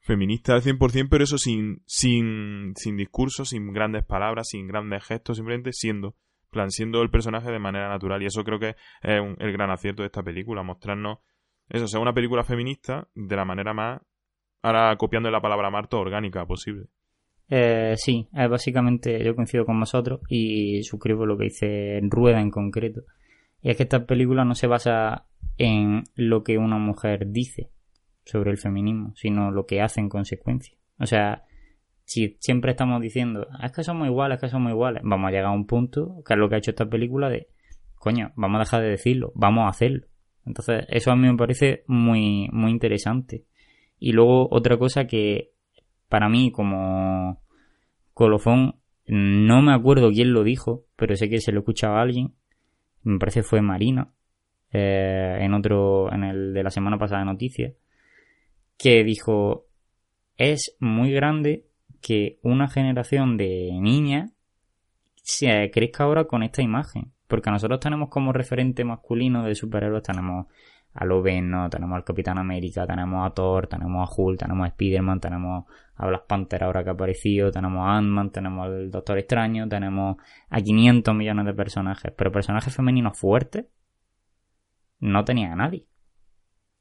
[0.04, 5.38] feminista al 100%, pero eso sin, sin, sin discurso, sin grandes palabras, sin grandes gestos,
[5.38, 8.22] simplemente siendo, en plan, siendo el personaje de manera natural.
[8.22, 11.18] Y eso creo que es un- el gran acierto de esta película, mostrarnos
[11.70, 14.02] eso, sea una película feminista de la manera más,
[14.62, 16.84] ahora copiando la palabra Marta, orgánica posible.
[17.48, 23.02] Eh, sí, básicamente yo coincido con vosotros y suscribo lo que dice Rueda en concreto.
[23.62, 25.26] Y es que esta película no se basa
[25.56, 27.70] en lo que una mujer dice
[28.24, 30.76] sobre el feminismo, sino lo que hace en consecuencia.
[30.98, 31.44] O sea,
[32.04, 35.30] si siempre estamos diciendo, "Ah, es que somos iguales, es que somos iguales, vamos a
[35.30, 37.48] llegar a un punto, que es lo que ha hecho esta película, de,
[37.96, 40.06] coño, vamos a dejar de decirlo, vamos a hacerlo.
[40.46, 43.44] Entonces, eso a mí me parece muy, muy interesante.
[43.98, 45.52] Y luego otra cosa que
[46.08, 47.40] para mí como
[48.12, 48.76] colofón,
[49.06, 52.34] no me acuerdo quién lo dijo, pero sé que se lo escuchaba a alguien,
[53.02, 54.12] me parece fue Marina,
[54.72, 57.74] eh, en otro, en el de la semana pasada de noticias,
[58.76, 59.66] que dijo,
[60.36, 61.66] es muy grande
[62.00, 64.32] que una generación de niñas
[65.22, 67.12] se crezca ahora con esta imagen.
[67.26, 70.46] Porque nosotros tenemos como referente masculino de superhéroes, tenemos
[70.92, 75.20] a Loveno, tenemos al Capitán América, tenemos a Thor, tenemos a Hulk, tenemos a Spider-Man,
[75.20, 75.64] tenemos
[75.96, 80.16] a Black Panther ahora que ha aparecido, tenemos a Ant-Man, tenemos al Doctor Extraño, tenemos
[80.50, 82.12] a 500 millones de personajes.
[82.16, 83.66] Pero personajes femeninos fuertes
[85.00, 85.86] no tenía a nadie.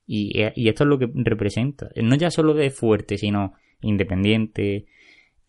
[0.05, 1.89] Y, y esto es lo que representa.
[2.01, 4.85] No ya solo de fuerte, sino independiente,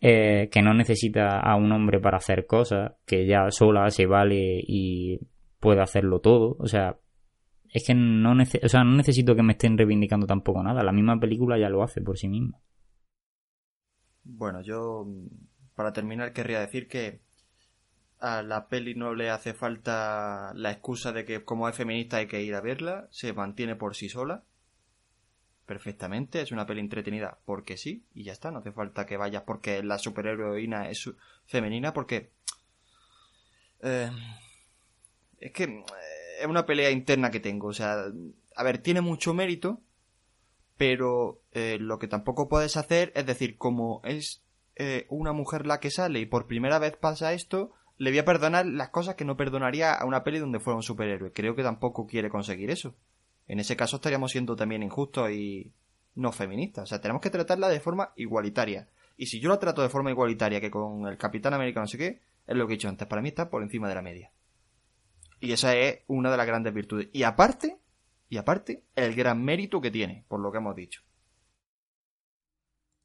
[0.01, 4.61] eh, que no necesita a un hombre para hacer cosas, que ya sola se vale
[4.65, 5.19] y
[5.59, 6.55] puede hacerlo todo.
[6.59, 6.97] O sea,
[7.73, 10.83] es que no, o sea, no necesito que me estén reivindicando tampoco nada.
[10.83, 12.59] La misma película ya lo hace por sí misma.
[14.23, 15.07] Bueno, yo
[15.75, 17.24] para terminar querría decir que
[18.25, 22.25] a la peli no le hace falta la excusa de que como es feminista hay
[22.25, 24.43] que ir a verla, se mantiene por sí sola
[25.67, 29.43] perfectamente, es una peli entretenida porque sí, y ya está, no hace falta que vayas
[29.43, 31.09] porque la superheroína es
[31.45, 32.31] femenina, porque...
[33.81, 34.09] Eh,
[35.39, 35.83] es que eh,
[36.39, 38.05] es una pelea interna que tengo, o sea,
[38.55, 39.81] a ver, tiene mucho mérito,
[40.77, 44.41] pero eh, lo que tampoco puedes hacer es decir, como es
[45.07, 48.65] una mujer la que sale y por primera vez pasa esto, le voy a perdonar
[48.65, 51.31] las cosas que no perdonaría a una peli donde fuera un superhéroe.
[51.31, 52.95] Creo que tampoco quiere conseguir eso.
[53.47, 55.71] En ese caso estaríamos siendo también injustos y
[56.15, 56.83] no feministas.
[56.83, 58.89] O sea, tenemos que tratarla de forma igualitaria.
[59.17, 61.97] Y si yo la trato de forma igualitaria que con el Capitán América no sé
[61.97, 64.31] qué, es lo que he dicho antes, para mí está por encima de la media.
[65.39, 67.09] Y esa es una de las grandes virtudes.
[67.13, 67.79] Y aparte,
[68.29, 71.01] y aparte, el gran mérito que tiene, por lo que hemos dicho.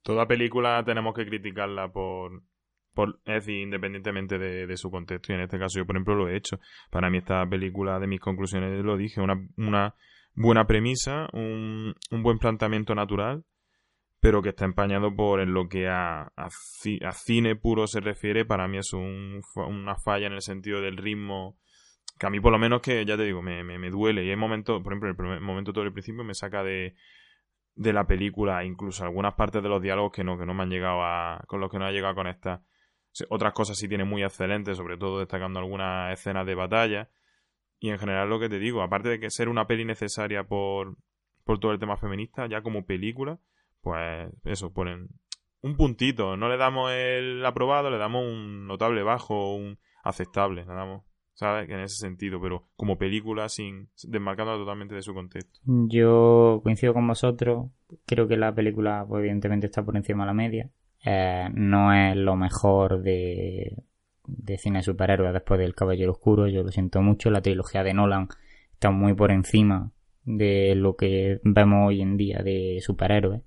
[0.02, 2.42] Toda película tenemos que criticarla por,
[3.24, 5.32] es decir, independientemente de, su contexto.
[5.32, 6.58] Y en este caso yo, por ejemplo, lo he hecho.
[6.90, 9.94] Para mí esta película, de mis conclusiones, lo dije, una,
[10.34, 13.44] buena premisa, un, buen planteamiento natural,
[14.20, 16.32] pero que está empañado por en lo que a,
[17.12, 21.58] cine puro se refiere, para mí es un, una falla en el sentido del ritmo,
[22.18, 24.24] que a mí por lo menos que, ya te digo, me, duele.
[24.24, 26.94] Y hay momentos, por ejemplo, en el momento todo el principio me saca de,
[27.74, 30.70] de la película, incluso algunas partes de los diálogos que no, que no me han
[30.70, 32.60] llegado a, con los que no ha llegado a conectar.
[33.28, 37.10] Otras cosas sí tiene muy excelentes, sobre todo destacando algunas escenas de batalla
[37.80, 40.96] y en general lo que te digo, aparte de que ser una peli necesaria por,
[41.44, 43.38] por todo el tema feminista, ya como película,
[43.80, 45.08] pues eso, ponen
[45.62, 46.36] un puntito.
[46.36, 51.70] No le damos el aprobado, le damos un notable bajo, un aceptable, le damos, ¿sabes?
[51.70, 55.58] En ese sentido, pero como película sin desmarcándola totalmente de su contexto.
[55.64, 57.70] Yo coincido con vosotros,
[58.04, 60.70] creo que la película pues, evidentemente está por encima de la media.
[61.04, 63.76] Eh, no es lo mejor de,
[64.26, 66.46] de cine superhéroes después del Caballero Oscuro.
[66.46, 67.30] Yo lo siento mucho.
[67.30, 68.28] La trilogía de Nolan
[68.72, 69.90] está muy por encima
[70.24, 73.42] de lo que vemos hoy en día de superhéroes.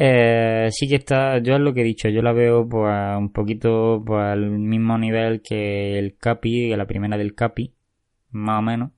[0.00, 3.32] Eh, sí que está, yo es lo que he dicho, yo la veo pues un
[3.32, 7.74] poquito pues, al mismo nivel que el Capi, la primera del Capi,
[8.30, 8.92] más o menos.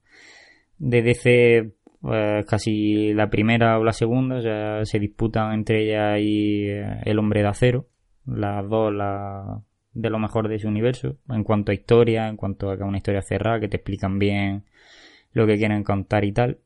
[0.77, 6.17] De DC, pues casi la primera o la segunda, o sea, se disputan entre ella
[6.17, 7.87] y eh, el Hombre de Acero.
[8.25, 9.61] Las dos, la,
[9.93, 12.97] de lo mejor de ese universo, en cuanto a historia, en cuanto a que una
[12.97, 14.65] historia cerrada, que te explican bien
[15.33, 16.59] lo que quieren contar y tal.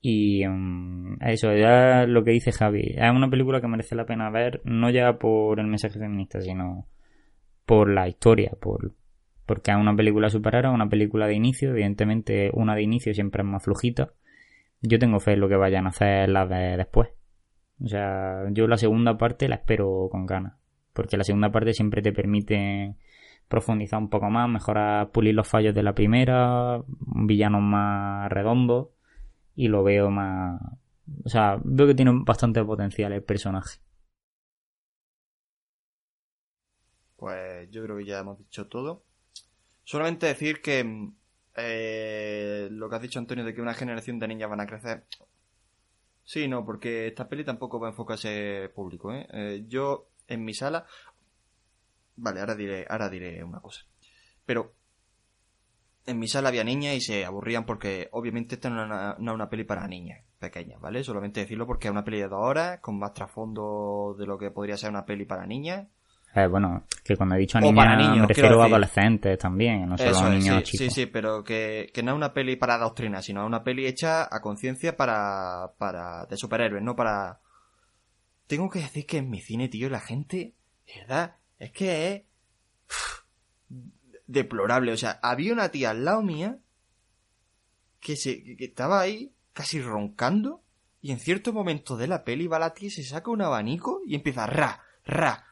[0.00, 4.30] Y um, eso, ya lo que dice Javi, es una película que merece la pena
[4.30, 6.86] ver, no ya por el mensaje feminista, sino
[7.66, 8.92] por la historia, por
[9.46, 13.48] porque es una película superada, una película de inicio, evidentemente una de inicio siempre es
[13.48, 14.12] más flujita.
[14.82, 17.10] Yo tengo fe en lo que vayan a hacer las de después.
[17.82, 20.54] O sea, yo la segunda parte la espero con ganas
[20.92, 22.96] porque la segunda parte siempre te permite
[23.48, 28.92] profundizar un poco más, mejorar, pulir los fallos de la primera, un villano más redondo
[29.54, 30.60] y lo veo más...
[31.24, 33.80] O sea, veo que tiene bastante potencial el personaje.
[37.16, 39.04] Pues yo creo que ya hemos dicho todo.
[39.84, 41.10] Solamente decir que
[41.56, 45.04] eh, lo que has dicho Antonio de que una generación de niñas van a crecer.
[46.24, 49.12] Sí, no, porque esta peli tampoco va a enfocarse público.
[49.12, 49.26] ¿eh?
[49.32, 50.86] Eh, yo en mi sala.
[52.16, 53.82] Vale, ahora diré, ahora diré una cosa.
[54.44, 54.74] Pero
[56.06, 59.64] en mi sala había niñas y se aburrían porque obviamente esta no es una, peli
[59.64, 61.04] para niñas pequeñas, ¿vale?
[61.04, 64.50] Solamente decirlo porque es una peli de dos horas con más trasfondo de lo que
[64.50, 65.88] podría ser una peli para niñas.
[66.34, 70.18] Eh, bueno, que cuando he dicho niñas niños, me refiero a adolescentes también, no solo
[70.18, 70.86] a niños sí, chicos.
[70.86, 74.28] Sí, sí, pero que, que, no es una peli para doctrina, sino una peli hecha
[74.34, 77.40] a conciencia para, para de superhéroes, no para
[78.46, 80.54] tengo que decir que en mi cine, tío, la gente,
[80.86, 81.36] ¿verdad?
[81.58, 82.22] Es que es...
[84.26, 84.92] deplorable.
[84.92, 86.58] O sea, había una tía al lado mía
[88.00, 90.62] que, se, que estaba ahí casi roncando
[91.00, 94.00] y en cierto momento de la peli va la tía y se saca un abanico
[94.06, 95.46] y empieza ra, ra.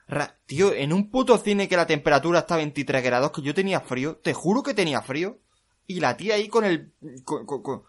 [0.47, 3.81] Tío, en un puto cine que la temperatura está a 23 grados, que yo tenía
[3.81, 5.39] frío, te juro que tenía frío.
[5.87, 6.93] Y la tía ahí con el...
[7.25, 7.83] con, con, con,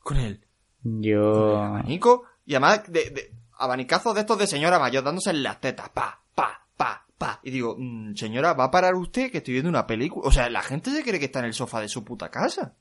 [0.00, 0.44] con el
[0.82, 1.56] Yo.
[1.56, 5.88] abanico y además de, de abanicazos de estos de señora mayor dándose en las tetas,
[5.90, 7.40] pa, pa, pa, pa.
[7.42, 10.28] Y digo, mm, señora, ¿va a parar usted que estoy viendo una película?
[10.28, 12.74] O sea, la gente se cree que está en el sofá de su puta casa.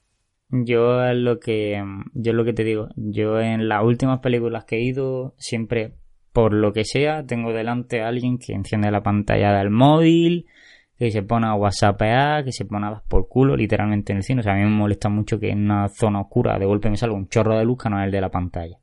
[0.49, 2.89] Yo es lo que yo es lo que te digo.
[2.95, 5.95] Yo en las últimas películas que he ido siempre
[6.35, 10.45] por lo que sea tengo delante a alguien que enciende la pantalla del móvil,
[10.99, 14.23] que se pone a whatsappear, que se pone a dar por culo literalmente en el
[14.23, 14.41] cine.
[14.41, 16.97] O sea, a mí me molesta mucho que en una zona oscura de golpe me
[16.97, 18.77] salga un chorro de luz que no es el de la pantalla.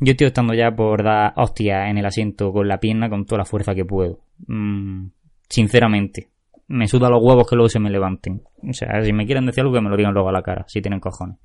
[0.00, 3.38] Yo estoy estando ya por dar hostia en el asiento con la pierna con toda
[3.38, 4.20] la fuerza que puedo.
[4.46, 5.06] Mm,
[5.48, 6.28] sinceramente.
[6.66, 8.42] Me suda los huevos que luego se me levanten.
[8.68, 10.66] O sea, si me quieren decir algo que me lo digan luego a la cara,
[10.68, 11.38] si tienen cojones.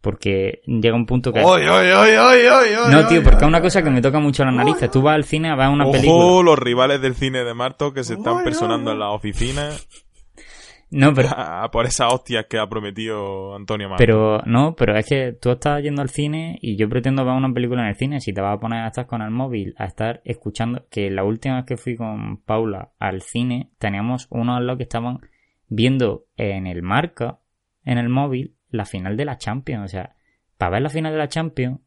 [0.00, 1.40] Porque llega un punto que...
[1.40, 4.90] ¡Oy, oy, oy, No, tío, porque es una cosa que me toca mucho las narices.
[4.90, 6.42] Tú vas al cine a ver una Ojo, película.
[6.44, 9.70] los rivales del cine de Marto que se están personando en la oficina
[10.90, 14.00] No, pero a- por esas hostias que ha prometido Antonio Marto.
[14.00, 17.52] Pero no, pero es que tú estás yendo al cine y yo pretendo ver una
[17.52, 18.20] película en el cine.
[18.20, 20.86] Si te vas a poner a estar con el móvil, a estar escuchando.
[20.88, 24.84] Que la última vez que fui con Paula al cine, teníamos unos al lado que
[24.84, 25.18] estaban
[25.68, 27.40] viendo en el marca,
[27.84, 29.84] en el móvil, la final de la Champions.
[29.84, 30.14] O sea,
[30.58, 31.80] para ver la final de la Champions,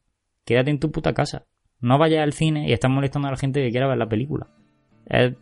[0.46, 1.46] quédate en tu puta casa.
[1.80, 4.48] No vayas al cine y estás molestando a la gente que quiera ver la película.
[5.06, 5.36] Es-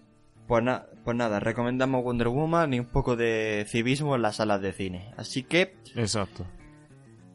[0.47, 4.61] Pues, na- pues nada, recomendamos Wonder Woman y un poco de civismo en las salas
[4.61, 5.11] de cine.
[5.17, 6.45] Así que, Exacto.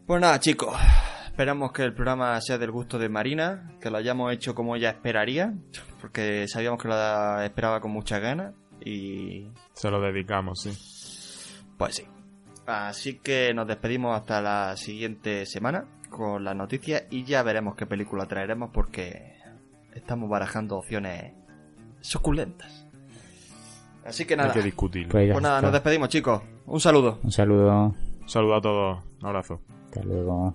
[0.06, 0.74] pues nada, chicos.
[1.26, 4.90] Esperamos que el programa sea del gusto de Marina, que lo hayamos hecho como ella
[4.90, 5.54] esperaría,
[6.00, 10.70] porque sabíamos que lo esperaba con muchas ganas y Se lo dedicamos, sí.
[11.78, 12.04] pues sí.
[12.66, 17.86] Así que nos despedimos hasta la siguiente semana con las noticias y ya veremos qué
[17.86, 19.36] película traeremos porque
[19.94, 21.32] estamos barajando opciones
[22.00, 22.86] suculentas.
[24.04, 25.08] Así que Hay nada, que discutir.
[25.08, 25.66] pues pues nada, está.
[25.66, 26.42] nos despedimos chicos.
[26.66, 27.18] Un saludo.
[27.22, 27.94] Un saludo.
[28.26, 29.04] Saludos a todos.
[29.20, 29.60] Un abrazo.
[29.86, 30.54] Hasta luego.